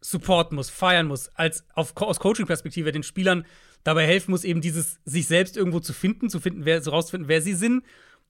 supporten 0.00 0.56
muss, 0.56 0.68
feiern 0.68 1.06
muss, 1.06 1.28
als 1.28 1.64
auf, 1.74 1.96
aus 1.96 2.20
Coaching-Perspektive 2.20 2.92
den 2.92 3.02
Spielern 3.02 3.46
dabei 3.82 4.06
helfen 4.06 4.32
muss, 4.32 4.44
eben 4.44 4.60
dieses 4.60 5.00
sich 5.04 5.26
selbst 5.26 5.56
irgendwo 5.56 5.80
zu 5.80 5.92
finden, 5.92 6.28
zu 6.28 6.40
finden, 6.40 6.64
wer, 6.64 6.82
so 6.82 6.90
rauszufinden, 6.90 7.28
wer 7.28 7.40
sie 7.40 7.54
sind 7.54 7.84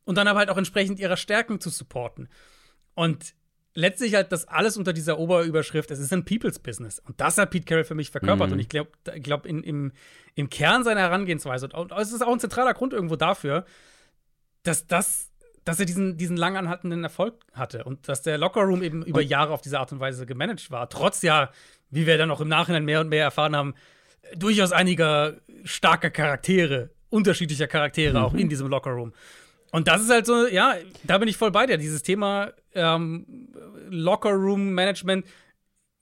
und 0.05 0.17
dann 0.17 0.29
aber 0.29 0.39
halt 0.39 0.51
auch 0.51 0.57
entsprechend 0.57 1.01
ihrer 1.01 1.17
Stärken 1.17 1.61
zu 1.61 1.71
supporten. 1.71 2.29
Und 2.95 3.35
letztlich 3.75 4.15
halt 4.15 4.33
das 4.33 4.47
alles 4.47 4.77
unter 4.77 4.93
dieser 4.93 5.19
Oberüberschrift, 5.19 5.91
es 5.91 5.99
ist 5.99 6.13
ein 6.13 6.25
People's 6.25 6.59
Business. 6.59 7.01
Und 7.01 7.21
das 7.21 7.39
hat 7.39 7.51
Pete 7.51 7.65
Carroll 7.65 7.85
für 7.85 7.95
mich 7.95 8.11
verkörpert. 8.11 8.49
Mhm. 8.49 8.53
Und 8.55 8.59
ich 8.61 8.69
glaube, 8.69 8.91
glaub, 9.21 9.47
im, 9.47 9.93
im 10.35 10.51
Kern 10.51 10.85
seiner 10.85 11.01
Herangehensweise, 11.01 11.69
und 11.69 11.93
es 11.93 12.13
ist 12.13 12.23
auch 12.23 12.33
ein 12.33 12.41
zentraler 12.41 12.75
Grund 12.75 12.93
irgendwo 12.93 13.17
dafür, 13.17 13.65
dass 14.63 14.87
das 14.87 15.31
dass 15.65 15.81
er 15.81 15.87
diesen, 15.87 16.17
diesen 16.17 16.37
lang 16.37 16.57
anhaltenden 16.57 17.03
Erfolg 17.03 17.35
hatte 17.53 17.85
und 17.85 18.09
dass 18.09 18.23
der 18.23 18.39
Lockerroom 18.39 18.83
eben 18.83 19.03
über 19.03 19.23
Jahre 19.23 19.53
auf 19.53 19.63
diese 19.63 19.81
Art 19.81 19.91
und 19.93 20.01
Weise 20.01 20.27
gemanagt 20.27 20.71
war. 20.71 20.89
Trotz 20.91 21.23
ja, 21.23 21.51
wie 21.91 22.07
wir 22.07 22.19
dann 22.19 22.31
auch 22.31 22.41
im 22.41 22.49
Nachhinein 22.49 22.85
mehr 22.85 23.01
und 23.01 23.09
mehr 23.09 23.25
erfahren 23.25 23.57
haben, 23.57 23.75
durchaus 24.37 24.73
einiger 24.73 25.41
starker 25.65 26.11
Charaktere, 26.11 26.91
unterschiedlicher 27.09 27.67
Charaktere 27.67 28.19
mhm. 28.19 28.25
auch 28.25 28.35
in 28.35 28.49
diesem 28.49 28.69
Lockerroom. 28.69 29.13
Und 29.75 29.89
das 29.89 30.03
ist 30.03 30.11
halt 30.11 30.25
so, 30.25 30.47
ja, 30.47 30.77
da 31.03 31.19
bin 31.19 31.27
ich 31.27 31.37
voll 31.37 31.51
bei 31.51 31.67
dir. 31.67 31.77
Dieses 31.79 32.05
Thema 32.05 32.53
ähm, 32.75 33.49
Locker-Room-Management 33.91 35.27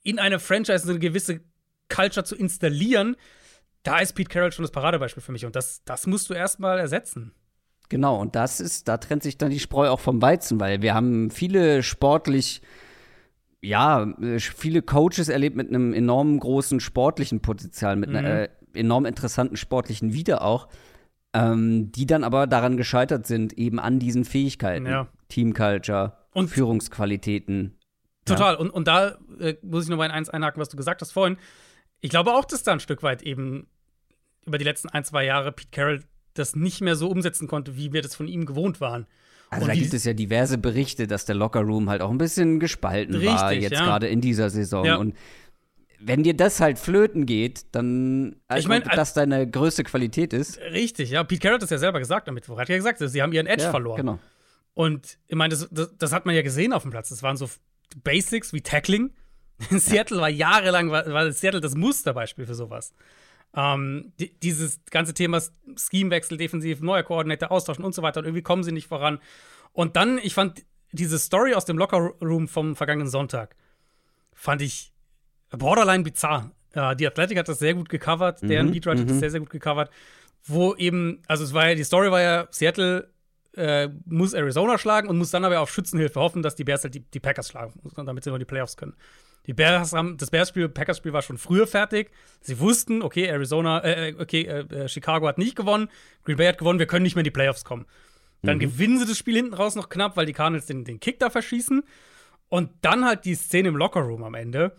in 0.03 0.19
eine 0.19 0.37
Franchise 0.37 0.87
eine 0.87 0.99
gewisse 0.99 1.41
Culture 1.89 2.23
zu 2.23 2.35
installieren, 2.35 3.15
da 3.81 3.97
ist 3.97 4.13
Pete 4.13 4.29
Carroll 4.29 4.51
schon 4.51 4.61
das 4.61 4.69
Paradebeispiel 4.69 5.23
für 5.23 5.31
mich. 5.31 5.43
Und 5.47 5.55
das, 5.55 5.83
das 5.85 6.05
musst 6.05 6.29
du 6.29 6.35
erstmal 6.35 6.77
ersetzen. 6.77 7.33
Genau, 7.89 8.21
und 8.21 8.35
das 8.35 8.59
ist, 8.59 8.87
da 8.87 8.97
trennt 8.97 9.23
sich 9.23 9.39
dann 9.39 9.49
die 9.49 9.59
Spreu 9.59 9.89
auch 9.89 9.99
vom 9.99 10.21
Weizen, 10.21 10.59
weil 10.59 10.83
wir 10.83 10.93
haben 10.93 11.31
viele 11.31 11.81
sportlich, 11.81 12.61
ja, 13.59 14.13
viele 14.37 14.83
Coaches 14.83 15.29
erlebt 15.29 15.55
mit 15.55 15.69
einem 15.69 15.93
enorm 15.93 16.39
großen 16.39 16.79
sportlichen 16.79 17.41
Potenzial, 17.41 17.95
mit 17.95 18.11
mhm. 18.11 18.17
einer 18.17 18.39
äh, 18.41 18.49
enorm 18.75 19.07
interessanten 19.07 19.57
sportlichen 19.57 20.13
Wieder 20.13 20.43
auch 20.43 20.67
ähm, 21.33 21.91
die 21.91 22.05
dann 22.05 22.23
aber 22.23 22.47
daran 22.47 22.77
gescheitert 22.77 23.27
sind, 23.27 23.53
eben 23.53 23.79
an 23.79 23.99
diesen 23.99 24.25
Fähigkeiten. 24.25 24.85
Ja. 24.85 25.07
Teamculture 25.29 26.17
und 26.33 26.49
Führungsqualitäten. 26.49 27.77
Total. 28.25 28.53
Ja. 28.53 28.59
Und, 28.59 28.69
und 28.69 28.87
da 28.87 29.17
äh, 29.39 29.55
muss 29.63 29.83
ich 29.83 29.89
noch 29.89 29.97
mal 29.97 30.05
in 30.05 30.11
eins 30.11 30.29
einhaken, 30.29 30.61
was 30.61 30.69
du 30.69 30.77
gesagt 30.77 31.01
hast 31.01 31.11
vorhin. 31.11 31.37
Ich 32.01 32.09
glaube 32.09 32.33
auch, 32.33 32.45
dass 32.45 32.63
da 32.63 32.71
ein 32.71 32.79
Stück 32.79 33.03
weit 33.03 33.23
eben 33.23 33.67
über 34.45 34.57
die 34.57 34.65
letzten 34.65 34.89
ein, 34.89 35.03
zwei 35.03 35.25
Jahre 35.25 35.51
Pete 35.51 35.69
Carroll 35.71 36.03
das 36.33 36.55
nicht 36.55 36.81
mehr 36.81 36.95
so 36.95 37.09
umsetzen 37.09 37.47
konnte, 37.47 37.77
wie 37.77 37.93
wir 37.93 38.01
das 38.01 38.15
von 38.15 38.27
ihm 38.27 38.45
gewohnt 38.45 38.81
waren. 38.81 39.07
Also 39.49 39.65
und 39.65 39.69
da 39.69 39.75
gibt 39.75 39.93
es 39.93 40.03
ja 40.03 40.13
diverse 40.13 40.57
Berichte, 40.57 41.05
dass 41.05 41.25
der 41.25 41.35
Lockerroom 41.35 41.89
halt 41.89 42.01
auch 42.01 42.09
ein 42.09 42.17
bisschen 42.17 42.59
gespalten 42.59 43.15
richtig, 43.15 43.35
war, 43.35 43.53
jetzt 43.53 43.73
ja. 43.73 43.85
gerade 43.85 44.07
in 44.07 44.19
dieser 44.19 44.49
Saison. 44.49 44.85
Ja. 44.85 44.95
Und 44.95 45.15
wenn 46.05 46.23
dir 46.23 46.35
das 46.35 46.59
halt 46.59 46.79
flöten 46.79 47.25
geht, 47.25 47.65
dann 47.71 48.35
also 48.47 48.59
ich 48.61 48.67
mein, 48.67 48.83
das 48.95 49.13
deine 49.13 49.49
größte 49.49 49.83
Qualität 49.83 50.33
ist. 50.33 50.59
Richtig, 50.59 51.11
ja. 51.11 51.23
Pete 51.23 51.41
Carrot 51.41 51.55
hat 51.55 51.63
es 51.63 51.69
ja 51.69 51.77
selber 51.77 51.99
gesagt 51.99 52.27
damit. 52.27 52.47
Er 52.47 52.57
hat 52.57 52.69
ja 52.69 52.77
gesagt, 52.77 52.99
sie 52.99 53.21
haben 53.21 53.31
ihren 53.33 53.47
Edge 53.47 53.63
ja, 53.63 53.71
verloren. 53.71 53.97
Genau. 53.97 54.19
Und 54.73 55.17
ich 55.27 55.35
meine, 55.35 55.51
das, 55.51 55.69
das, 55.71 55.95
das, 55.97 56.11
hat 56.11 56.25
man 56.25 56.35
ja 56.35 56.41
gesehen 56.41 56.73
auf 56.73 56.81
dem 56.81 56.91
Platz. 56.91 57.09
Das 57.09 57.23
waren 57.23 57.37
so 57.37 57.49
Basics 58.03 58.53
wie 58.53 58.61
Tackling. 58.61 59.13
In 59.69 59.79
Seattle 59.79 60.19
war 60.19 60.29
jahrelang 60.29 60.89
war, 60.91 61.05
war 61.11 61.31
Seattle 61.31 61.61
das 61.61 61.75
Musterbeispiel 61.75 62.45
für 62.45 62.55
sowas. 62.55 62.93
Ähm, 63.55 64.13
die, 64.19 64.37
dieses 64.39 64.81
ganze 64.89 65.13
Thema 65.13 65.41
Schemewechsel, 65.77 66.37
defensiv, 66.37 66.81
neuer 66.81 67.03
Koordinator 67.03 67.51
austauschen 67.51 67.85
und 67.85 67.93
so 67.93 68.01
weiter. 68.01 68.19
Und 68.19 68.25
irgendwie 68.25 68.41
kommen 68.41 68.63
sie 68.63 68.71
nicht 68.71 68.87
voran. 68.87 69.19
Und 69.73 69.95
dann, 69.95 70.17
ich 70.17 70.33
fand 70.33 70.65
diese 70.91 71.19
Story 71.19 71.53
aus 71.53 71.65
dem 71.65 71.77
Lockerroom 71.77 72.47
vom 72.47 72.75
vergangenen 72.75 73.09
Sonntag 73.09 73.55
fand 74.33 74.61
ich 74.61 74.92
borderline 75.57 76.03
bizarr. 76.03 76.51
Äh, 76.73 76.95
die 76.95 77.07
Athletic 77.07 77.37
hat 77.37 77.47
das 77.47 77.59
sehr 77.59 77.73
gut 77.73 77.89
gecovert, 77.89 78.41
deren 78.41 78.67
Mhm, 78.67 78.71
Beatwriter 78.73 79.01
hat 79.01 79.09
das 79.09 79.15
mhm. 79.15 79.19
sehr, 79.19 79.31
sehr 79.31 79.39
gut 79.39 79.49
gecovert. 79.49 79.89
Wo 80.45 80.75
eben, 80.75 81.21
also 81.27 81.43
es 81.43 81.53
war 81.53 81.69
ja, 81.69 81.75
die 81.75 81.83
Story 81.83 82.11
war 82.11 82.21
ja, 82.21 82.47
Seattle 82.51 83.09
äh, 83.55 83.89
muss 84.05 84.33
Arizona 84.33 84.77
schlagen 84.77 85.07
und 85.07 85.17
muss 85.17 85.31
dann 85.31 85.45
aber 85.45 85.59
auf 85.59 85.71
Schützenhilfe 85.71 86.19
hoffen, 86.19 86.41
dass 86.41 86.55
die 86.55 86.63
Bears 86.63 86.83
halt 86.83 86.95
die, 86.95 87.01
die 87.01 87.19
Packers 87.19 87.49
schlagen, 87.49 87.73
damit 87.95 88.23
sie 88.23 88.29
noch 88.29 88.35
in 88.35 88.41
die 88.41 88.45
Playoffs 88.45 88.77
können. 88.77 88.95
Die 89.45 89.53
Bears 89.53 89.93
haben, 89.93 90.17
das 90.17 90.31
Bears-Spiel, 90.31 90.69
Packers-Spiel 90.69 91.11
war 91.11 91.21
schon 91.21 91.37
früher 91.37 91.67
fertig. 91.67 92.11
Sie 92.41 92.59
wussten, 92.59 93.01
okay, 93.01 93.25
Arizona, 93.25 93.83
äh, 93.83 94.15
okay, 94.17 94.43
äh, 94.43 94.59
äh, 94.73 94.87
Chicago 94.87 95.27
hat 95.27 95.37
nicht 95.37 95.55
gewonnen, 95.55 95.89
Green 96.23 96.37
Bay 96.37 96.47
hat 96.47 96.57
gewonnen, 96.57 96.79
wir 96.79 96.87
können 96.87 97.03
nicht 97.03 97.15
mehr 97.15 97.21
in 97.21 97.25
die 97.25 97.31
Playoffs 97.31 97.65
kommen. 97.65 97.85
Dann 98.45 98.59
gewinnen 98.59 98.99
sie 98.99 99.05
das 99.05 99.17
Spiel 99.17 99.35
hinten 99.35 99.53
raus 99.53 99.75
noch 99.75 99.87
knapp, 99.87 100.17
weil 100.17 100.25
die 100.25 100.33
Cardinals 100.33 100.65
den, 100.65 100.83
den 100.83 100.99
Kick 100.99 101.17
da 101.17 101.29
verschießen. 101.29 101.83
Und 102.49 102.69
dann 102.81 103.05
halt 103.05 103.23
die 103.23 103.35
Szene 103.35 103.69
im 103.69 103.77
Lockerroom 103.77 104.21
am 104.23 104.33
Ende, 104.35 104.75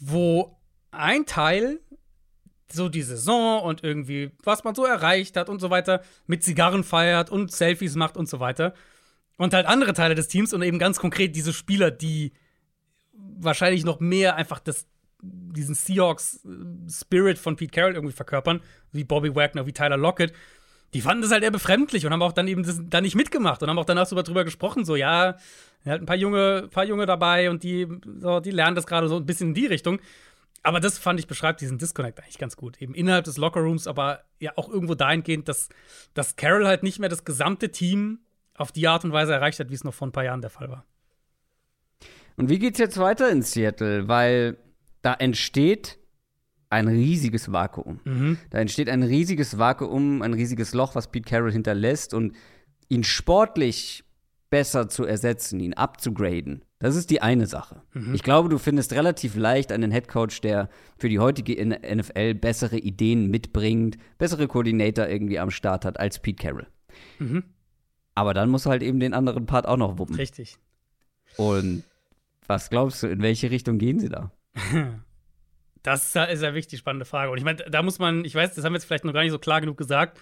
wo 0.00 0.56
ein 0.90 1.26
Teil 1.26 1.80
so 2.72 2.88
die 2.88 3.02
Saison 3.02 3.62
und 3.62 3.84
irgendwie, 3.84 4.32
was 4.42 4.64
man 4.64 4.74
so 4.74 4.84
erreicht 4.84 5.36
hat 5.36 5.48
und 5.48 5.60
so 5.60 5.70
weiter, 5.70 6.02
mit 6.26 6.42
Zigarren 6.42 6.84
feiert 6.84 7.30
und 7.30 7.52
Selfies 7.52 7.94
macht 7.94 8.16
und 8.16 8.28
so 8.28 8.40
weiter. 8.40 8.74
Und 9.36 9.54
halt 9.54 9.66
andere 9.66 9.92
Teile 9.92 10.14
des 10.14 10.28
Teams 10.28 10.52
und 10.52 10.62
eben 10.62 10.78
ganz 10.78 10.98
konkret 10.98 11.36
diese 11.36 11.52
Spieler, 11.52 11.90
die 11.90 12.32
wahrscheinlich 13.12 13.84
noch 13.84 14.00
mehr 14.00 14.36
einfach 14.36 14.58
das, 14.58 14.86
diesen 15.20 15.74
Seahawks-Spirit 15.74 17.38
von 17.38 17.56
Pete 17.56 17.72
Carroll 17.72 17.94
irgendwie 17.94 18.14
verkörpern, 18.14 18.60
wie 18.92 19.04
Bobby 19.04 19.34
Wagner, 19.34 19.66
wie 19.66 19.72
Tyler 19.72 19.96
Lockett. 19.96 20.32
Die 20.94 21.00
fanden 21.00 21.22
das 21.22 21.32
halt 21.32 21.42
eher 21.42 21.50
befremdlich 21.50 22.06
und 22.06 22.12
haben 22.12 22.22
auch 22.22 22.32
dann 22.32 22.48
eben 22.48 22.64
da 22.88 23.00
nicht 23.00 23.16
mitgemacht 23.16 23.62
und 23.62 23.68
haben 23.68 23.78
auch 23.78 23.84
danach 23.84 24.06
so 24.06 24.20
drüber 24.20 24.44
gesprochen, 24.44 24.84
so, 24.84 24.96
ja, 24.96 25.36
hat 25.84 26.00
ein 26.00 26.06
paar 26.06 26.16
Junge, 26.16 26.68
paar 26.70 26.84
Junge 26.84 27.06
dabei 27.06 27.50
und 27.50 27.62
die, 27.62 27.86
so, 28.18 28.40
die 28.40 28.50
lernen 28.50 28.76
das 28.76 28.86
gerade 28.86 29.08
so 29.08 29.16
ein 29.16 29.26
bisschen 29.26 29.48
in 29.48 29.54
die 29.54 29.66
Richtung. 29.66 30.00
Aber 30.62 30.80
das 30.80 30.98
fand 30.98 31.20
ich 31.20 31.28
beschreibt 31.28 31.60
diesen 31.60 31.78
Disconnect 31.78 32.20
eigentlich 32.20 32.38
ganz 32.38 32.56
gut. 32.56 32.82
Eben 32.82 32.94
innerhalb 32.94 33.24
des 33.24 33.36
Lockerrooms, 33.36 33.86
aber 33.86 34.24
ja 34.40 34.52
auch 34.56 34.68
irgendwo 34.68 34.96
dahingehend, 34.96 35.48
dass, 35.48 35.68
dass 36.14 36.34
Carroll 36.34 36.66
halt 36.66 36.82
nicht 36.82 36.98
mehr 36.98 37.08
das 37.08 37.24
gesamte 37.24 37.70
Team 37.70 38.18
auf 38.56 38.72
die 38.72 38.88
Art 38.88 39.04
und 39.04 39.12
Weise 39.12 39.32
erreicht 39.32 39.60
hat, 39.60 39.70
wie 39.70 39.74
es 39.74 39.84
noch 39.84 39.94
vor 39.94 40.08
ein 40.08 40.12
paar 40.12 40.24
Jahren 40.24 40.40
der 40.40 40.50
Fall 40.50 40.68
war. 40.68 40.84
Und 42.36 42.48
wie 42.48 42.58
geht's 42.58 42.78
jetzt 42.78 42.98
weiter 42.98 43.30
in 43.30 43.42
Seattle? 43.42 44.08
Weil 44.08 44.56
da 45.02 45.14
entsteht 45.14 45.98
ein 46.70 46.88
riesiges 46.88 47.52
Vakuum. 47.52 48.00
Da 48.50 48.58
entsteht 48.58 48.88
ein 48.88 49.02
riesiges 49.02 49.58
Vakuum, 49.58 50.22
ein 50.22 50.34
riesiges 50.34 50.74
Loch, 50.74 50.94
was 50.94 51.10
Pete 51.10 51.28
Carroll 51.28 51.52
hinterlässt 51.52 52.14
und 52.14 52.34
ihn 52.88 53.04
sportlich 53.04 54.04
besser 54.50 54.88
zu 54.88 55.04
ersetzen, 55.04 55.60
ihn 55.60 55.74
abzugraden. 55.74 56.64
Das 56.78 56.94
ist 56.94 57.10
die 57.10 57.22
eine 57.22 57.46
Sache. 57.46 57.82
Ich 58.12 58.22
glaube, 58.22 58.48
du 58.48 58.58
findest 58.58 58.92
relativ 58.92 59.34
leicht 59.34 59.72
einen 59.72 59.90
Headcoach, 59.90 60.40
der 60.42 60.68
für 60.98 61.08
die 61.08 61.18
heutige 61.18 61.64
NFL 61.64 62.34
bessere 62.34 62.78
Ideen 62.78 63.30
mitbringt, 63.30 63.96
bessere 64.18 64.46
Koordinator 64.46 65.08
irgendwie 65.08 65.38
am 65.38 65.50
Start 65.50 65.84
hat 65.84 65.98
als 65.98 66.20
Pete 66.20 66.42
Carroll. 66.42 66.66
Aber 68.14 68.34
dann 68.34 68.50
muss 68.50 68.66
er 68.66 68.70
halt 68.70 68.82
eben 68.82 69.00
den 69.00 69.14
anderen 69.14 69.46
Part 69.46 69.66
auch 69.66 69.76
noch 69.76 69.98
wuppen. 69.98 70.16
Richtig. 70.16 70.58
Und 71.36 71.82
was 72.46 72.70
glaubst 72.70 73.02
du, 73.02 73.08
in 73.08 73.22
welche 73.22 73.50
Richtung 73.50 73.78
gehen 73.78 73.98
sie 73.98 74.08
da? 74.08 74.30
Das 75.86 76.08
ist 76.08 76.14
ja, 76.16 76.24
ist 76.24 76.42
ja 76.42 76.48
wirklich 76.48 76.66
die 76.66 76.78
spannende 76.78 77.04
Frage. 77.04 77.30
Und 77.30 77.38
ich 77.38 77.44
meine, 77.44 77.58
da 77.70 77.80
muss 77.80 78.00
man, 78.00 78.24
ich 78.24 78.34
weiß, 78.34 78.54
das 78.54 78.64
haben 78.64 78.72
wir 78.72 78.78
jetzt 78.78 78.86
vielleicht 78.86 79.04
noch 79.04 79.12
gar 79.12 79.22
nicht 79.22 79.30
so 79.30 79.38
klar 79.38 79.60
genug 79.60 79.78
gesagt. 79.78 80.18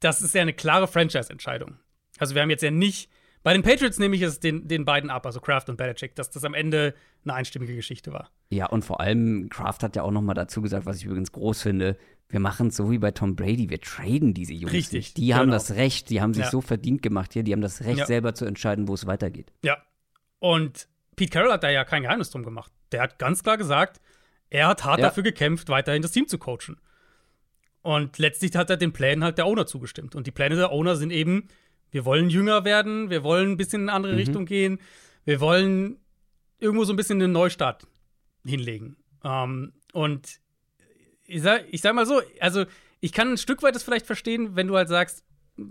Das 0.00 0.22
ist 0.22 0.34
ja 0.34 0.40
eine 0.40 0.54
klare 0.54 0.88
Franchise-Entscheidung. 0.88 1.76
Also, 2.18 2.34
wir 2.34 2.40
haben 2.40 2.48
jetzt 2.48 2.62
ja 2.62 2.70
nicht, 2.70 3.10
bei 3.42 3.52
den 3.52 3.62
Patriots 3.62 3.98
nehme 3.98 4.16
ich 4.16 4.22
es 4.22 4.40
den, 4.40 4.66
den 4.66 4.86
beiden 4.86 5.10
ab, 5.10 5.26
also 5.26 5.40
Kraft 5.40 5.68
und 5.68 5.76
Belichick, 5.76 6.14
dass 6.14 6.30
das 6.30 6.42
am 6.44 6.54
Ende 6.54 6.94
eine 7.24 7.34
einstimmige 7.34 7.74
Geschichte 7.76 8.14
war. 8.14 8.30
Ja, 8.48 8.66
und 8.66 8.82
vor 8.82 9.00
allem, 9.00 9.50
Kraft 9.50 9.82
hat 9.82 9.94
ja 9.94 10.02
auch 10.04 10.10
noch 10.10 10.22
mal 10.22 10.32
dazu 10.32 10.62
gesagt, 10.62 10.86
was 10.86 10.96
ich 10.96 11.04
übrigens 11.04 11.32
groß 11.32 11.60
finde, 11.60 11.98
wir 12.30 12.40
machen 12.40 12.68
es 12.68 12.76
so 12.76 12.90
wie 12.90 12.98
bei 12.98 13.10
Tom 13.10 13.36
Brady, 13.36 13.68
wir 13.68 13.80
traden 13.80 14.32
diese 14.32 14.54
Jungs 14.54 14.72
Richtig, 14.72 14.92
nicht. 15.08 15.16
Die 15.18 15.34
haben 15.34 15.46
genau. 15.46 15.54
das 15.54 15.72
Recht, 15.72 16.08
die 16.08 16.22
haben 16.22 16.32
sich 16.32 16.44
Ja. 16.44 16.50
so 16.50 16.62
verdient 16.62 17.02
gemacht 17.02 17.34
hier, 17.34 17.42
die 17.42 17.52
haben 17.52 17.60
das 17.60 17.82
Recht, 17.82 17.98
Ja. 17.98 18.06
selber 18.06 18.34
zu 18.34 18.46
entscheiden, 18.46 18.88
wo 18.88 18.94
es 18.94 19.06
weitergeht. 19.06 19.52
Ja. 19.64 19.76
Und 20.38 20.88
Pete 21.16 21.30
Carroll 21.30 21.52
hat 21.52 21.62
da 21.62 21.68
ja 21.68 21.84
kein 21.84 22.02
Geheimnis 22.02 22.30
drum 22.30 22.44
gemacht. 22.44 22.72
Der 22.92 23.02
hat 23.02 23.18
ganz 23.18 23.42
klar 23.42 23.58
gesagt, 23.58 24.00
er 24.50 24.68
hat 24.68 24.84
hart 24.84 24.98
Ja. 25.00 25.06
dafür 25.06 25.22
gekämpft, 25.22 25.68
weiterhin 25.68 26.02
das 26.02 26.12
Team 26.12 26.28
zu 26.28 26.38
coachen. 26.38 26.80
Und 27.82 28.18
letztlich 28.18 28.54
hat 28.56 28.68
er 28.68 28.76
den 28.76 28.92
Plänen 28.92 29.24
halt 29.24 29.38
der 29.38 29.46
Owner 29.46 29.66
zugestimmt. 29.66 30.14
Und 30.14 30.26
die 30.26 30.30
Pläne 30.32 30.56
der 30.56 30.70
Owner 30.70 30.96
sind 30.96 31.10
eben, 31.12 31.48
wir 31.90 32.04
wollen 32.04 32.28
jünger 32.28 32.64
werden, 32.64 33.08
wir 33.10 33.22
wollen 33.22 33.52
ein 33.52 33.56
bisschen 33.56 33.82
in 33.82 33.88
eine 33.88 33.96
andere 33.96 34.16
Richtung 34.16 34.44
gehen, 34.44 34.78
wir 35.24 35.40
wollen 35.40 35.96
irgendwo 36.58 36.84
so 36.84 36.92
ein 36.92 36.96
bisschen 36.96 37.22
einen 37.22 37.32
Neustart 37.32 37.86
hinlegen. 38.44 38.96
Ähm, 39.24 39.72
und 39.92 40.40
ich 41.26 41.42
sag, 41.42 41.64
ich 41.70 41.80
sag 41.80 41.94
mal 41.94 42.06
so, 42.06 42.20
also 42.40 42.64
ich 43.00 43.12
kann 43.12 43.32
ein 43.32 43.38
Stück 43.38 43.62
weit 43.62 43.74
das 43.74 43.82
vielleicht 43.82 44.06
verstehen, 44.06 44.56
wenn 44.56 44.66
du 44.66 44.76
halt 44.76 44.88
sagst, 44.88 45.24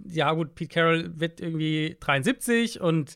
ja 0.05 0.31
gut, 0.33 0.55
Pete 0.55 0.73
Carroll 0.73 1.19
wird 1.19 1.41
irgendwie 1.41 1.95
73 1.99 2.79
und 2.81 3.15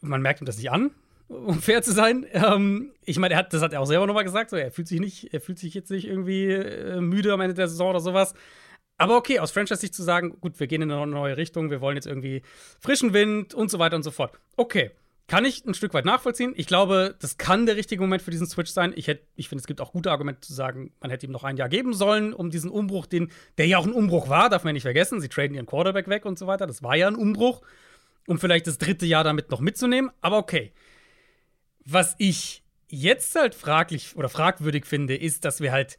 man 0.00 0.22
merkt 0.22 0.40
ihm 0.40 0.46
das 0.46 0.56
nicht 0.58 0.70
an, 0.70 0.90
um 1.28 1.60
fair 1.60 1.82
zu 1.82 1.92
sein. 1.92 2.26
Ähm, 2.32 2.92
ich 3.04 3.18
meine, 3.18 3.34
er 3.34 3.38
hat, 3.38 3.52
das 3.52 3.62
hat 3.62 3.72
er 3.72 3.80
auch 3.80 3.86
selber 3.86 4.06
nochmal 4.06 4.24
gesagt, 4.24 4.50
so, 4.50 4.56
er 4.56 4.70
fühlt 4.70 4.88
sich 4.88 5.00
nicht, 5.00 5.32
er 5.32 5.40
fühlt 5.40 5.58
sich 5.58 5.74
jetzt 5.74 5.90
nicht 5.90 6.06
irgendwie 6.06 6.46
äh, 6.46 7.00
müde 7.00 7.32
am 7.32 7.40
Ende 7.40 7.54
der 7.54 7.68
Saison 7.68 7.90
oder 7.90 8.00
sowas. 8.00 8.34
Aber 8.96 9.16
okay, 9.16 9.38
aus 9.38 9.52
Franchise-Sicht 9.52 9.94
zu 9.94 10.02
sagen, 10.02 10.40
gut, 10.40 10.58
wir 10.58 10.66
gehen 10.66 10.82
in 10.82 10.90
eine 10.90 11.06
neue 11.06 11.36
Richtung, 11.36 11.70
wir 11.70 11.80
wollen 11.80 11.96
jetzt 11.96 12.06
irgendwie 12.06 12.42
frischen 12.80 13.12
Wind 13.12 13.54
und 13.54 13.70
so 13.70 13.78
weiter 13.78 13.94
und 13.94 14.02
so 14.02 14.10
fort. 14.10 14.32
Okay, 14.56 14.90
kann 15.28 15.44
ich 15.44 15.64
ein 15.66 15.74
Stück 15.74 15.94
weit 15.94 16.06
nachvollziehen. 16.06 16.54
Ich 16.56 16.66
glaube, 16.66 17.14
das 17.20 17.36
kann 17.36 17.66
der 17.66 17.76
richtige 17.76 18.00
Moment 18.00 18.22
für 18.22 18.30
diesen 18.30 18.46
Switch 18.46 18.70
sein. 18.70 18.92
Ich, 18.96 19.08
ich 19.36 19.48
finde, 19.48 19.60
es 19.60 19.66
gibt 19.66 19.80
auch 19.80 19.92
gute 19.92 20.10
Argumente 20.10 20.40
zu 20.40 20.54
sagen, 20.54 20.92
man 21.00 21.10
hätte 21.10 21.26
ihm 21.26 21.32
noch 21.32 21.44
ein 21.44 21.58
Jahr 21.58 21.68
geben 21.68 21.92
sollen, 21.92 22.32
um 22.32 22.50
diesen 22.50 22.70
Umbruch, 22.70 23.06
den, 23.06 23.30
der 23.58 23.66
ja 23.66 23.78
auch 23.78 23.86
ein 23.86 23.92
Umbruch 23.92 24.30
war, 24.30 24.48
darf 24.48 24.64
man 24.64 24.72
nicht 24.72 24.82
vergessen. 24.82 25.20
Sie 25.20 25.28
traden 25.28 25.54
ihren 25.54 25.66
Quarterback 25.66 26.08
weg 26.08 26.24
und 26.24 26.38
so 26.38 26.46
weiter. 26.46 26.66
Das 26.66 26.82
war 26.82 26.96
ja 26.96 27.06
ein 27.06 27.14
Umbruch, 27.14 27.60
um 28.26 28.38
vielleicht 28.38 28.66
das 28.66 28.78
dritte 28.78 29.04
Jahr 29.04 29.22
damit 29.22 29.50
noch 29.50 29.60
mitzunehmen. 29.60 30.10
Aber 30.22 30.38
okay. 30.38 30.72
Was 31.90 32.14
ich 32.18 32.62
jetzt 32.88 33.34
halt 33.34 33.54
fraglich 33.54 34.14
oder 34.16 34.28
fragwürdig 34.28 34.84
finde, 34.86 35.16
ist, 35.16 35.44
dass 35.44 35.60
wir 35.60 35.72
halt 35.72 35.98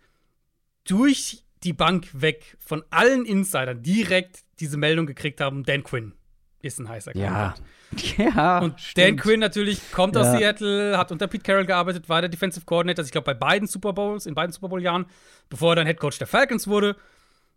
durch 0.88 1.44
die 1.64 1.74
Bank 1.74 2.08
weg 2.14 2.58
von 2.60 2.84
allen 2.90 3.26
Insidern 3.26 3.82
direkt 3.82 4.44
diese 4.60 4.78
Meldung 4.78 5.06
gekriegt 5.06 5.42
haben, 5.42 5.64
Dan 5.64 5.84
Quinn 5.84 6.14
ist 6.62 6.80
ein 6.80 6.90
heißer 6.90 7.16
Ja. 7.16 7.56
Kandidat. 7.56 7.62
Ja. 8.18 8.60
Und 8.60 8.74
Dan 8.74 8.80
stimmt. 8.80 9.22
Quinn 9.22 9.40
natürlich 9.40 9.92
kommt 9.92 10.16
aus 10.16 10.28
Ja. 10.28 10.38
Seattle, 10.38 10.96
hat 10.98 11.12
unter 11.12 11.28
Pete 11.28 11.44
Carroll 11.44 11.66
gearbeitet, 11.66 12.08
war 12.08 12.22
der 12.22 12.30
Defensive 12.30 12.66
Coordinator, 12.66 13.04
ich 13.04 13.12
glaube 13.12 13.26
bei 13.26 13.34
beiden 13.34 13.68
Super 13.68 13.94
Bowls, 13.94 14.28
in 14.28 14.36
beiden 14.36 14.54
Super 14.54 14.68
Bowl-Jahren, 14.70 15.08
bevor 15.50 15.72
er 15.72 15.78
dann 15.78 15.88
Head 15.88 15.98
Coach 16.00 16.20
der 16.20 16.28
Falcons 16.28 16.68
wurde. 16.68 16.96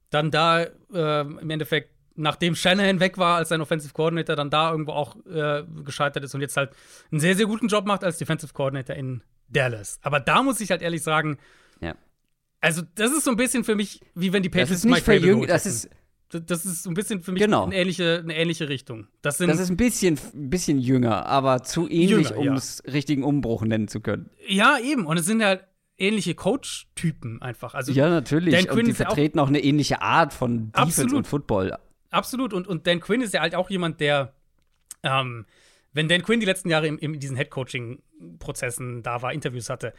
Dann 0.09 0.31
da 0.31 0.63
äh, 0.95 1.21
im 1.21 1.51
Endeffekt, 1.51 1.91
nachdem 2.15 2.55
Shanahan 2.55 3.01
weg 3.01 3.19
war 3.19 3.37
als 3.37 3.49
sein 3.51 3.61
Offensive 3.61 3.93
Coordinator, 3.95 4.37
dann 4.37 4.51
da 4.51 4.71
irgendwo 4.71 4.93
auch 4.93 5.17
äh, 5.27 5.63
gescheitert 5.85 6.25
ist 6.25 6.35
und 6.35 6.41
jetzt 6.41 6.57
halt 6.57 6.71
einen 7.11 7.21
sehr, 7.21 7.35
sehr 7.37 7.47
guten 7.47 7.69
Job 7.69 7.87
macht 7.87 8.05
als 8.05 8.19
Defensive 8.19 8.53
Coordinator 8.53 8.95
in 8.97 9.23
Dallas. 9.49 9.99
Aber 10.03 10.21
da 10.21 10.43
muss 10.43 10.61
ich 10.61 10.71
halt 10.71 10.83
ehrlich 10.83 11.03
sagen, 11.03 11.39
Ja. 11.81 11.95
also 12.61 12.83
das 12.95 13.11
ist 13.13 13.25
so 13.25 13.31
ein 13.31 13.37
bisschen 13.37 13.65
für 13.65 13.75
mich, 13.77 14.01
wie 14.15 14.33
wenn 14.33 14.43
die 14.43 14.51
Das 14.51 14.61
Patriots 14.63 14.79
ist 14.81 14.85
nicht 14.85 14.93
Mike 14.95 15.05
Vrabel 15.05 15.21
verjüngt, 15.21 15.41
geholt 15.43 15.51
das 15.51 15.67
ist, 15.67 15.91
das 16.31 16.65
ist 16.65 16.83
so 16.85 16.91
ein 16.91 16.95
bisschen 16.95 17.21
für 17.21 17.33
mich 17.33 17.43
Genau. 17.43 17.65
eine, 17.67 17.75
ähnliche, 17.77 18.21
eine 18.23 18.35
ähnliche 18.35 18.69
Richtung. 18.69 19.07
Das 19.21 19.37
das 19.37 19.59
ist 19.61 19.69
ein 19.71 19.77
bisschen, 19.77 20.19
bisschen 20.33 20.79
jünger, 20.79 21.27
aber 21.27 21.63
zu 21.63 21.89
ähnlich, 21.91 22.35
um 22.35 22.45
ja. 22.47 22.55
es 22.55 22.83
richtigen 22.91 23.23
Umbruch 23.23 23.63
nennen 23.65 23.89
zu 23.89 24.01
können. 24.01 24.31
Ja, 24.49 24.79
eben. 24.83 25.05
Und 25.05 25.19
es 25.19 25.27
sind 25.27 25.43
halt 25.45 25.65
ähnliche 25.99 26.35
Coach-Typen 26.35 27.43
einfach. 27.43 27.75
Also 27.75 27.93
Ja, 27.93 28.09
natürlich. 28.09 28.55
Dan 28.55 28.65
Quinn 28.65 28.79
und 28.79 28.85
die 28.87 28.91
ist 28.93 28.99
ja 29.01 29.07
auch- 29.07 29.11
vertreten 29.11 29.39
auch, 29.41 29.49
eine 29.49 29.63
ähnliche 29.63 30.01
Art 30.01 30.33
von 30.33 30.73
Defense 30.73 30.81
Absolut. 31.03 31.13
und 31.15 31.27
Football. 31.27 31.77
Absolut. 32.13 32.53
Und, 32.53 32.67
und 32.67 32.87
Dan 32.87 33.01
Quinn 33.01 33.21
ist 33.21 33.35
ja 33.35 33.41
halt 33.41 33.55
auch 33.55 33.71
jemand, 33.71 34.01
der, 34.01 34.35
ähm, 35.03 35.47
wenn 35.93 36.09
Dan 36.09 36.23
Quinn 36.23 36.41
die 36.41 36.47
letzten 36.47 36.71
Jahre 36.71 36.87
in, 36.87 36.99
in 36.99 37.19
diesen 37.19 37.37
Head-Coaching-Prozessen 37.37 39.03
da 39.03 39.23
war, 39.23 39.33
Interviews 39.33 39.69
hatte, 39.69 39.93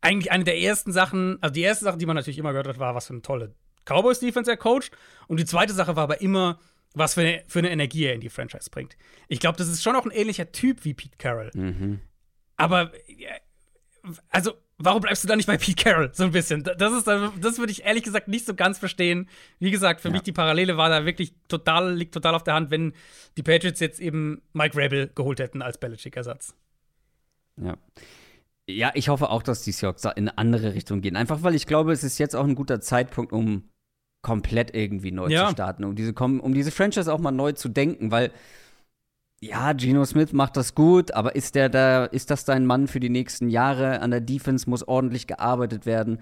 eigentlich 0.00 0.32
eine 0.32 0.44
der 0.44 0.58
ersten 0.58 0.92
Sachen, 0.92 1.38
also 1.42 1.52
die 1.52 1.62
erste 1.62 1.84
Sache, 1.84 1.98
die 1.98 2.06
man 2.06 2.16
natürlich 2.16 2.38
immer 2.38 2.50
gehört 2.50 2.68
hat, 2.68 2.78
war, 2.78 2.94
was 2.94 3.06
für 3.06 3.12
eine 3.12 3.22
tolle 3.22 3.54
Cowboys-Defense 3.84 4.50
er 4.50 4.56
coacht. 4.56 4.90
Und 5.28 5.38
die 5.40 5.44
zweite 5.44 5.72
Sache 5.72 5.96
war 5.96 6.04
aber 6.04 6.20
immer, 6.20 6.58
was 6.94 7.14
für 7.14 7.20
eine, 7.20 7.44
für 7.46 7.60
eine 7.60 7.70
Energie 7.70 8.06
er 8.06 8.14
in 8.14 8.20
die 8.20 8.28
Franchise 8.28 8.70
bringt. 8.70 8.96
Ich 9.28 9.40
glaube, 9.40 9.58
das 9.58 9.68
ist 9.68 9.82
schon 9.82 9.96
auch 9.96 10.04
ein 10.04 10.10
ähnlicher 10.10 10.52
Typ 10.52 10.84
wie 10.84 10.94
Pete 10.94 11.16
Carroll. 11.18 11.50
Mhm. 11.54 12.00
Aber, 12.56 12.92
ja, 13.06 13.30
also, 14.28 14.54
warum 14.82 15.00
bleibst 15.02 15.22
du 15.22 15.28
da 15.28 15.36
nicht 15.36 15.46
bei 15.46 15.56
Pete 15.56 15.82
Carroll? 15.82 16.10
So 16.12 16.24
ein 16.24 16.32
bisschen. 16.32 16.62
Das 16.64 16.92
ist, 16.92 17.06
dann- 17.06 17.32
das 17.40 17.58
würde 17.58 17.70
ich 17.72 17.84
ehrlich 17.84 18.02
gesagt 18.02 18.28
nicht 18.28 18.46
so 18.46 18.54
ganz 18.54 18.78
verstehen. 18.78 19.28
Wie 19.58 19.70
gesagt, 19.70 20.00
für 20.00 20.08
Ja. 20.08 20.12
mich 20.12 20.22
die 20.22 20.32
Parallele 20.32 20.76
war 20.76 20.88
da 20.88 21.04
wirklich 21.04 21.34
total, 21.48 21.94
liegt 21.94 22.12
total 22.14 22.34
auf 22.34 22.42
der 22.44 22.54
Hand, 22.54 22.70
wenn 22.70 22.92
die 23.36 23.42
Patriots 23.42 23.80
jetzt 23.80 24.00
eben 24.00 24.42
Mike 24.52 24.76
Rabel 24.76 25.10
geholt 25.14 25.38
hätten 25.40 25.62
als 25.62 25.78
Belichick-Ersatz. 25.78 26.54
Ja. 27.56 27.76
Ja, 28.68 28.90
ich 28.94 29.08
hoffe 29.08 29.30
auch, 29.30 29.42
dass 29.42 29.62
die 29.62 29.72
Seahawks 29.72 30.02
da 30.02 30.10
in 30.10 30.28
eine 30.28 30.38
andere 30.38 30.74
Richtung 30.74 31.00
gehen. 31.00 31.16
Einfach 31.16 31.42
weil 31.42 31.54
ich 31.54 31.66
glaube, 31.66 31.92
es 31.92 32.04
ist 32.04 32.18
jetzt 32.18 32.36
auch 32.36 32.44
ein 32.44 32.54
guter 32.54 32.80
Zeitpunkt, 32.80 33.32
um 33.32 33.68
komplett 34.22 34.74
irgendwie 34.74 35.10
neu 35.12 35.28
Ja. 35.28 35.46
zu 35.46 35.52
starten, 35.52 35.84
um 35.84 35.96
diese, 35.96 36.12
um 36.14 36.54
diese 36.54 36.70
Franchise 36.70 37.12
auch 37.12 37.18
mal 37.18 37.30
neu 37.32 37.52
zu 37.52 37.68
denken, 37.68 38.10
weil 38.10 38.30
ja, 39.40 39.72
Geno 39.72 40.04
Smith 40.04 40.32
macht 40.32 40.56
das 40.56 40.74
gut, 40.74 41.12
aber 41.12 41.34
ist 41.34 41.54
der 41.54 41.68
da, 41.68 42.04
ist 42.04 42.30
das 42.30 42.44
dein 42.44 42.66
Mann 42.66 42.86
für 42.88 43.00
die 43.00 43.08
nächsten 43.08 43.48
Jahre? 43.48 44.00
An 44.00 44.10
der 44.10 44.20
Defense 44.20 44.68
muss 44.68 44.86
ordentlich 44.86 45.26
gearbeitet 45.26 45.86
werden. 45.86 46.18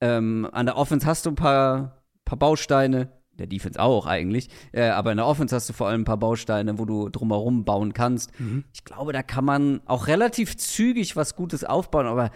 Ähm, 0.00 0.48
an 0.52 0.66
der 0.66 0.76
Offense 0.76 1.06
hast 1.06 1.26
du 1.26 1.30
ein 1.30 1.34
paar, 1.36 2.02
paar 2.24 2.38
Bausteine, 2.38 3.08
der 3.32 3.48
Defense 3.48 3.80
auch 3.80 4.06
eigentlich, 4.06 4.48
äh, 4.72 4.82
aber 4.88 5.10
in 5.10 5.16
der 5.16 5.26
Offense 5.26 5.54
hast 5.56 5.68
du 5.68 5.72
vor 5.72 5.88
allem 5.88 6.02
ein 6.02 6.04
paar 6.04 6.16
Bausteine, 6.18 6.78
wo 6.78 6.84
du 6.84 7.08
drumherum 7.08 7.64
bauen 7.64 7.92
kannst. 7.92 8.38
Mhm. 8.38 8.62
Ich 8.72 8.84
glaube, 8.84 9.12
da 9.12 9.22
kann 9.24 9.44
man 9.44 9.80
auch 9.86 10.06
relativ 10.06 10.56
zügig 10.56 11.16
was 11.16 11.34
Gutes 11.34 11.64
aufbauen, 11.64 12.06
aber 12.06 12.30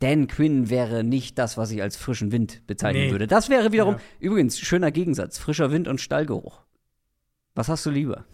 Dan 0.00 0.26
Quinn 0.26 0.68
wäre 0.70 1.04
nicht 1.04 1.38
das, 1.38 1.56
was 1.56 1.70
ich 1.70 1.80
als 1.80 1.96
frischen 1.96 2.32
Wind 2.32 2.66
bezeichnen 2.66 3.04
Nee. 3.06 3.10
würde. 3.12 3.28
Das 3.28 3.48
wäre 3.48 3.70
wiederum, 3.70 3.94
Ja. 3.94 4.00
übrigens, 4.18 4.58
schöner 4.58 4.90
Gegensatz, 4.90 5.38
frischer 5.38 5.70
Wind 5.70 5.86
und 5.86 6.00
Stallgeruch. 6.00 6.62
Was 7.54 7.68
hast 7.68 7.86
du 7.86 7.90
lieber? 7.90 8.24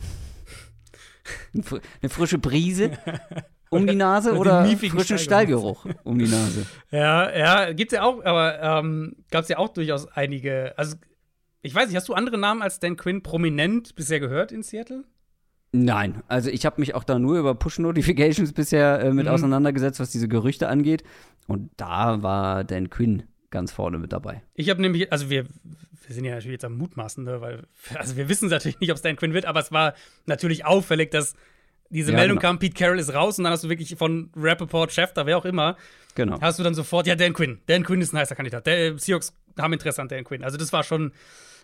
Eine 1.55 2.09
frische 2.11 2.39
Brise 2.39 2.93
um 3.71 3.87
die 3.87 3.95
Nase 3.97 4.35
Oder 4.37 4.65
frischen 4.67 5.19
Stallgeruch. 5.19 5.81
Stallgeruch 5.81 6.05
um 6.05 6.19
die 6.19 6.27
Nase? 6.29 6.67
Ja, 6.91 7.37
ja, 7.37 7.73
gibt's 7.73 7.95
ja 7.95 8.03
auch, 8.03 8.25
aber 8.25 8.61
ähm, 8.61 9.17
gab's 9.31 9.49
ja 9.49 9.59
auch 9.59 9.69
durchaus 9.69 10.07
einige. 10.09 10.75
Also, 10.77 10.97
ich 11.63 11.75
weiß 11.75 11.89
nicht, 11.89 11.97
hast 11.97 12.09
du 12.09 12.15
andere 12.15 12.39
Namen 12.39 12.63
als 12.63 12.81
Dan 12.81 12.97
Quinn 12.97 13.23
prominent 13.23 13.95
bisher 13.95 14.19
gehört 14.21 14.51
in 14.53 14.63
Seattle? 14.63 15.05
Nein, 15.73 16.23
also 16.27 16.51
ich 16.51 16.67
habe 16.67 16.81
mich 16.81 16.95
auch 16.97 17.05
da 17.05 17.19
nur 17.21 17.39
über 17.39 17.55
Push-Notifications 17.55 18.53
bisher 18.53 19.01
äh, 19.05 19.13
mit 19.13 19.27
Mhm. 19.27 19.33
auseinandergesetzt, 19.33 20.01
was 20.01 20.11
diese 20.11 20.27
Gerüchte 20.27 20.69
angeht. 20.69 21.05
Und 21.47 21.71
da 21.77 22.23
war 22.23 22.65
Dan 22.65 22.91
Quinn 22.91 23.23
ganz 23.51 23.73
vorne 23.73 23.99
mit 23.99 24.13
dabei. 24.13 24.43
Ich 24.55 24.71
habe 24.71 24.81
nämlich, 24.81 25.11
also 25.13 25.29
wir, 25.31 25.45
wir 26.07 26.15
sind 26.15 26.25
ja 26.25 26.33
natürlich 26.35 26.53
jetzt 26.53 26.65
am 26.65 26.77
Mutmaßen, 26.77 27.25
ne, 27.25 27.41
weil, 27.41 27.63
also 27.95 28.17
wir 28.17 28.29
wissen 28.29 28.49
natürlich 28.49 28.79
nicht, 28.81 28.91
ob 28.91 28.97
es 28.97 29.03
Dan 29.03 29.17
Quinn 29.17 29.33
wird, 29.35 29.45
aber 29.47 29.61
es 29.61 29.73
war 29.73 29.95
natürlich 30.27 30.65
auffällig, 30.65 31.11
dass 31.11 31.35
diese 31.89 32.13
Ja, 32.13 32.19
Meldung 32.19 32.37
genau. 32.39 32.49
kam, 32.49 32.59
Pete 32.61 32.75
Carroll 32.75 32.99
ist 33.01 33.13
raus 33.13 33.39
und 33.39 33.45
dann 33.45 33.53
hast 33.53 33.65
du 33.65 33.69
wirklich 33.69 33.97
von 33.97 34.31
Rappaport, 34.37 34.93
Schäfter, 34.93 35.27
wer 35.27 35.37
auch 35.39 35.45
immer, 35.45 35.77
Genau. 36.15 36.41
hast 36.41 36.59
du 36.59 36.63
dann 36.63 36.75
sofort, 36.75 37.07
ja, 37.07 37.17
Dan 37.17 37.33
Quinn. 37.33 37.61
Dan 37.67 37.83
Quinn 37.85 38.01
ist 38.01 38.13
ein 38.13 38.19
heißer 38.19 38.35
Kandidat. 38.37 38.67
Der 38.67 38.79
äh, 38.95 38.99
Seahawks 38.99 39.33
haben 39.59 39.73
Interesse 39.73 40.01
an 40.01 40.09
Dan 40.09 40.25
Quinn. 40.25 40.45
Also 40.45 40.57
das 40.57 40.73
war 40.73 40.83
schon 40.85 41.13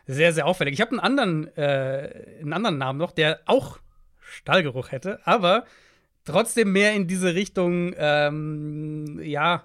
sehr, 0.07 0.33
sehr 0.33 0.47
auffällig. 0.47 0.75
Ich 0.75 0.81
habe 0.81 0.91
einen 0.93 1.01
anderen, 1.01 1.57
äh, 1.57 2.39
einen 2.41 2.53
anderen 2.53 2.79
Namen 2.79 2.99
noch, 2.99 3.13
der 3.13 3.41
auch 3.47 3.79
Stallgeruch 4.21 4.91
hätte, 4.93 5.21
aber 5.25 5.65
trotzdem 6.25 6.73
mehr 6.73 6.93
in 6.95 7.07
diese 7.07 7.35
Richtung, 7.35 7.95
ähm, 7.97 9.21
ja, 9.23 9.63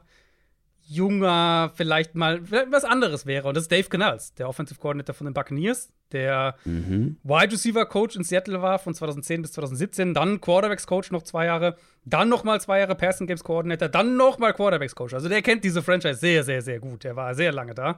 junger, 0.92 1.72
vielleicht 1.76 2.16
mal 2.16 2.42
vielleicht 2.44 2.72
was 2.72 2.84
anderes 2.84 3.26
wäre. 3.26 3.48
Und 3.48 3.56
das 3.56 3.64
ist 3.64 3.72
Dave 3.72 3.88
Canals, 3.88 4.34
der 4.34 4.50
Offensive 4.50 4.80
Coordinator 4.80 5.16
von 5.16 5.26
den 5.26 5.34
Buccaneers, 5.34 5.90
der 6.12 6.56
Mhm. 6.66 7.18
Wide 7.24 7.54
Receiver 7.54 7.86
Coach 7.86 8.18
in 8.18 8.24
Seattle 8.24 8.62
war 8.62 8.78
von 8.78 8.94
2010 8.94 9.42
bis 9.42 9.54
2017, 9.54 10.14
dann 10.14 10.42
Quarterbacks 10.42 10.86
Coach 10.86 11.12
noch 11.12 11.24
zwei 11.24 11.46
Jahre, 11.46 11.78
dann 12.04 12.28
noch 12.28 12.44
mal 12.44 12.60
zwei 12.60 12.80
Jahre 12.80 12.96
Passing 12.96 13.26
Games 13.28 13.44
Coordinator, 13.44 13.88
dann 13.88 14.18
noch 14.18 14.38
mal 14.38 14.54
Quarterbacks 14.54 14.94
Coach. 14.94 15.14
Also 15.14 15.30
der 15.30 15.42
kennt 15.42 15.64
diese 15.64 15.82
Franchise 15.82 16.16
sehr, 16.20 16.44
sehr, 16.44 16.62
sehr 16.62 16.80
gut. 16.80 17.06
Der 17.06 17.16
war 17.16 17.34
sehr 17.36 17.54
lange 17.54 17.74
da. 17.74 17.98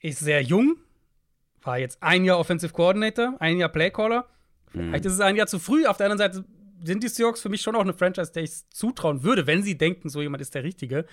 Ist 0.00 0.18
sehr 0.18 0.42
jung, 0.42 0.76
war 1.62 1.78
jetzt 1.78 2.02
ein 2.02 2.24
Jahr 2.24 2.40
Offensive 2.40 2.72
Coordinator, 2.72 3.36
ein 3.38 3.58
Jahr 3.58 3.68
Playcaller. 3.68 4.26
Vielleicht 4.72 5.04
ist 5.04 5.12
es 5.12 5.20
ein 5.20 5.36
Jahr 5.36 5.46
zu 5.46 5.58
früh. 5.58 5.86
Auf 5.86 5.98
der 5.98 6.06
anderen 6.10 6.18
Seite 6.32 6.44
sind 6.82 7.04
die 7.04 7.08
Seahawks 7.08 7.40
für 7.42 7.50
mich 7.50 7.60
schon 7.60 7.76
auch 7.76 7.82
eine 7.82 7.92
Franchise, 7.92 8.32
der 8.32 8.42
ich 8.42 8.68
zutrauen 8.70 9.22
würde, 9.22 9.46
wenn 9.46 9.62
sie 9.62 9.78
denken, 9.78 10.08
so 10.08 10.22
jemand 10.22 10.40
ist 10.40 10.54
der 10.54 10.64
Richtige. 10.64 11.04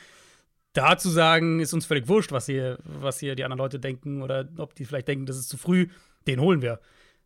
Da 0.73 0.97
zu 0.97 1.09
sagen, 1.09 1.59
ist 1.59 1.73
uns 1.73 1.85
völlig 1.85 2.07
wurscht, 2.07 2.31
was 2.31 2.45
hier, 2.45 2.77
was 2.83 3.19
hier 3.19 3.35
die 3.35 3.43
anderen 3.43 3.59
Leute 3.59 3.79
denken 3.79 4.21
oder 4.21 4.47
ob 4.57 4.75
die 4.75 4.85
vielleicht 4.85 5.07
denken, 5.07 5.25
das 5.25 5.37
ist 5.37 5.49
zu 5.49 5.57
früh, 5.57 5.87
den 6.27 6.39
holen 6.39 6.61
wir. 6.61 6.79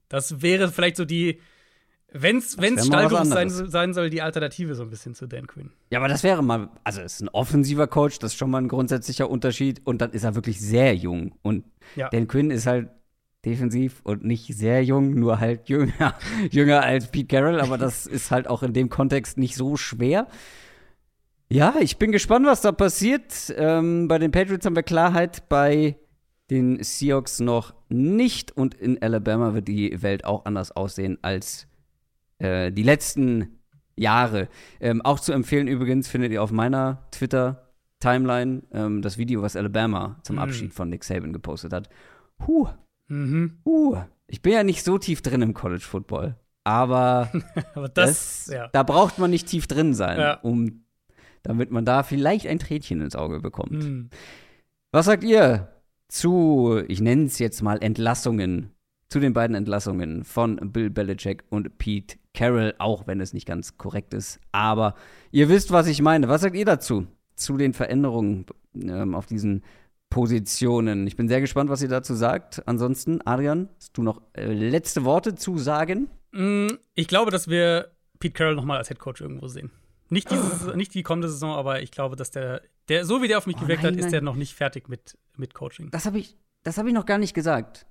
Das 0.08 0.42
wäre 0.42 0.70
vielleicht 0.72 0.96
so 0.96 1.06
die, 1.06 1.40
wenn 2.12 2.38
es 2.38 2.54
Stallgeruch 2.54 3.26
sein, 3.26 3.50
sein 3.50 3.94
soll, 3.94 4.10
die 4.12 4.22
Alternative 4.22 4.76
so 4.76 4.84
ein 4.84 4.90
bisschen 4.90 5.16
zu 5.16 5.28
Dan 5.28 5.48
Quinn. 5.48 5.72
Ja, 5.90 6.00
aber 6.00 6.08
das 6.08 6.24
wäre 6.24 6.44
mal, 6.44 6.70
also 6.84 7.02
es 7.02 7.16
ist 7.16 7.22
ein 7.22 7.30
offensiver 7.30 7.88
Coach, 7.88 8.20
das 8.20 8.34
ist 8.34 8.38
schon 8.38 8.52
mal 8.52 8.62
ein 8.62 8.68
grundsätzlicher 8.68 9.30
Unterschied. 9.30 9.82
Und 9.84 10.02
dann 10.02 10.12
ist 10.12 10.24
er 10.24 10.36
wirklich 10.36 10.62
sehr 10.62 10.96
jung. 10.96 11.34
Und 11.42 11.66
Ja. 11.96 12.10
Dan 12.10 12.28
Quinn 12.28 12.52
ist 12.52 12.68
halt 12.68 12.90
defensiv 13.44 14.02
und 14.04 14.24
nicht 14.24 14.56
sehr 14.56 14.84
jung, 14.84 15.16
nur 15.16 15.40
halt 15.40 15.68
jünger, 15.68 16.16
jünger 16.52 16.84
als 16.84 17.08
Pete 17.10 17.28
Carroll. 17.28 17.60
Aber 17.60 17.78
das 17.80 18.06
ist 18.06 18.30
halt 18.30 18.48
auch 18.48 18.62
in 18.64 18.74
dem 18.74 18.90
Kontext 18.90 19.38
nicht 19.38 19.56
so 19.56 19.76
schwer. 19.76 20.28
Ja, 21.54 21.76
ich 21.80 21.98
bin 21.98 22.12
gespannt, 22.12 22.48
was 22.48 22.62
da 22.62 22.72
passiert. 22.72 23.54
Ähm, 23.56 24.08
bei 24.08 24.18
den 24.18 24.32
Patriots 24.32 24.66
haben 24.66 24.76
wir 24.76 24.82
Klarheit, 24.82 25.48
bei 25.50 25.98
den 26.50 26.82
Seahawks 26.84 27.40
noch 27.40 27.76
nicht. 27.90 28.52
Und 28.58 28.74
in 28.74 29.00
Alabama 29.04 29.54
wird 29.54 29.68
die 29.68 30.02
Welt 30.02 30.26
auch 30.26 30.46
anders 30.46 30.72
aussehen 30.72 31.20
als 31.22 31.68
äh, 32.40 32.72
die 32.72 32.82
letzten 32.82 33.60
Jahre. 33.96 34.48
Ähm, 34.80 35.04
auch 35.04 35.20
zu 35.20 35.32
empfehlen 35.32 35.68
übrigens 35.68 36.08
findet 36.08 36.32
ihr 36.32 36.42
auf 36.42 36.52
meiner 36.52 37.06
Twitter-Timeline 37.12 38.64
ähm, 38.72 39.04
das 39.04 39.20
Video, 39.20 39.44
was 39.44 39.56
Alabama 39.56 40.18
zum 40.24 40.38
Mhm. 40.38 40.42
Abschied 40.42 40.74
von 40.74 40.90
Nick 40.90 41.04
Saban 41.04 41.34
gepostet 41.34 41.72
hat. 41.72 41.88
Huh, 42.48 42.68
Mhm. 43.10 43.60
huh. 43.64 43.98
Ich 44.26 44.42
bin 44.42 44.54
ja 44.54 44.64
nicht 44.64 44.84
so 44.84 44.98
tief 44.98 45.22
drin 45.22 45.44
im 45.44 45.54
College 45.54 45.84
Football, 45.84 46.36
aber 46.64 47.30
Aber 47.76 47.90
das, 47.90 48.46
das, 48.46 48.54
ja. 48.56 48.70
da 48.72 48.82
braucht 48.82 49.20
man 49.20 49.30
nicht 49.30 49.48
tief 49.48 49.68
drin 49.68 49.94
sein, 49.94 50.18
Ja. 50.20 50.34
um, 50.40 50.83
damit 51.44 51.72
man 51.72 51.86
da 51.86 52.04
vielleicht 52.04 52.48
ein 52.48 52.60
Tränchen 52.60 53.02
ins 53.02 53.16
Auge 53.16 53.40
bekommt. 53.40 53.84
Mhm. 53.84 54.10
Was 54.92 55.06
sagt 55.06 55.24
ihr 55.24 55.70
zu, 56.08 56.82
ich 56.88 57.02
nenne 57.02 57.26
es 57.26 57.40
jetzt 57.40 57.62
mal 57.62 57.82
Entlassungen, 57.82 58.72
zu 59.10 59.20
den 59.20 59.34
beiden 59.34 59.56
Entlassungen 59.56 60.24
von 60.24 60.56
Bill 60.72 60.90
Belichick 60.90 61.44
und 61.50 61.78
Pete 61.78 62.18
Carroll, 62.34 62.74
auch 62.80 63.06
wenn 63.06 63.22
es 63.22 63.34
nicht 63.34 63.46
ganz 63.46 63.78
korrekt 63.78 64.14
ist. 64.14 64.40
Aber 64.52 64.96
ihr 65.32 65.50
wisst, 65.50 65.72
was 65.72 65.88
ich 65.88 66.02
meine. 66.02 66.28
Was 66.30 66.42
sagt 66.42 66.56
ihr 66.56 66.66
dazu? 66.66 67.06
Zu 67.36 67.58
den 67.58 67.74
Veränderungen 67.74 68.46
ähm, 68.76 69.14
auf 69.14 69.28
diesen 69.28 69.64
Positionen. 70.10 71.06
Ich 71.08 71.16
bin 71.16 71.28
sehr 71.28 71.42
gespannt, 71.42 71.70
was 71.70 71.82
ihr 71.82 71.90
dazu 71.90 72.14
sagt. 72.16 72.68
Ansonsten, 72.68 73.20
Adrian, 73.26 73.70
hast 73.76 73.98
du 73.98 74.04
noch 74.04 74.22
äh, 74.34 74.52
letzte 74.52 75.06
Worte 75.06 75.36
zu 75.36 75.58
sagen? 75.58 76.10
Mm, 76.32 76.68
Ich 76.96 77.08
glaube, 77.08 77.32
dass 77.32 77.48
wir 77.48 77.92
Pete 78.20 78.34
Carroll 78.34 78.56
noch 78.56 78.66
mal 78.66 78.78
als 78.78 78.88
Head 78.88 79.00
Coach 79.00 79.22
irgendwo 79.22 79.48
sehen. 79.48 79.72
Nicht, 80.14 80.32
dieses, 80.32 80.76
nicht 80.76 80.94
die 80.94 81.04
kommende 81.04 81.28
Saison, 81.30 81.54
aber 81.56 81.82
ich 81.82 81.92
glaube, 81.92 82.16
dass 82.16 82.32
der, 82.32 82.62
der 82.88 83.06
so 83.06 83.22
wie 83.22 83.28
der 83.28 83.38
auf 83.38 83.48
mich 83.48 83.58
Oh, 83.58 83.62
gewirkt 83.62 83.84
nein, 83.84 83.94
hat, 83.94 83.98
ist 84.00 84.06
nein. 84.06 84.12
der 84.12 84.22
noch 84.22 84.36
nicht 84.36 84.54
fertig 84.54 84.88
mit, 84.88 85.18
mit 85.38 85.54
Coaching. 85.54 85.90
Das 85.92 86.06
habe 86.06 86.20
ich, 86.20 86.38
das 86.64 86.78
hab 86.78 86.86
ich 86.88 86.94
noch 86.94 87.06
gar 87.06 87.18
nicht 87.18 87.34
gesagt. 87.34 87.86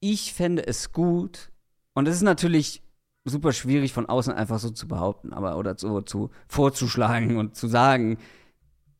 Ich 0.00 0.32
fände 0.32 0.66
es 0.66 0.92
gut, 0.92 1.50
und 1.94 2.06
es 2.08 2.14
ist 2.16 2.22
natürlich 2.22 2.82
super 3.24 3.52
schwierig 3.52 3.92
von 3.92 4.06
außen 4.06 4.32
einfach 4.32 4.58
so 4.58 4.70
zu 4.70 4.88
behaupten, 4.88 5.32
aber 5.32 5.58
oder 5.58 5.76
so 5.76 6.00
zu 6.00 6.30
vorzuschlagen 6.48 7.36
und 7.36 7.56
zu 7.56 7.66
sagen, 7.66 8.18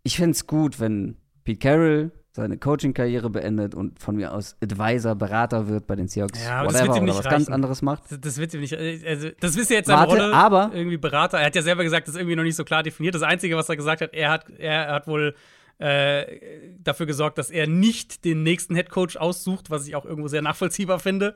ich 0.03 0.17
fände 0.17 0.33
es 0.33 0.47
gut, 0.47 0.81
wenn 0.81 1.17
Pete 1.45 1.59
Carroll 1.61 2.13
seine 2.39 2.57
Coaching-Karriere 2.59 3.29
beendet 3.31 3.75
und 3.75 4.01
von 4.01 4.17
mir 4.17 4.33
aus 4.33 4.57
Advisor, 4.63 5.15
Berater 5.15 5.69
wird 5.69 5.87
bei 5.87 5.95
den 5.97 6.09
Seahawks, 6.09 6.43
Ja, 6.45 6.61
aber 6.61 6.73
das 6.73 6.75
whatever, 6.77 6.87
wird 6.89 6.97
ihm 6.97 7.03
oder 7.03 7.13
nicht 7.13 7.19
was 7.19 7.25
ganz 7.31 7.43
reichen. 7.45 7.53
anderes 7.53 7.83
macht. 7.83 8.03
Das, 8.11 8.21
das 8.21 8.39
wird 8.39 8.55
ihm 8.55 8.61
nicht. 8.61 8.75
Also, 8.77 9.29
das 9.41 9.57
ist 9.57 9.69
ja 9.71 9.77
jetzt 9.77 9.87
seine 9.89 10.01
Warte, 10.09 10.23
Rolle. 10.23 10.33
aber- 10.35 10.71
irgendwie 10.75 10.97
Berater. 10.97 11.39
Er 11.39 11.47
hat 11.47 11.55
ja 11.55 11.63
selber 11.63 11.85
gesagt, 11.85 12.09
das 12.09 12.15
ist 12.15 12.21
irgendwie 12.21 12.37
noch 12.37 12.43
nicht 12.45 12.57
so 12.57 12.65
klar 12.65 12.83
definiert. 12.83 13.15
Das 13.15 13.23
Einzige, 13.23 13.57
was 13.57 13.69
er 13.69 13.77
gesagt 13.77 14.01
hat, 14.01 14.15
er 14.15 14.31
hat, 14.31 14.49
er 14.59 14.93
hat 14.93 15.07
wohl 15.07 15.35
äh, 15.81 16.73
dafür 16.83 17.07
gesorgt, 17.07 17.39
dass 17.39 17.51
er 17.51 17.67
nicht 17.69 18.25
den 18.25 18.43
nächsten 18.43 18.75
Headcoach 18.75 19.17
aussucht, 19.21 19.71
was 19.71 19.87
ich 19.87 19.95
auch 19.95 20.05
irgendwo 20.05 20.27
sehr 20.29 20.43
nachvollziehbar 20.43 20.99
finde. 20.99 21.35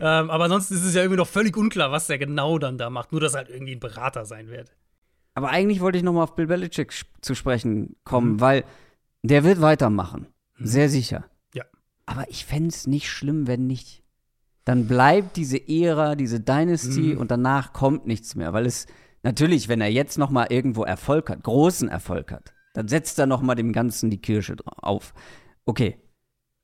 Ähm, 0.00 0.30
aber 0.30 0.44
ansonsten 0.44 0.74
ist 0.74 0.84
es 0.84 0.94
ja 0.94 1.02
irgendwie 1.02 1.18
noch 1.18 1.28
völlig 1.28 1.56
unklar, 1.56 1.92
was 1.92 2.10
er 2.10 2.18
genau 2.18 2.58
dann 2.58 2.76
da 2.76 2.90
macht. 2.90 3.12
Nur, 3.12 3.20
dass 3.20 3.34
er 3.34 3.38
halt 3.38 3.50
irgendwie 3.50 3.76
ein 3.76 3.80
Berater 3.80 4.24
sein 4.24 4.48
wird. 4.48 4.74
Aber 5.36 5.50
eigentlich 5.50 5.80
wollte 5.80 5.98
ich 5.98 6.04
noch 6.04 6.12
mal 6.12 6.24
auf 6.24 6.34
Bill 6.34 6.46
Belichick 6.48 6.92
zu 7.20 7.34
sprechen 7.34 7.94
kommen, 8.04 8.32
Mhm. 8.34 8.40
weil 8.40 8.64
der 9.22 9.44
wird 9.44 9.60
weitermachen. 9.60 10.26
Mhm. 10.58 10.66
Sehr 10.66 10.88
sicher. 10.88 11.24
Ja. 11.54 11.64
Aber 12.06 12.28
ich 12.28 12.44
fände 12.44 12.68
es 12.68 12.86
nicht 12.86 13.08
schlimm, 13.10 13.46
wenn 13.46 13.66
nicht. 13.66 14.02
Dann 14.64 14.86
bleibt 14.86 15.36
diese 15.36 15.58
Ära, 15.68 16.14
diese 16.14 16.40
Dynasty 16.40 17.14
Mhm. 17.14 17.18
und 17.18 17.30
danach 17.30 17.72
kommt 17.72 18.06
nichts 18.06 18.34
mehr. 18.34 18.52
Weil 18.52 18.66
es 18.66 18.86
natürlich, 19.22 19.68
wenn 19.68 19.80
er 19.80 19.90
jetzt 19.90 20.16
noch 20.18 20.30
mal 20.30 20.46
irgendwo 20.50 20.84
Erfolg 20.84 21.28
hat, 21.30 21.42
großen 21.42 21.88
Erfolg 21.88 22.32
hat, 22.32 22.52
dann 22.72 22.88
setzt 22.88 23.18
er 23.18 23.26
noch 23.26 23.42
mal 23.42 23.54
dem 23.54 23.72
Ganzen 23.72 24.10
die 24.10 24.20
Kirsche 24.20 24.56
auf. 24.64 25.12
Okay. 25.66 25.98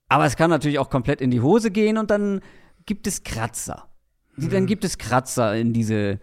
Aber 0.09 0.25
es 0.25 0.35
kann 0.35 0.49
natürlich 0.49 0.79
auch 0.79 0.89
komplett 0.89 1.21
in 1.21 1.31
die 1.31 1.41
Hose 1.41 1.71
gehen 1.71 1.97
und 1.97 2.11
dann 2.11 2.41
gibt 2.85 3.07
es 3.07 3.23
Kratzer. 3.23 3.87
Dann 4.35 4.63
Mhm. 4.63 4.67
gibt 4.67 4.83
es 4.83 4.97
Kratzer 4.97 5.55
in 5.55 5.71
diese, 5.71 6.19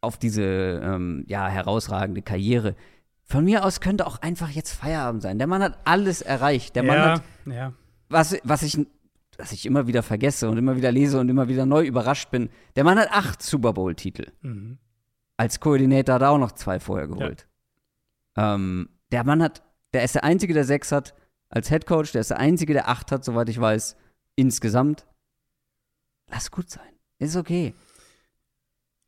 auf 0.00 0.18
diese 0.18 0.42
ähm, 0.44 1.24
ja, 1.26 1.48
herausragende 1.48 2.22
Karriere. 2.22 2.76
Von 3.32 3.46
mir 3.46 3.64
aus 3.64 3.80
könnte 3.80 4.06
auch 4.06 4.20
einfach 4.20 4.50
jetzt 4.50 4.72
Feierabend 4.72 5.22
sein. 5.22 5.38
Der 5.38 5.46
Mann 5.46 5.62
hat 5.62 5.78
alles 5.86 6.20
erreicht. 6.20 6.76
Der 6.76 6.82
Mann 6.82 6.96
ja, 6.96 7.14
hat, 7.14 7.22
ja. 7.46 7.72
was, 8.10 8.36
was 8.44 8.62
ich, 8.62 8.78
was 9.38 9.52
ich 9.52 9.64
immer 9.64 9.86
wieder 9.86 10.02
vergesse 10.02 10.50
und 10.50 10.58
immer 10.58 10.76
wieder 10.76 10.92
lese 10.92 11.18
und 11.18 11.30
immer 11.30 11.48
wieder 11.48 11.64
neu 11.64 11.82
überrascht 11.86 12.30
bin, 12.30 12.50
der 12.76 12.84
Mann 12.84 12.98
hat 12.98 13.10
acht 13.10 13.42
Super 13.42 13.72
Bowl-Titel. 13.72 14.30
Mhm. 14.42 14.76
Als 15.38 15.60
Koordinator 15.60 16.16
hat 16.16 16.20
er 16.20 16.28
auch 16.28 16.38
noch 16.38 16.52
zwei 16.52 16.78
vorher 16.78 17.08
geholt. 17.08 17.48
Ähm, 18.36 18.90
der 19.12 19.24
Mann 19.24 19.42
hat, 19.42 19.62
der 19.94 20.04
ist 20.04 20.14
der 20.14 20.24
Einzige, 20.24 20.52
der 20.52 20.64
sechs 20.64 20.92
hat 20.92 21.14
als 21.48 21.70
Head 21.70 21.86
Coach, 21.86 22.12
der 22.12 22.20
ist 22.20 22.30
der 22.30 22.38
Einzige, 22.38 22.74
der 22.74 22.90
acht 22.90 23.10
hat, 23.10 23.24
soweit 23.24 23.48
ich 23.48 23.58
weiß, 23.58 23.96
insgesamt. 24.36 25.06
Lass 26.28 26.50
gut 26.50 26.68
sein. 26.68 26.92
Ist 27.18 27.36
okay. 27.36 27.72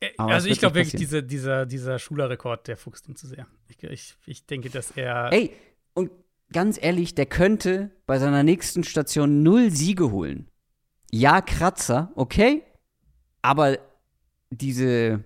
Äh, 0.01 0.09
Aber 0.17 0.33
also 0.33 0.47
ich 0.47 0.59
glaube 0.59 0.75
wirklich, 0.75 0.95
dieser, 0.99 1.21
dieser, 1.21 1.65
dieser 1.65 1.99
Schuler-Rekord, 1.99 2.67
der 2.67 2.77
fuchst 2.77 3.07
ihn 3.07 3.15
zu 3.15 3.27
sehr. 3.27 3.47
Ich, 3.67 3.81
ich, 3.83 4.15
ich 4.25 4.45
denke, 4.45 4.69
dass 4.69 4.91
er. 4.91 5.31
Ey, 5.31 5.51
und 5.93 6.11
ganz 6.51 6.77
ehrlich, 6.81 7.15
der 7.15 7.25
könnte 7.25 7.91
bei 8.05 8.19
seiner 8.19 8.43
nächsten 8.43 8.83
Station 8.83 9.43
null 9.43 9.71
Siege 9.71 10.11
holen. 10.11 10.47
Ja, 11.11 11.41
Kratzer, 11.41 12.11
okay, 12.15 12.63
aber 13.41 13.77
diese. 14.49 15.23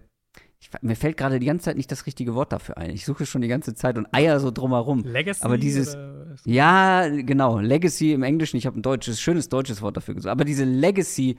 Ich, 0.61 0.69
mir 0.81 0.95
fällt 0.97 1.15
gerade 1.15 1.39
die 1.39 1.45
ganze 1.45 1.65
Zeit 1.65 1.77
nicht 1.77 1.89
das 1.91 2.05
richtige 2.05 2.35
Wort 2.35 2.51
dafür 2.51 2.77
ein. 2.77 2.89
Ich 2.89 3.05
suche 3.05 3.25
schon 3.25 3.41
die 3.41 3.47
ganze 3.47 3.73
Zeit 3.75 3.97
und 3.97 4.07
eier 4.13 4.39
so 4.41 4.51
drumherum. 4.51 5.03
Legacy? 5.05 5.41
Aber 5.43 5.57
dieses- 5.57 5.97
Ja, 6.45 7.07
genau. 7.07 7.59
Legacy 7.59 8.11
im 8.11 8.23
Englischen, 8.23 8.57
ich 8.57 8.65
habe 8.65 8.77
ein 8.77 8.81
deutsches, 8.81 9.21
schönes 9.21 9.47
deutsches 9.47 9.81
Wort 9.81 9.95
dafür 9.95 10.15
gesucht. 10.15 10.29
Aber 10.29 10.43
diese 10.43 10.65
Legacy 10.65 11.37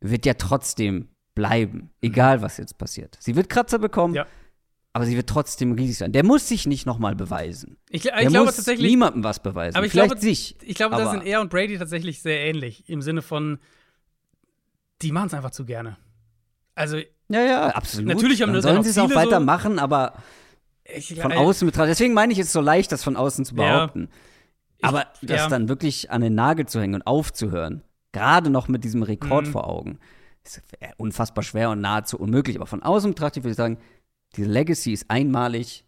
wird 0.00 0.24
ja 0.26 0.34
trotzdem 0.34 1.08
bleiben, 1.34 1.90
egal 2.00 2.42
was 2.42 2.56
jetzt 2.58 2.78
passiert. 2.78 3.16
Sie 3.20 3.36
wird 3.36 3.48
Kratzer 3.48 3.78
bekommen, 3.78 4.14
Ja. 4.14 4.26
aber 4.92 5.06
sie 5.06 5.16
wird 5.16 5.28
trotzdem 5.28 5.72
riesig 5.72 5.98
sein. 5.98 6.12
Der 6.12 6.24
muss 6.24 6.48
sich 6.48 6.66
nicht 6.66 6.84
nochmal 6.86 7.14
beweisen. 7.16 7.76
Ich, 7.88 8.04
ich 8.04 8.10
Der 8.10 8.26
glaube 8.26 8.46
muss 8.46 8.56
tatsächlich. 8.56 8.90
niemandem 8.90 9.24
was 9.24 9.40
beweisen. 9.40 9.76
Aber 9.76 9.86
ich 9.86 9.92
Vielleicht 9.92 10.10
glaube- 10.10 10.20
sich. 10.22 10.56
Ich 10.62 10.74
glaube, 10.76 10.96
da 10.96 11.02
aber- 11.02 11.10
sind 11.12 11.24
er 11.24 11.40
und 11.40 11.48
Brady 11.50 11.78
tatsächlich 11.78 12.20
sehr 12.22 12.40
ähnlich. 12.44 12.88
Im 12.88 13.00
Sinne 13.02 13.22
von, 13.22 13.58
die 15.02 15.12
machen 15.12 15.26
es 15.28 15.34
einfach 15.34 15.50
zu 15.50 15.64
gerne. 15.64 15.96
Also, 16.74 16.98
Ja, 17.28 17.40
ja, 17.42 17.66
absolut. 17.68 18.08
Natürlich 18.08 18.42
haben 18.42 18.52
Dann 18.52 18.62
sollen 18.62 18.82
sie 18.82 18.90
es 18.90 18.98
auch 18.98 19.08
viele 19.08 19.20
so- 19.20 19.26
weitermachen, 19.26 19.78
aber 19.78 20.14
ich, 20.84 21.18
von 21.20 21.32
außen 21.32 21.66
betrachtet. 21.66 21.92
Deswegen 21.92 22.12
meine 22.14 22.32
ich, 22.32 22.38
es 22.38 22.46
ist 22.48 22.52
so 22.52 22.60
leicht, 22.60 22.92
das 22.92 23.02
von 23.02 23.16
außen 23.16 23.44
zu 23.44 23.54
Ja. 23.56 23.62
behaupten. 23.76 24.08
aber 24.84 25.06
ich- 25.20 25.28
das 25.28 25.42
ja. 25.42 25.48
dann 25.48 25.68
wirklich 25.68 26.10
an 26.10 26.22
den 26.22 26.34
Nagel 26.34 26.66
zu 26.66 26.80
hängen 26.80 26.96
und 26.96 27.06
aufzuhören, 27.06 27.84
gerade 28.10 28.50
noch 28.50 28.66
mit 28.66 28.82
diesem 28.82 29.04
Rekord 29.04 29.46
Mhm. 29.46 29.50
vor 29.52 29.68
Augen, 29.68 30.00
ist 30.44 30.62
unfassbar 30.96 31.44
schwer 31.44 31.70
und 31.70 31.80
nahezu 31.80 32.18
unmöglich. 32.18 32.56
Aber 32.56 32.66
von 32.66 32.82
außen 32.82 33.10
betrachtet 33.10 33.44
würde 33.44 33.52
ich 33.52 33.56
sagen, 33.56 33.78
diese 34.36 34.48
Legacy 34.50 34.92
ist 34.92 35.10
einmalig. 35.10 35.84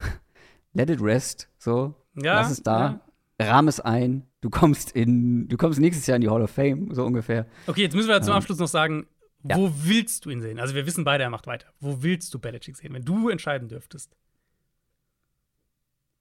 Let 0.72 0.90
it 0.90 1.00
rest. 1.00 1.48
So, 1.58 1.94
ja, 2.14 2.34
lass 2.34 2.50
es 2.50 2.62
da. 2.62 3.00
Rahm 3.40 3.68
es 3.68 3.80
ein. 3.80 4.26
Du 4.40 4.50
kommst 4.50 4.92
in, 4.92 5.48
du 5.48 5.56
kommst 5.56 5.78
nächstes 5.78 6.06
Jahr 6.06 6.16
in 6.16 6.22
die 6.22 6.30
Hall 6.30 6.42
of 6.42 6.50
Fame, 6.50 6.94
so 6.94 7.04
ungefähr. 7.04 7.46
Okay, 7.66 7.82
jetzt 7.82 7.94
müssen 7.94 8.08
wir 8.08 8.20
zum 8.22 8.32
Ähm, 8.32 8.38
Abschluss 8.38 8.58
noch 8.58 8.68
sagen, 8.68 9.06
ja. 9.42 9.56
wo 9.56 9.70
willst 9.74 10.24
du 10.24 10.30
ihn 10.30 10.40
sehen? 10.40 10.58
Also, 10.58 10.74
wir 10.74 10.86
wissen 10.86 11.04
beide, 11.04 11.24
er 11.24 11.30
macht 11.30 11.46
weiter. 11.46 11.68
Wo 11.80 12.02
willst 12.02 12.32
du 12.32 12.38
Belichick 12.38 12.76
sehen, 12.76 12.94
wenn 12.94 13.04
du 13.04 13.28
entscheiden 13.28 13.68
dürftest? 13.68 14.16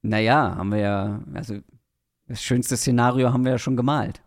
Naja, 0.02 0.56
haben 0.56 0.72
wir 0.72 0.80
ja, 0.80 1.24
also 1.34 1.60
das 2.28 2.42
schönste 2.42 2.78
Szenario 2.78 3.32
haben 3.32 3.44
wir 3.44 3.54
ja 3.54 3.60
schon 3.60 3.76
gemalt. 3.76 4.22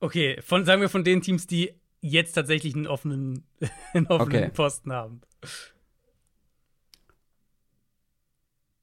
Okay, 0.00 0.40
von, 0.42 0.64
sagen 0.64 0.80
wir 0.80 0.88
von 0.88 1.04
den 1.04 1.22
Teams, 1.22 1.46
die 1.46 1.72
jetzt 2.06 2.32
tatsächlich 2.32 2.74
einen 2.74 2.86
offenen, 2.86 3.44
einen 3.92 4.06
offenen 4.06 4.44
Okay. 4.44 4.50
Posten 4.50 4.92
haben. 4.92 5.20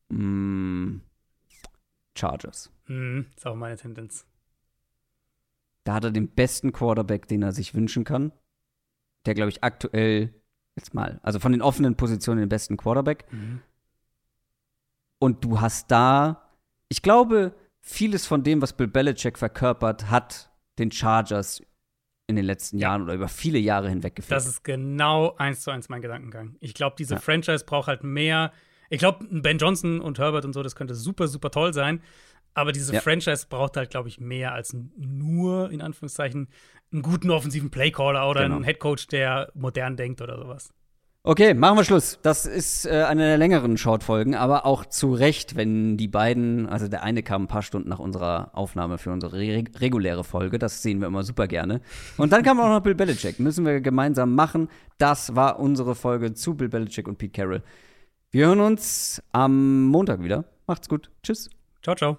Mm, 0.10 1.02
Chargers. 2.18 2.72
Hm, 2.86 3.26
ist 3.36 3.46
auch 3.46 3.56
meine 3.56 3.78
Tendenz. 3.78 4.26
Da 5.84 5.96
hat 5.96 6.04
er 6.06 6.12
den 6.12 6.30
besten 6.30 6.72
Quarterback, 6.72 7.28
den 7.28 7.42
er 7.42 7.52
sich 7.52 7.74
wünschen 7.74 8.04
kann. 8.04 8.32
Der, 9.26 9.34
glaube 9.34 9.50
ich, 9.50 9.64
aktuell, 9.64 10.34
jetzt 10.76 10.94
mal, 10.94 11.20
also 11.24 11.40
von 11.40 11.52
den 11.52 11.62
offenen 11.62 11.96
Positionen 11.96 12.40
den 12.40 12.50
besten 12.50 12.78
Quarterback. 12.78 13.26
Und 15.20 15.44
du 15.44 15.60
hast 15.60 15.92
da, 15.92 16.50
ich 16.90 17.02
glaube, 17.02 17.56
vieles 17.82 18.26
von 18.26 18.44
dem, 18.44 18.62
was 18.62 18.74
Bill 18.74 18.88
Belichick 18.88 19.38
verkörpert, 19.38 20.10
hat 20.10 20.52
den 20.78 20.92
Chargers 20.92 21.62
in 22.34 22.38
den 22.38 22.46
letzten 22.46 22.78
Ja. 22.78 22.90
Jahren 22.90 23.04
oder 23.04 23.14
über 23.14 23.28
viele 23.28 23.58
Jahre 23.60 23.90
hinweg 23.90 24.16
gefehlt. 24.16 24.32
Das 24.36 24.48
ist 24.48 24.64
genau 24.64 25.36
eins 25.38 25.62
zu 25.62 25.72
eins 25.72 25.90
mein 25.90 26.02
Gedankengang. 26.02 26.56
Ich 26.60 26.74
glaube, 26.74 26.96
diese 26.98 27.16
Ja. 27.16 27.20
Franchise 27.20 27.66
braucht 27.66 27.88
halt 27.88 28.04
mehr. 28.04 28.52
Ich 28.90 29.00
glaube, 29.00 29.26
Ben 29.30 29.58
Johnson 29.58 30.02
und 30.02 30.20
Herbert 30.20 30.46
und 30.46 30.54
so, 30.54 30.62
das 30.64 30.76
könnte 30.76 30.94
super, 30.96 31.28
super 31.28 31.50
toll 31.52 31.74
sein. 31.74 32.02
Aber 32.56 32.72
diese 32.72 32.94
Ja. 32.94 33.02
Franchise 33.02 33.48
braucht 33.50 33.78
halt, 33.78 33.90
glaube 33.90 34.10
ich, 34.10 34.20
mehr 34.20 34.54
als 34.54 34.76
nur, 34.96 35.72
in 35.72 35.82
Anführungszeichen, 35.82 36.48
einen 36.92 37.02
guten 37.02 37.32
offensiven 37.32 37.72
Playcaller 37.72 38.30
oder 38.30 38.44
Genau. 38.44 38.56
einen 38.58 38.64
Headcoach, 38.66 39.08
der 39.10 39.52
modern 39.56 39.98
denkt 39.98 40.22
oder 40.22 40.38
sowas. 40.38 40.72
Okay, 41.26 41.54
machen 41.54 41.78
wir 41.78 41.86
Schluss. 41.86 42.20
Das 42.22 42.46
ist 42.46 42.86
äh, 42.86 43.04
eine 43.04 43.22
der 43.22 43.38
längeren 43.38 43.78
Short-Folgen, 43.78 44.36
aber 44.36 44.66
auch 44.66 44.86
zu 44.86 45.14
Recht, 45.14 45.56
wenn 45.56 45.96
die 45.96 46.10
beiden, 46.10 46.68
also 46.68 46.90
der 46.90 47.02
eine 47.04 47.24
kam 47.24 47.44
ein 47.44 47.48
paar 47.48 47.62
Stunden 47.62 47.88
nach 47.88 48.00
unserer 48.00 48.50
Aufnahme 48.52 48.98
für 48.98 49.10
unsere 49.10 49.38
re 49.38 49.64
reguläre 49.80 50.26
Folge, 50.26 50.60
das 50.60 50.82
sehen 50.82 51.00
wir 51.00 51.08
immer 51.08 51.24
super 51.24 51.48
gerne. 51.48 51.80
Und 52.18 52.34
dann 52.34 52.44
kam 52.44 52.60
auch 52.60 52.68
noch 52.68 52.82
Bill 52.82 52.94
Belichick, 52.94 53.40
müssen 53.40 53.66
wir 53.66 53.80
gemeinsam 53.80 54.36
machen. 54.36 54.68
Das 54.98 55.34
war 55.34 55.62
unsere 55.62 55.96
Folge 55.96 56.34
zu 56.34 56.56
Bill 56.56 56.68
Belichick 56.68 57.08
und 57.08 57.18
Pete 57.18 57.42
Carroll. 57.42 57.64
Wir 58.32 58.48
hören 58.48 58.60
uns 58.60 59.24
am 59.32 59.86
Montag 59.86 60.22
wieder. 60.22 60.44
Macht's 60.68 60.90
gut. 60.90 61.10
Tschüss. 61.24 61.50
Ciao, 61.82 61.96
ciao. 61.96 62.18